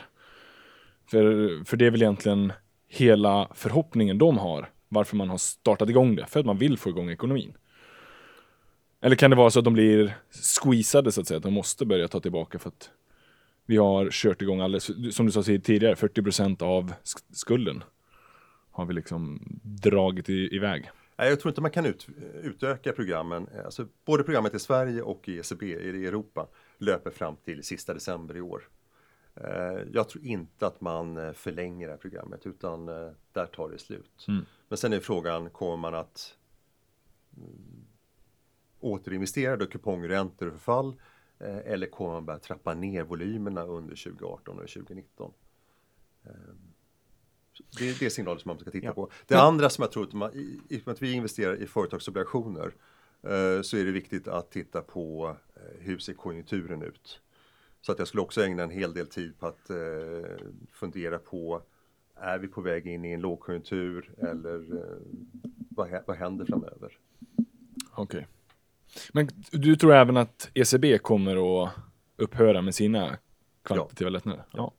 För, 1.10 1.24
för 1.66 1.78
det 1.78 1.86
är 1.86 1.92
väl 1.92 2.02
egentligen 2.02 2.54
hela 2.88 3.48
förhoppningen 3.54 4.18
de 4.18 4.38
har, 4.38 4.70
varför 4.90 5.16
man 5.16 5.30
har 5.30 5.38
startat 5.38 5.90
igång 5.90 6.16
det, 6.16 6.26
för 6.26 6.40
att 6.40 6.46
man 6.46 6.58
vill 6.58 6.78
få 6.78 6.90
igång 6.90 7.10
ekonomin. 7.10 7.54
Eller 9.02 9.16
kan 9.16 9.30
det 9.30 9.36
vara 9.36 9.50
så 9.50 9.60
att 9.60 9.66
de 9.66 9.74
blir 9.74 10.18
squeezade 10.32 11.12
så 11.12 11.22
att 11.22 11.28
säga, 11.28 11.38
att 11.38 11.44
de 11.44 11.54
måste 11.54 11.86
börja 11.86 12.08
ta 12.08 12.20
tillbaka 12.20 12.60
för 12.60 12.70
att 12.70 12.90
vi 13.66 13.78
har 13.78 14.10
kört 14.12 14.42
igång 14.42 14.60
alldeles, 14.60 15.16
som 15.16 15.26
du 15.26 15.32
sa 15.32 15.44
tidigare, 15.44 15.96
40% 15.96 16.64
av 16.64 16.94
skulden 17.32 17.84
har 18.72 18.86
vi 18.86 18.94
liksom 18.94 19.40
dragit 19.64 20.30
i, 20.30 20.56
iväg. 20.56 20.90
Nej, 21.22 21.30
jag 21.30 21.40
tror 21.40 21.50
inte 21.50 21.62
man 21.62 21.72
kan 21.72 21.86
ut, 21.86 22.08
utöka 22.42 22.94
programmen. 22.94 23.48
Alltså, 23.66 23.88
både 24.06 24.24
programmet 24.24 24.54
i 24.54 24.60
Sverige 24.60 25.02
och 25.02 25.30
i 25.30 25.40
ECB 25.40 25.66
i 25.66 26.06
Europa 26.06 26.48
löper 26.78 27.12
fram 27.12 27.36
till 27.36 27.64
sista 27.64 27.94
december 27.94 28.38
i 28.38 28.42
år. 28.42 28.70
Eh, 29.36 29.80
Jag 29.94 30.10
tror 30.10 30.26
inte 30.26 30.68
att 30.68 30.82
man 30.82 31.18
eh, 31.18 31.34
förlänger 31.34 31.88
det 31.88 31.94
här 31.94 31.98
programmet 31.98 32.46
utan 32.46 32.90
eh, 32.90 33.12
där 33.32 33.46
tar 33.46 33.70
det 33.70 33.78
slut. 33.78 34.26
Mm. 34.28 34.46
Men 34.68 34.78
sen 34.78 34.94
är 34.94 35.00
frågan, 35.00 35.50
kommer 35.50 35.78
man 35.78 35.96
att 35.96 36.38
mm, 37.38 37.86
återinvestera 38.80 39.58
då 39.58 39.66
kupongräntor 39.66 40.48
och 40.48 40.54
förfall 40.54 40.96
eller 41.40 41.88
kommer 41.88 42.14
man 42.14 42.26
börja 42.26 42.40
trappa 42.40 42.74
ner 42.74 43.04
volymerna 43.04 43.64
under 43.64 43.96
2018 43.96 44.60
och 44.60 44.70
2019? 44.70 45.34
Det 47.80 47.90
är 47.90 47.96
det 48.00 48.10
signaler 48.10 48.40
som 48.40 48.50
man 48.50 48.60
ska 48.60 48.72
titta 48.72 48.86
Ja. 48.88 48.94
på. 48.94 49.10
Det 49.28 49.36
andra 49.36 49.70
som 49.70 49.82
jag 49.82 49.92
tror 49.92 50.04
att, 50.04 50.14
man, 50.14 50.34
i, 50.34 50.60
i 50.70 50.78
och 50.78 50.82
med 50.86 50.94
att 50.94 51.02
vi 51.02 51.12
investerar 51.14 51.56
i 51.62 51.68
företagsobligationer 51.68 52.74
eh, 53.24 53.62
så 53.62 53.78
är 53.78 53.86
det 53.86 53.92
viktigt 53.92 54.28
att 54.28 54.52
titta 54.52 54.82
på 54.82 55.36
eh, 55.56 55.62
hur 55.80 55.98
ser 55.98 56.14
konjunkturen 56.14 56.82
ut. 56.84 57.22
Så 57.82 57.92
att 57.92 58.00
jag 58.00 58.08
skulle 58.08 58.22
också 58.22 58.44
ägna 58.44 58.64
en 58.64 58.70
hel 58.70 58.94
del 58.94 59.08
tid 59.08 59.40
på 59.40 59.48
att 59.48 59.70
eh, 59.70 59.78
fundera 60.72 61.20
på 61.20 61.62
är 62.16 62.40
vi 62.40 62.48
på 62.48 62.62
väg 62.62 62.88
in 62.88 63.06
i 63.06 63.12
en 63.12 63.22
lågkonjunktur 63.22 64.12
eller 64.18 64.78
eh, 64.78 64.98
vad, 65.70 65.90
vad 66.08 66.18
händer 66.18 66.46
framöver? 66.46 66.98
Okej. 67.92 68.28
Men 69.14 69.30
du 69.52 69.76
tror 69.76 69.94
även 69.94 70.18
att 70.18 70.50
ECB 70.54 70.98
kommer 70.98 71.64
att 71.64 71.72
upphöra 72.18 72.62
med 72.62 72.76
sina 72.76 73.18
kvantitativa 73.64 74.10
lättnader? 74.10 74.44
Ja. 74.54 74.74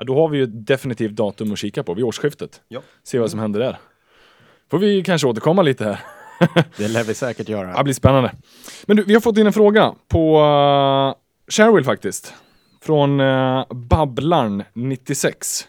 Ja. 0.00 0.04
Då 0.04 0.14
har 0.14 0.28
vi 0.28 0.38
ju 0.38 0.46
definitivt 0.46 1.12
datum 1.12 1.52
att 1.52 1.58
kika 1.58 1.82
på 1.82 1.94
vid 1.94 2.04
årsskiftet. 2.04 2.60
Ja. 2.68 2.80
Se 3.02 3.18
vad 3.18 3.30
som 3.30 3.40
händer 3.40 3.60
där. 3.60 3.78
Får 4.70 4.78
vi 4.78 5.02
kanske 5.02 5.26
återkomma 5.26 5.62
lite 5.62 5.84
här. 5.84 6.00
Det 6.76 6.88
lär 6.88 7.04
vi 7.04 7.14
säkert 7.14 7.48
göra. 7.48 7.76
Det 7.76 7.84
blir 7.84 7.94
spännande. 7.94 8.32
Men 8.86 8.96
du, 8.96 9.02
vi 9.02 9.14
har 9.14 9.20
fått 9.20 9.38
in 9.38 9.46
en 9.46 9.52
fråga 9.52 9.94
på 10.08 10.40
uh, 10.40 11.14
Sharewill 11.52 11.84
faktiskt. 11.84 12.34
Från 12.82 13.20
uh, 13.20 13.64
Babblarn96. 13.66 15.64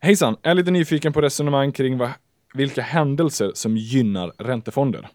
Hejsan, 0.00 0.36
jag 0.42 0.50
är 0.50 0.54
lite 0.54 0.70
nyfiken 0.70 1.12
på 1.12 1.20
resonemang 1.20 1.72
kring 1.72 1.98
vad, 1.98 2.10
vilka 2.54 2.82
händelser 2.82 3.50
som 3.54 3.76
gynnar 3.76 4.32
räntefonder. 4.38 5.08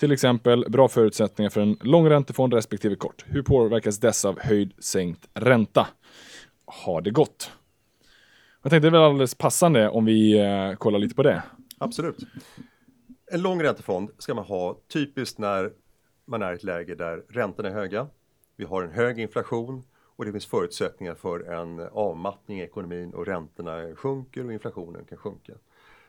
Till 0.00 0.12
exempel 0.12 0.64
bra 0.68 0.88
förutsättningar 0.88 1.50
för 1.50 1.60
en 1.60 1.76
lång 1.80 2.08
räntefond 2.10 2.54
respektive 2.54 2.96
kort. 2.96 3.24
Hur 3.26 3.42
påverkas 3.42 3.98
dessa 3.98 4.28
av 4.28 4.40
höjd 4.40 4.72
sänkt 4.78 5.28
ränta? 5.34 5.86
Har 6.66 7.00
det 7.00 7.10
gått? 7.10 7.50
Jag 8.62 8.70
tänkte 8.70 8.86
det 8.86 8.88
är 8.88 9.00
väl 9.00 9.10
alldeles 9.10 9.34
passande 9.34 9.88
om 9.88 10.04
vi 10.04 10.38
eh, 10.38 10.74
kollar 10.74 10.98
lite 10.98 11.14
på 11.14 11.22
det. 11.22 11.42
Absolut. 11.78 12.18
En 13.32 13.42
lång 13.42 13.62
räntefond 13.62 14.10
ska 14.18 14.34
man 14.34 14.44
ha 14.44 14.78
typiskt 14.92 15.38
när 15.38 15.72
man 16.24 16.42
är 16.42 16.52
i 16.52 16.54
ett 16.54 16.64
läge 16.64 16.94
där 16.94 17.24
räntorna 17.28 17.68
är 17.68 17.72
höga. 17.72 18.06
Vi 18.56 18.64
har 18.64 18.82
en 18.82 18.90
hög 18.90 19.18
inflation 19.18 19.82
och 20.16 20.24
det 20.24 20.32
finns 20.32 20.46
förutsättningar 20.46 21.14
för 21.14 21.40
en 21.40 21.80
avmattning 21.80 22.60
i 22.60 22.62
ekonomin 22.62 23.14
och 23.14 23.26
räntorna 23.26 23.94
sjunker 23.96 24.44
och 24.44 24.52
inflationen 24.52 25.04
kan 25.04 25.18
sjunka. 25.18 25.52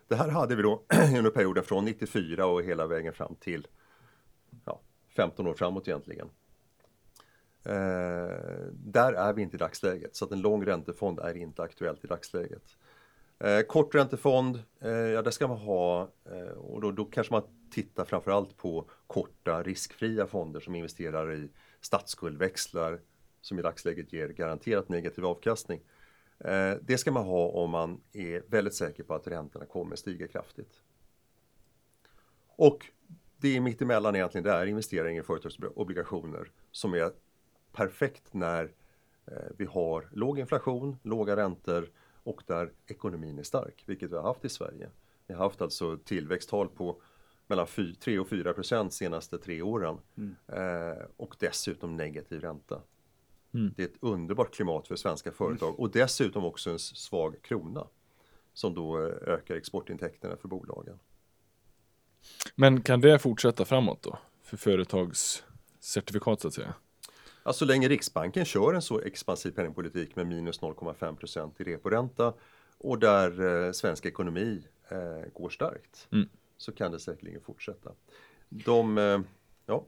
Det 0.08 0.16
här 0.16 0.30
hade 0.30 0.56
vi 0.56 0.62
då 0.62 0.84
under 1.18 1.32
perioden 1.32 1.64
från 1.64 1.86
94 1.86 2.46
och 2.46 2.64
hela 2.64 2.88
vägen 2.88 3.14
fram 3.14 3.36
till 3.36 3.68
ja, 4.66 4.82
15 5.16 5.48
år 5.48 5.54
framåt 5.54 5.88
egentligen. 5.88 6.30
Eh, 7.64 8.72
där 8.74 9.14
är 9.14 9.34
vi 9.34 9.42
inte 9.42 9.56
i 9.56 9.60
dagsläget 9.60 10.16
så 10.16 10.26
att 10.26 10.32
en 10.32 10.42
lång 10.42 10.66
räntefond 10.66 11.20
är 11.20 11.38
inte 11.38 11.64
aktuellt 11.64 12.04
i 12.04 12.08
dagsläget. 12.08 12.78
Eh, 13.40 13.62
korträntefond, 13.62 14.64
eh, 14.80 14.92
ja 14.92 15.22
det 15.22 15.32
ska 15.32 15.48
man 15.48 15.58
ha 15.58 16.10
eh, 16.26 16.58
och 16.58 16.82
då, 16.82 16.92
då 16.92 17.06
kanske 17.06 17.34
man 17.34 17.44
tittar 17.72 18.06
framförallt 18.06 18.58
på 18.58 18.90
korta 19.08 19.64
riskfria 19.64 20.28
fonder 20.28 20.60
som 20.60 20.76
investerar 20.76 21.34
i 21.34 21.50
statsskuldväxlar 21.82 23.00
som 23.42 23.60
i 23.60 23.62
dagsläget 23.62 24.14
ger 24.14 24.28
garanterat 24.28 24.90
negativ 24.90 25.26
avkastning. 25.26 25.82
Eh, 26.40 26.74
det 26.82 26.98
ska 26.98 27.12
man 27.12 27.26
ha 27.26 27.48
om 27.48 27.70
man 27.70 28.02
är 28.14 28.44
väldigt 28.48 28.76
säker 28.76 29.04
på 29.04 29.14
att 29.14 29.28
räntorna 29.28 29.66
kommer 29.66 29.96
stiga 29.96 30.28
kraftigt. 30.28 30.82
Och 32.56 32.86
det 33.38 33.58
är 33.58 33.62
mittemellan 33.62 34.16
egentligen, 34.16 34.44
det 34.44 34.52
är 34.52 34.66
investeringar 34.66 35.22
i 35.22 35.26
företagsobligationer 35.26 36.52
som 36.72 36.94
är 36.94 37.12
perfekt 37.72 38.34
när 38.34 38.72
eh, 39.26 39.34
vi 39.58 39.66
har 39.66 40.10
låg 40.12 40.40
inflation, 40.40 40.98
låga 41.04 41.36
räntor 41.36 41.90
och 42.24 42.44
där 42.48 42.72
ekonomin 42.88 43.40
är 43.40 43.44
stark, 43.44 43.84
vilket 43.86 44.12
vi 44.12 44.16
har 44.16 44.24
haft 44.24 44.46
i 44.46 44.50
Sverige. 44.50 44.90
Vi 45.28 45.34
har 45.34 45.44
haft 45.44 45.62
alltså 45.62 45.98
tillväxttal 45.98 46.70
på 46.70 47.02
mellan 47.48 47.68
3 48.00 48.20
och 48.20 48.30
4 48.30 48.54
procent 48.54 48.94
senaste 48.94 49.38
tre 49.38 49.62
åren 49.62 49.98
mm. 50.18 50.36
eh, 50.48 51.04
och 51.18 51.36
dessutom 51.40 51.98
negativ 51.98 52.42
ränta. 52.42 52.82
Mm. 53.54 53.74
Det 53.78 53.84
är 53.84 53.88
ett 53.88 53.98
underbart 54.00 54.54
klimat 54.56 54.88
för 54.88 54.96
svenska 54.96 55.32
företag 55.32 55.70
mm. 55.70 55.80
och 55.80 55.92
dessutom 55.92 56.46
också 56.46 56.70
en 56.70 56.80
svag 56.80 57.36
krona 57.42 57.88
som 58.54 58.74
då 58.74 58.98
eh, 58.98 59.34
ökar 59.34 59.56
exportintäkterna 59.56 60.36
för 60.36 60.48
bolagen. 60.48 61.00
Men 62.56 62.82
kan 62.82 63.02
det 63.02 63.20
fortsätta 63.20 63.66
framåt 63.66 64.02
då? 64.02 64.18
För 64.44 64.58
företagscertifikat 64.58 66.42
så 66.42 66.48
att 66.48 66.54
säga? 66.54 66.74
Ja, 67.44 67.54
så 67.54 67.66
länge 67.66 67.88
Riksbanken 67.88 68.46
kör 68.46 68.74
en 68.74 68.82
så 68.82 69.02
expansiv 69.02 69.52
penningpolitik 69.52 70.16
med 70.16 70.28
minus 70.28 70.62
0,5% 70.62 71.52
i 71.58 71.64
reporänta 71.64 72.34
och 72.78 73.00
där 73.00 73.66
eh, 73.66 73.72
svensk 73.72 74.06
ekonomi 74.06 74.68
eh, 74.90 75.32
går 75.34 75.50
starkt 75.50 76.08
mm. 76.12 76.30
så 76.58 76.72
kan 76.72 76.92
det 76.92 77.00
säkerligen 77.00 77.42
fortsätta. 77.42 77.92
De, 78.50 78.98
eh, 78.98 79.20
ja, 79.66 79.86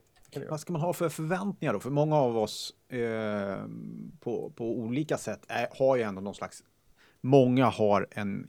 vad 0.50 0.60
ska 0.60 0.72
man 0.72 0.82
ha 0.82 0.92
för 0.92 1.08
förväntningar 1.08 1.72
då? 1.72 1.80
För 1.80 1.90
många 1.90 2.16
av 2.16 2.38
oss 2.38 2.74
eh, 2.88 3.66
på, 4.20 4.52
på 4.56 4.78
olika 4.78 5.18
sätt 5.18 5.44
är, 5.48 5.68
har 5.78 5.96
ju 5.96 6.02
ändå 6.02 6.20
någon 6.20 6.34
slags... 6.34 6.64
Många 7.20 7.66
har 7.66 8.08
en 8.10 8.48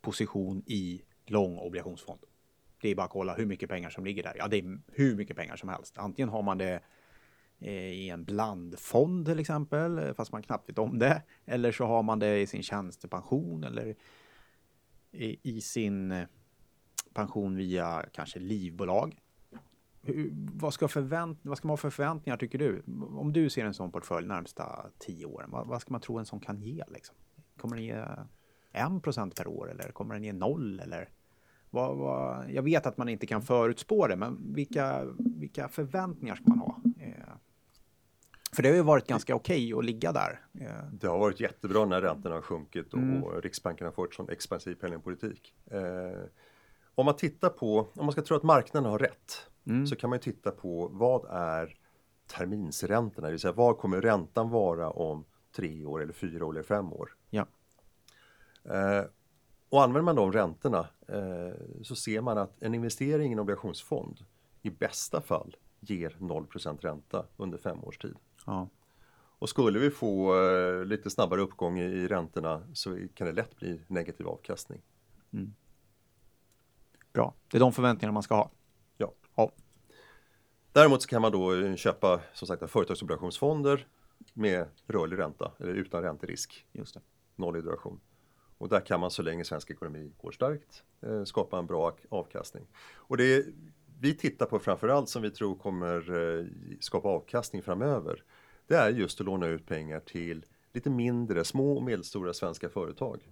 position 0.00 0.62
i 0.66 1.02
lång 1.26 1.58
obligationsfond. 1.58 2.20
Det 2.80 2.88
är 2.88 2.94
bara 2.94 3.04
att 3.06 3.10
kolla 3.10 3.34
hur 3.34 3.46
mycket 3.46 3.68
pengar 3.68 3.90
som 3.90 4.04
ligger 4.04 4.22
där. 4.22 4.34
Ja, 4.38 4.48
det 4.48 4.58
är 4.58 4.78
hur 4.92 5.16
mycket 5.16 5.36
pengar 5.36 5.56
som 5.56 5.68
helst. 5.68 5.98
Antingen 5.98 6.28
har 6.28 6.42
man 6.42 6.58
det 6.58 6.80
Eh, 7.62 7.72
i 7.72 8.10
en 8.10 8.24
blandfond 8.24 9.26
till 9.26 9.38
exempel, 9.38 9.98
eh, 9.98 10.12
fast 10.12 10.32
man 10.32 10.42
knappt 10.42 10.68
vet 10.68 10.78
om 10.78 10.98
det. 10.98 11.22
Eller 11.44 11.72
så 11.72 11.86
har 11.86 12.02
man 12.02 12.18
det 12.18 12.40
i 12.40 12.46
sin 12.46 12.62
tjänstepension 12.62 13.64
eller 13.64 13.94
i, 15.12 15.38
i 15.42 15.60
sin 15.60 16.12
eh, 16.12 16.26
pension 17.14 17.56
via 17.56 18.04
kanske 18.12 18.38
livbolag 18.38 19.22
vad, 20.52 20.74
ska 20.74 20.88
förvänt, 20.88 21.38
vad 21.42 21.58
ska 21.58 21.68
man 21.68 21.72
ha 21.72 21.76
för 21.76 21.90
förväntningar 21.90 22.36
tycker 22.36 22.58
du? 22.58 22.82
Om 23.16 23.32
du 23.32 23.50
ser 23.50 23.64
en 23.64 23.74
sån 23.74 23.92
portfölj 23.92 24.26
närmsta 24.26 24.86
tio 24.98 25.26
åren, 25.26 25.50
vad, 25.50 25.66
vad 25.66 25.80
ska 25.80 25.92
man 25.92 26.00
tro 26.00 26.18
en 26.18 26.26
sån 26.26 26.40
kan 26.40 26.60
ge? 26.60 26.84
Liksom? 26.88 27.16
Kommer 27.56 27.76
den 27.76 27.84
ge 27.84 28.04
en 28.72 29.00
procent 29.00 29.36
per 29.36 29.46
år 29.46 29.70
eller 29.70 29.92
kommer 29.92 30.14
den 30.14 30.24
ge 30.24 30.32
noll? 30.32 30.80
Eller 30.80 31.08
vad, 31.70 31.96
vad, 31.96 32.50
jag 32.50 32.62
vet 32.62 32.86
att 32.86 32.96
man 32.96 33.08
inte 33.08 33.26
kan 33.26 33.42
förutspå 33.42 34.06
det, 34.06 34.16
men 34.16 34.54
vilka, 34.54 35.04
vilka 35.18 35.68
förväntningar 35.68 36.34
ska 36.34 36.44
man 36.46 36.58
ha? 36.58 36.81
För 38.56 38.62
det 38.62 38.68
har 38.68 38.76
ju 38.76 38.82
varit 38.82 39.06
ganska 39.06 39.34
okej 39.34 39.74
okay 39.74 39.78
att 39.78 39.84
ligga 39.84 40.12
där. 40.12 40.40
Eh. 40.60 40.84
Det 40.92 41.06
har 41.06 41.18
varit 41.18 41.40
jättebra 41.40 41.84
när 41.86 42.00
räntorna 42.00 42.34
har 42.34 42.42
sjunkit 42.42 42.92
och 42.92 42.98
mm. 42.98 43.40
Riksbanken 43.40 43.84
har 43.84 43.92
fått 43.92 44.14
sån 44.14 44.28
expansiv 44.28 44.74
penningpolitik. 44.74 45.54
Eh, 45.70 45.80
om 46.94 47.06
man 47.06 47.16
tittar 47.16 47.48
på, 47.48 47.78
om 47.78 48.06
man 48.06 48.12
ska 48.12 48.22
tro 48.22 48.36
att 48.36 48.42
marknaden 48.42 48.90
har 48.90 48.98
rätt, 48.98 49.46
mm. 49.66 49.86
så 49.86 49.96
kan 49.96 50.10
man 50.10 50.18
titta 50.18 50.50
på 50.50 50.88
vad 50.92 51.24
är 51.30 51.76
terminsräntorna, 52.26 53.26
det 53.26 53.32
vill 53.32 53.40
säga 53.40 53.52
vad 53.52 53.78
kommer 53.78 54.00
räntan 54.00 54.50
vara 54.50 54.90
om 54.90 55.24
tre 55.56 55.84
år 55.84 56.02
eller 56.02 56.12
fyra 56.12 56.46
år 56.46 56.52
eller 56.52 56.62
fem 56.62 56.92
år. 56.92 57.16
Ja. 57.30 57.46
Eh, 58.64 59.04
och 59.68 59.82
använder 59.82 60.02
man 60.02 60.16
de 60.16 60.32
räntorna 60.32 60.88
eh, 61.08 61.82
så 61.82 61.94
ser 61.94 62.20
man 62.20 62.38
att 62.38 62.62
en 62.62 62.74
investering 62.74 63.30
i 63.30 63.32
en 63.32 63.38
obligationsfond 63.38 64.20
i 64.62 64.70
bästa 64.70 65.20
fall 65.20 65.56
ger 65.80 66.16
0% 66.18 66.80
ränta 66.80 67.26
under 67.36 67.58
fem 67.58 67.84
års 67.84 67.98
tid. 67.98 68.16
Ja. 68.46 68.68
Och 69.38 69.48
skulle 69.48 69.78
vi 69.78 69.90
få 69.90 70.40
eh, 70.44 70.84
lite 70.84 71.10
snabbare 71.10 71.40
uppgång 71.40 71.78
i, 71.78 72.08
räntorna 72.08 72.62
så 72.72 72.98
kan 73.14 73.26
det 73.26 73.32
lätt 73.32 73.56
bli 73.56 73.80
negativ 73.86 74.28
avkastning. 74.28 74.82
Mm. 75.32 75.54
Bra, 77.12 77.34
det 77.48 77.58
är 77.58 77.60
de 77.60 77.72
förväntningarna 77.72 78.12
man 78.12 78.22
ska 78.22 78.34
ha. 78.34 78.50
Ja. 78.96 79.12
Däremot 80.72 81.02
så 81.02 81.08
kan 81.08 81.22
man 81.22 81.32
då 81.32 81.76
köpa 81.76 82.20
som 82.32 82.48
sagt 82.48 82.70
företagsobligationsfonder 82.70 83.86
med 84.34 84.66
rörlig 84.86 85.18
ränta 85.18 85.52
eller 85.58 85.74
utan 85.74 86.02
ränterisk. 86.02 86.66
Just 86.72 86.94
det. 86.94 87.00
Noll 87.36 87.56
i 87.56 87.60
duration. 87.60 88.00
Och 88.58 88.68
där 88.68 88.80
kan 88.80 89.00
man 89.00 89.10
så 89.10 89.22
länge 89.22 89.44
svensk 89.44 89.70
ekonomi 89.70 90.12
går 90.16 90.30
starkt 90.30 90.82
eh, 91.00 91.24
skapa 91.24 91.58
en 91.58 91.66
bra 91.66 91.96
avkastning. 92.08 92.66
Och 92.94 93.16
det 93.16 93.46
vi 94.02 94.14
tittar 94.14 94.46
på 94.46 94.58
framförallt 94.58 95.08
som 95.08 95.22
vi 95.22 95.30
tror 95.30 95.54
kommer 95.54 96.10
eh, 96.38 96.46
skapa 96.80 97.08
avkastning 97.08 97.62
framöver. 97.62 98.22
Det 98.66 98.74
är 98.74 98.90
just 98.90 99.20
att 99.20 99.26
låna 99.26 99.46
ut 99.46 99.66
pengar 99.66 100.00
till 100.00 100.44
lite 100.72 100.90
mindre, 100.90 101.44
små 101.44 101.76
och 101.76 101.82
medelstora 101.82 102.34
svenska 102.34 102.68
företag. 102.68 103.28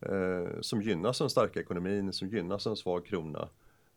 Eh, 0.00 0.60
som 0.60 0.82
gynnas 0.82 1.20
av 1.20 1.24
den 1.24 1.30
starka 1.30 1.60
ekonomin, 1.60 2.12
som 2.12 2.28
gynnas 2.28 2.66
av 2.66 2.70
en 2.70 2.76
svag 2.76 3.06
krona 3.06 3.48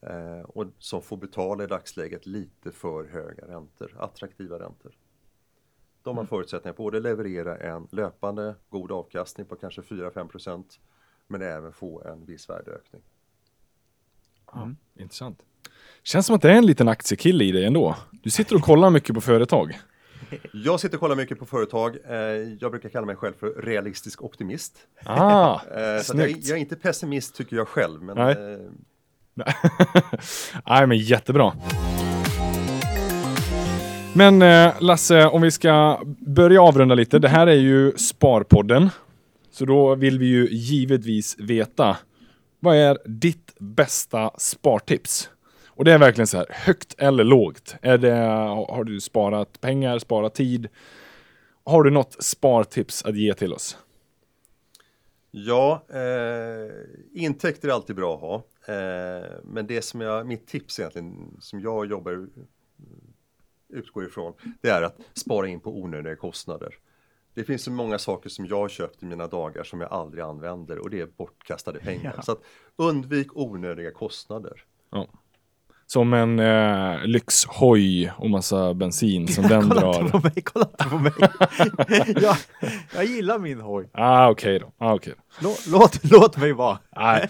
Eh, 0.05 0.41
och 0.41 0.65
som 0.79 1.01
får 1.01 1.17
betala 1.17 1.63
i 1.63 1.67
dagsläget 1.67 2.25
lite 2.25 2.71
för 2.71 3.05
höga 3.05 3.47
räntor, 3.47 3.95
attraktiva 3.99 4.59
räntor. 4.59 4.97
De 6.01 6.17
har 6.17 6.23
mm. 6.23 6.27
förutsättningar 6.27 6.73
på 6.73 6.87
att 6.87 7.03
leverera 7.03 7.57
en 7.57 7.87
löpande 7.91 8.55
god 8.69 8.91
avkastning 8.91 9.45
på 9.45 9.55
kanske 9.55 9.81
4-5% 9.81 10.79
men 11.27 11.41
även 11.41 11.73
få 11.73 12.03
en 12.03 12.25
viss 12.25 12.49
värdeökning. 12.49 13.01
Mm. 14.55 14.75
Intressant. 14.95 15.45
Känns 16.05 16.25
som 16.25 16.35
att 16.35 16.41
det 16.41 16.51
är 16.51 16.55
en 16.55 16.65
liten 16.65 16.87
aktiekille 16.87 17.43
i 17.43 17.51
dig 17.51 17.65
ändå. 17.65 17.95
Du 18.11 18.29
sitter 18.29 18.55
och 18.55 18.61
kollar 18.61 18.89
mycket 18.89 19.15
på 19.15 19.21
företag. 19.21 19.79
Jag 20.51 20.79
sitter 20.79 20.95
och 20.95 21.01
kollar 21.01 21.15
mycket 21.15 21.39
på 21.39 21.45
företag. 21.45 21.97
Eh, 22.09 22.15
jag 22.59 22.71
brukar 22.71 22.89
kalla 22.89 23.05
mig 23.05 23.15
själv 23.15 23.33
för 23.39 23.61
realistisk 23.61 24.23
optimist. 24.23 24.77
Ah, 25.03 25.53
eh, 25.77 26.01
så 26.01 26.17
jag, 26.17 26.29
jag, 26.29 26.49
är 26.49 26.55
inte 26.55 26.75
pessimist 26.75 27.35
tycker 27.35 27.55
jag 27.55 27.67
själv. 27.67 28.03
Men, 28.03 28.17
Nej. 28.17 28.35
Nej, 30.65 30.87
men 30.87 30.97
jättebra. 30.97 31.53
Men 34.13 34.41
eh, 34.41 34.73
Lasse, 34.79 35.25
om 35.25 35.41
vi 35.41 35.51
ska 35.51 36.01
börja 36.19 36.61
avrunda 36.61 36.95
lite. 36.95 37.19
Det 37.19 37.29
här 37.29 37.47
är 37.47 37.55
ju 37.55 37.91
Sparpodden. 37.97 38.89
Så 39.51 39.65
då 39.65 39.95
vill 39.95 40.19
vi 40.19 40.25
ju 40.25 40.47
givetvis 40.49 41.39
veta 41.39 41.97
vad 42.59 42.75
är 42.75 42.97
ditt 43.05 43.53
bästa 43.59 44.31
spartips? 44.37 45.29
Och 45.75 45.85
det 45.85 45.93
är 45.93 45.99
verkligen 45.99 46.27
så 46.27 46.37
här, 46.37 46.47
högt 46.49 46.95
eller 46.97 47.23
lågt? 47.23 47.75
Är 47.81 47.97
det, 47.97 48.13
har 48.69 48.83
du 48.83 49.01
sparat 49.01 49.61
pengar, 49.61 49.99
sparat 49.99 50.35
tid? 50.35 50.67
Har 51.63 51.83
du 51.83 51.91
något 51.91 52.23
spartips 52.23 53.05
att 53.05 53.17
ge 53.17 53.33
till 53.33 53.53
oss? 53.53 53.77
Ja, 55.31 55.85
eh, 55.89 56.71
intäkter 57.13 57.67
är 57.67 57.73
alltid 57.73 57.95
bra 57.95 58.15
att 58.15 58.21
ha. 58.21 58.35
Eh, 58.75 59.25
men 59.43 59.67
det 59.67 59.81
som 59.81 60.01
jag, 60.01 60.27
mitt 60.27 60.47
tips 60.47 60.79
egentligen, 60.79 61.37
som 61.39 61.59
jag 61.59 61.85
jobbar 61.85 62.27
utgår 63.69 64.05
ifrån, 64.05 64.33
det 64.61 64.69
är 64.69 64.81
att 64.81 64.97
spara 65.13 65.47
in 65.47 65.59
på 65.59 65.77
onödiga 65.77 66.15
kostnader. 66.15 66.75
Det 67.33 67.43
finns 67.43 67.63
så 67.63 67.71
många 67.71 67.99
saker 67.99 68.29
som 68.29 68.45
jag 68.45 68.57
har 68.57 68.69
köpt 68.69 69.03
i 69.03 69.05
mina 69.05 69.27
dagar 69.27 69.63
som 69.63 69.81
jag 69.81 69.91
aldrig 69.91 70.23
använder 70.23 70.77
och 70.77 70.89
det 70.89 71.01
är 71.01 71.05
bortkastade 71.05 71.79
pengar. 71.79 72.13
Ja. 72.15 72.21
Så 72.21 72.31
att 72.31 72.41
undvik 72.75 73.27
onödiga 73.37 73.91
kostnader. 73.91 74.63
Ja. 74.89 75.07
Som 75.87 76.13
en 76.13 76.39
eh, 76.39 77.05
lyxhoj 77.05 78.11
och 78.17 78.29
massa 78.29 78.73
bensin 78.73 79.27
som 79.27 79.47
den 79.47 79.61
kolla 79.69 79.81
drar. 79.81 79.99
inte 79.99 80.11
på 80.11 80.19
mig, 80.19 80.41
kolla 80.43 80.65
inte 80.71 80.89
på 80.89 80.97
mig. 80.97 81.11
jag, 82.21 82.35
jag 82.95 83.05
gillar 83.05 83.39
min 83.39 83.61
hoj. 83.61 83.89
Ah, 83.93 84.29
okej 84.29 84.59
då. 84.59 84.71
Ah, 84.77 84.93
okej. 84.93 85.13
Låt, 85.39 85.67
låt, 85.67 85.99
låt 86.11 86.37
mig 86.37 86.53
vara. 86.53 86.79
Nej. 86.95 87.29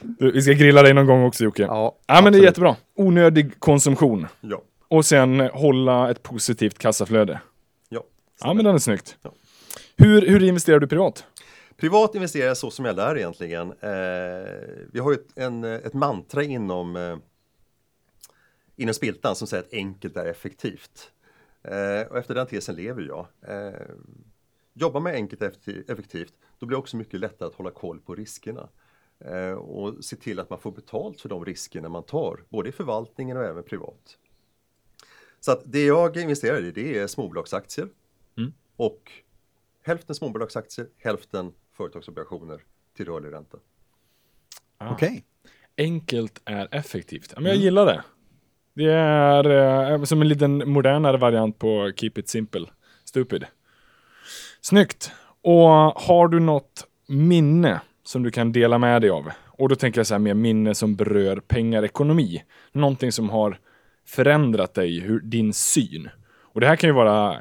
Du, 0.00 0.32
vi 0.32 0.42
ska 0.42 0.52
grilla 0.52 0.82
dig 0.82 0.94
någon 0.94 1.06
gång 1.06 1.24
också 1.24 1.44
Jocke. 1.44 1.62
Ja, 1.62 1.96
Ja, 2.06 2.20
men 2.22 2.32
det 2.32 2.38
är 2.38 2.42
jättebra. 2.42 2.76
Onödig 2.96 3.60
konsumtion. 3.60 4.26
Ja, 4.40 4.62
Och 4.88 5.04
sen 5.04 5.40
hålla 5.40 6.10
ett 6.10 6.22
positivt 6.22 6.78
kassaflöde. 6.78 7.40
ja. 7.88 8.02
Ja, 8.40 8.54
men 8.54 8.64
den 8.64 8.74
är 8.74 8.78
snyggt. 8.78 9.16
Ja. 9.22 9.30
Hur, 9.96 10.26
hur 10.26 10.42
investerar 10.42 10.78
du 10.80 10.86
privat? 10.86 11.24
Privat 11.80 12.14
investerar 12.14 12.46
jag 12.46 12.56
så 12.56 12.70
som 12.70 12.84
jag 12.84 12.96
lär 12.96 13.16
egentligen. 13.18 13.68
Eh, 13.70 14.48
vi 14.92 15.00
har 15.00 15.10
ju 15.10 15.14
ett, 15.16 15.38
en, 15.38 15.64
ett 15.64 15.94
mantra 15.94 16.42
inom, 16.42 16.96
eh, 16.96 17.16
inom 18.78 18.94
Spiltan 18.94 19.36
som 19.36 19.46
säger 19.46 19.62
att 19.64 19.72
enkelt 19.72 20.16
är 20.16 20.24
effektivt. 20.26 21.12
Eh, 21.62 22.02
och 22.10 22.18
efter 22.18 22.34
den 22.34 22.46
tesen 22.46 22.74
lever 22.74 23.02
jag. 23.02 23.26
Eh, 23.42 23.80
jobbar 24.72 25.00
med 25.00 25.14
enkelt 25.14 25.42
effektivt, 25.88 26.34
då 26.58 26.66
blir 26.66 26.76
det 26.76 26.78
också 26.80 26.96
mycket 26.96 27.20
lättare 27.20 27.48
att 27.48 27.54
hålla 27.54 27.70
koll 27.70 28.00
på 28.00 28.14
riskerna. 28.14 28.68
Eh, 29.20 29.52
och 29.52 30.04
se 30.04 30.16
till 30.16 30.40
att 30.40 30.50
man 30.50 30.58
får 30.60 30.72
betalt 30.72 31.20
för 31.20 31.28
de 31.28 31.44
riskerna 31.44 31.88
man 31.88 32.02
tar, 32.02 32.44
både 32.48 32.68
i 32.68 32.72
förvaltningen 32.72 33.36
och 33.36 33.44
även 33.44 33.62
privat. 33.62 34.18
Så 35.40 35.52
att 35.52 35.62
det 35.64 35.84
jag 35.84 36.16
investerar 36.16 36.64
i 36.64 36.70
det 36.70 36.98
är 36.98 37.06
småbolagsaktier 37.06 37.88
Mm. 38.36 38.52
och 38.76 39.12
hälften 39.82 40.14
småbolagsaktier, 40.14 40.88
hälften 40.98 41.52
företagsobligationer 41.72 42.62
till 42.96 43.06
rörlig 43.06 43.32
ränta. 43.32 43.58
Ah. 44.78 44.92
Okej. 44.92 45.24
Enkelt 45.76 46.40
är 46.44 46.68
effektivt. 46.70 47.34
Men 47.36 47.44
jag 47.44 47.56
gillar 47.56 47.86
det. 47.86 48.04
Det 48.78 48.92
är 48.92 49.50
eh, 49.92 50.04
som 50.04 50.20
en 50.20 50.28
liten 50.28 50.70
modernare 50.70 51.16
variant 51.16 51.58
på 51.58 51.92
Keep 51.96 52.12
it 52.16 52.28
simple, 52.28 52.66
stupid. 53.04 53.44
Snyggt. 54.60 55.12
Och 55.42 55.68
har 56.00 56.28
du 56.28 56.40
något 56.40 56.86
minne 57.08 57.80
som 58.04 58.22
du 58.22 58.30
kan 58.30 58.52
dela 58.52 58.78
med 58.78 59.02
dig 59.02 59.10
av? 59.10 59.30
Och 59.46 59.68
då 59.68 59.76
tänker 59.76 59.98
jag 59.98 60.06
så 60.06 60.14
här 60.14 60.18
med 60.18 60.36
minne 60.36 60.74
som 60.74 60.96
berör 60.96 61.36
pengar, 61.36 61.82
ekonomi. 61.82 62.42
Någonting 62.72 63.12
som 63.12 63.30
har 63.30 63.58
förändrat 64.06 64.74
dig, 64.74 65.00
hur, 65.00 65.20
din 65.20 65.52
syn. 65.52 66.08
Och 66.40 66.60
det 66.60 66.66
här 66.66 66.76
kan 66.76 66.90
ju 66.90 66.94
vara 66.94 67.40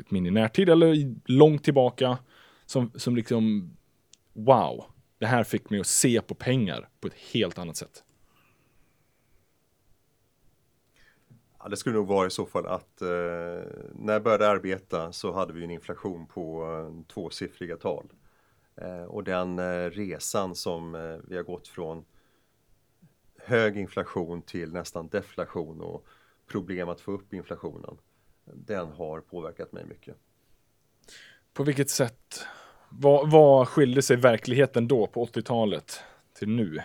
ett 0.00 0.10
minne 0.10 0.28
i 0.28 0.32
närtid 0.32 0.68
eller 0.68 1.14
långt 1.32 1.64
tillbaka. 1.64 2.18
Som, 2.66 2.90
som 2.94 3.16
liksom, 3.16 3.70
wow, 4.32 4.84
det 5.20 5.26
här 5.26 5.44
fick 5.44 5.70
mig 5.70 5.80
att 5.80 5.86
se 5.86 6.20
på 6.20 6.34
pengar 6.34 6.88
på 7.00 7.06
ett 7.08 7.16
helt 7.32 7.58
annat 7.58 7.76
sätt. 7.76 8.02
Ja, 11.58 11.68
det 11.68 11.76
skulle 11.76 11.96
nog 11.96 12.06
vara 12.06 12.26
i 12.26 12.30
så 12.30 12.46
fall 12.46 12.66
att 12.66 13.02
eh, 13.02 13.08
när 13.92 14.12
jag 14.12 14.22
började 14.22 14.48
arbeta 14.48 15.12
så 15.12 15.32
hade 15.32 15.52
vi 15.52 15.64
en 15.64 15.70
inflation 15.70 16.26
på 16.26 16.64
eh, 16.64 17.06
tvåsiffriga 17.14 17.76
tal. 17.76 18.12
Eh, 18.76 19.02
och 19.02 19.24
den 19.24 19.58
eh, 19.58 19.90
resan 19.90 20.54
som 20.54 20.94
eh, 20.94 21.16
vi 21.28 21.36
har 21.36 21.42
gått 21.42 21.68
från 21.68 22.04
hög 23.38 23.76
inflation 23.76 24.42
till 24.42 24.72
nästan 24.72 25.08
deflation 25.08 25.80
och 25.80 26.06
problem 26.46 26.88
att 26.88 27.00
få 27.00 27.12
upp 27.12 27.34
inflationen. 27.34 27.96
Den 28.44 28.92
har 28.92 29.20
påverkat 29.20 29.72
mig 29.72 29.84
mycket. 29.84 30.16
På 31.52 31.62
vilket 31.64 31.90
sätt? 31.90 32.40
Vad, 32.88 33.30
vad 33.30 33.68
skilde 33.68 34.02
sig 34.02 34.16
verkligheten 34.16 34.88
då 34.88 35.06
på 35.06 35.26
80-talet 35.26 36.00
till 36.38 36.48
nu? 36.48 36.78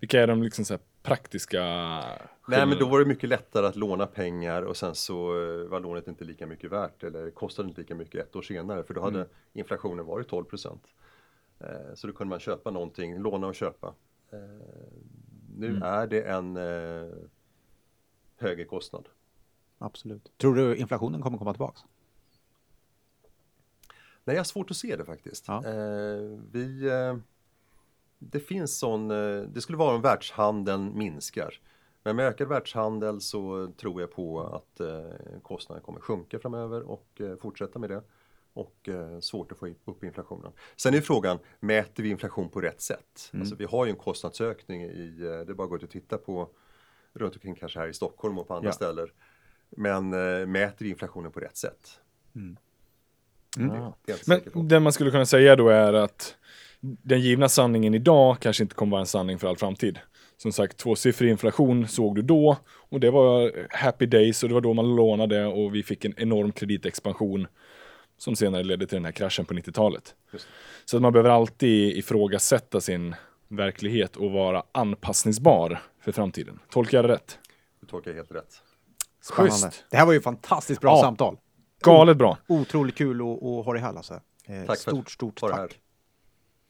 Vilka 0.00 0.22
är 0.22 0.26
de 0.26 0.42
liksom 0.42 0.64
så 0.64 0.74
här 0.74 0.80
praktiska 1.02 1.62
Nej 2.48 2.66
men 2.66 2.78
då 2.78 2.88
var 2.88 2.98
det 2.98 3.04
mycket 3.06 3.28
lättare 3.28 3.66
att 3.66 3.76
låna 3.76 4.06
pengar 4.06 4.62
och 4.62 4.76
sen 4.76 4.94
så 4.94 5.42
eh, 5.42 5.68
var 5.68 5.80
lånet 5.80 6.08
inte 6.08 6.24
lika 6.24 6.46
mycket 6.46 6.70
värt 6.72 7.02
eller 7.04 7.30
kostade 7.30 7.68
inte 7.68 7.80
lika 7.80 7.94
mycket 7.94 8.20
ett 8.28 8.36
år 8.36 8.42
senare 8.42 8.84
för 8.84 8.94
då 8.94 9.00
hade 9.00 9.18
Mm. 9.18 9.28
inflationen 9.52 10.06
varit 10.06 10.28
12 10.28 10.44
procent. 10.44 10.82
Eh, 11.60 11.94
Så 11.94 12.06
då 12.06 12.12
kunde 12.12 12.30
man 12.30 12.40
köpa 12.40 12.70
någonting, 12.70 13.18
låna 13.18 13.46
och 13.46 13.54
köpa. 13.54 13.94
Eh, 14.30 14.38
Nu 15.58 15.68
Mm. 15.68 15.82
är 15.82 16.06
det 16.06 16.22
en 16.22 16.56
högre 18.36 18.64
kostnad. 18.64 19.08
Absolut. 19.78 20.32
Tror 20.38 20.54
du 20.54 20.76
inflationen 20.76 21.22
kommer 21.22 21.38
komma 21.38 21.52
tillbaks? 21.52 21.80
Nej, 24.24 24.36
jag 24.36 24.40
har 24.40 24.44
svårt 24.44 24.70
att 24.70 24.76
se 24.76 24.96
det 24.96 25.04
faktiskt. 25.04 25.44
Ja. 25.48 25.60
Vi, 26.52 26.90
det 28.18 28.40
finns 28.40 28.78
sån, 28.78 29.08
det 29.52 29.60
skulle 29.60 29.78
vara 29.78 29.94
om 29.94 30.02
världshandeln 30.02 30.98
minskar. 30.98 31.60
Men 32.06 32.16
med 32.16 32.26
ökad 32.26 32.48
världshandel 32.48 33.20
så 33.20 33.72
tror 33.76 34.00
jag 34.00 34.12
på 34.12 34.40
att 34.42 34.80
eh, 34.80 35.40
kostnaden 35.42 35.84
kommer 35.84 36.00
sjunka 36.00 36.38
framöver 36.38 36.82
och 36.82 37.20
eh, 37.20 37.36
fortsätta 37.36 37.78
med 37.78 37.90
det. 37.90 38.02
Och 38.52 38.88
eh, 38.88 39.20
svårt 39.20 39.52
att 39.52 39.58
få 39.58 39.74
upp 39.84 40.04
inflationen. 40.04 40.52
Sen 40.76 40.94
är 40.94 41.00
frågan, 41.00 41.38
mäter 41.60 42.02
vi 42.02 42.08
inflation 42.08 42.48
på 42.48 42.60
rätt 42.60 42.80
sätt? 42.80 43.30
Mm. 43.32 43.42
Alltså 43.42 43.56
vi 43.56 43.64
har 43.64 43.84
ju 43.84 43.90
en 43.90 43.96
kostnadsökning 43.96 44.82
i, 44.82 45.08
det 45.18 45.50
är 45.50 45.54
bara 45.54 45.64
att 45.64 45.70
gå 45.70 45.76
ut 45.76 45.82
och 45.82 45.90
titta 45.90 46.18
på 46.18 46.48
runt 47.12 47.34
omkring 47.34 47.54
kanske 47.54 47.78
här 47.78 47.88
i 47.88 47.94
Stockholm 47.94 48.38
och 48.38 48.48
på 48.48 48.54
andra 48.54 48.68
Ja. 48.68 48.72
ställen. 48.72 49.08
Men 49.70 50.10
mäter 50.50 50.84
vi 50.84 50.90
inflationen 50.90 51.32
på 51.32 51.40
rätt 51.40 51.56
sätt? 51.56 52.00
Mm. 52.34 52.56
Det, 53.56 53.92
det 54.06 54.34
inte 54.34 54.50
Men 54.54 54.68
det 54.68 54.80
man 54.80 54.92
skulle 54.92 55.10
kunna 55.10 55.26
säga 55.26 55.56
då 55.56 55.68
är 55.68 55.92
att 55.92 56.36
den 56.80 57.20
givna 57.20 57.48
sanningen 57.48 57.94
idag 57.94 58.36
kanske 58.40 58.62
inte 58.62 58.74
kommer 58.74 58.90
vara 58.90 59.00
en 59.00 59.06
sanning 59.06 59.38
för 59.38 59.48
all 59.48 59.56
framtid. 59.56 59.98
Som 60.36 60.52
sagt, 60.52 60.76
tvåsiffrig 60.76 61.30
inflation 61.30 61.88
såg 61.88 62.14
du 62.16 62.22
då 62.22 62.56
och 62.68 63.00
det 63.00 63.10
var 63.10 63.52
happy 63.70 64.06
days 64.06 64.42
och 64.42 64.48
det 64.48 64.54
var 64.54 64.60
då 64.60 64.74
man 64.74 64.96
lånade 64.96 65.46
och 65.46 65.74
vi 65.74 65.82
fick 65.82 66.04
en 66.04 66.14
enorm 66.16 66.52
kreditexpansion 66.52 67.46
som 68.18 68.36
senare 68.36 68.62
ledde 68.64 68.86
till 68.86 68.96
den 68.96 69.04
här 69.04 69.12
kraschen 69.12 69.44
på 69.44 69.54
90-talet. 69.54 70.14
Just. 70.32 70.46
Så 70.84 70.96
att 70.96 71.02
man 71.02 71.12
behöver 71.12 71.30
alltid 71.30 71.96
ifrågasätta 71.96 72.80
sin 72.80 73.14
verklighet 73.48 74.16
och 74.16 74.30
vara 74.30 74.62
anpassningsbar 74.72 75.82
för 76.00 76.12
framtiden. 76.12 76.58
Tolkar 76.70 76.98
jag 76.98 77.04
det 77.04 77.14
rätt? 77.14 77.38
Du 77.80 77.86
tolkar 77.86 78.14
helt 78.14 78.32
rätt. 78.32 78.62
Spännande. 79.20 79.70
Det 79.90 79.96
här 79.96 80.06
var 80.06 80.12
ju 80.12 80.20
fantastiskt 80.20 80.80
bra 80.80 80.90
Ja. 80.96 81.02
samtal. 81.02 81.36
Galet 81.82 82.16
bra. 82.16 82.38
Otroligt 82.48 82.94
kul 82.94 83.20
att, 83.20 83.42
att 83.42 83.64
ha 83.64 83.72
dig 83.72 83.82
här 83.82 83.92
Lasse. 83.92 84.14
Eh, 84.48 84.56
Tack 84.66 84.66
för 84.66 84.90
stort, 84.90 85.06
att 85.06 85.10
stort 85.12 85.36
tack. 85.40 85.52
här. 85.56 85.70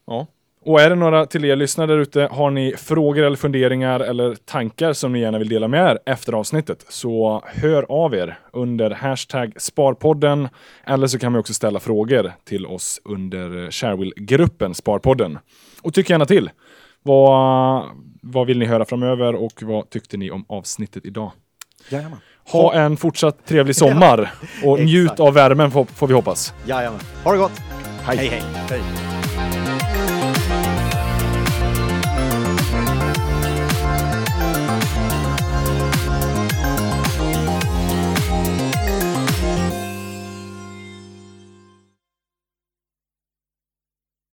Ja. 0.06 0.26
Och 0.66 0.80
är 0.80 0.90
det 0.90 0.96
några 0.96 1.26
till 1.26 1.44
er 1.44 1.56
lyssnare 1.56 1.86
där 1.86 1.98
ute, 1.98 2.28
har 2.32 2.50
ni 2.50 2.74
frågor 2.76 3.24
eller 3.24 3.36
funderingar 3.36 4.00
eller 4.00 4.34
tankar 4.34 4.92
som 4.92 5.12
ni 5.12 5.20
gärna 5.20 5.38
vill 5.38 5.48
dela 5.48 5.68
med 5.68 5.90
er 5.90 5.98
efter 6.06 6.32
avsnittet 6.32 6.84
så 6.88 7.42
hör 7.46 7.86
av 7.88 8.14
er 8.14 8.38
under 8.52 8.90
hashtag 8.90 9.52
Sparpodden 9.56 10.48
eller 10.86 11.06
så 11.06 11.18
kan 11.18 11.32
vi 11.32 11.38
också 11.38 11.54
ställa 11.54 11.80
frågor 11.80 12.32
till 12.44 12.66
oss 12.66 13.00
under 13.04 13.70
Sharewill-gruppen 13.70 14.74
Sparpodden. 14.74 15.38
Och 15.82 15.94
tyck 15.94 16.10
gärna 16.10 16.26
till. 16.26 16.50
Vad, 17.02 17.84
vad 18.22 18.46
vill 18.46 18.58
ni 18.58 18.64
höra 18.64 18.84
framöver 18.84 19.34
och 19.34 19.62
vad 19.62 19.90
tyckte 19.90 20.16
ni 20.16 20.30
om 20.30 20.44
avsnittet 20.48 21.06
idag? 21.06 21.32
Jajamän. 21.88 22.18
Ha 22.52 22.74
en 22.74 22.96
fortsatt 22.96 23.46
trevlig 23.46 23.76
sommar 23.82 24.32
och 24.64 24.80
njut 24.80 25.20
av 25.20 25.34
värmen 25.34 25.70
får, 25.70 25.84
får 25.84 26.06
vi 26.06 26.14
hoppas. 26.14 26.54
Jajamän. 26.66 27.00
Ha 27.24 27.32
det 27.32 27.38
gott. 27.38 27.62
Hej. 28.02 28.16
hej. 28.16 28.28
hej. 28.28 28.42
Hej! 28.70 29.15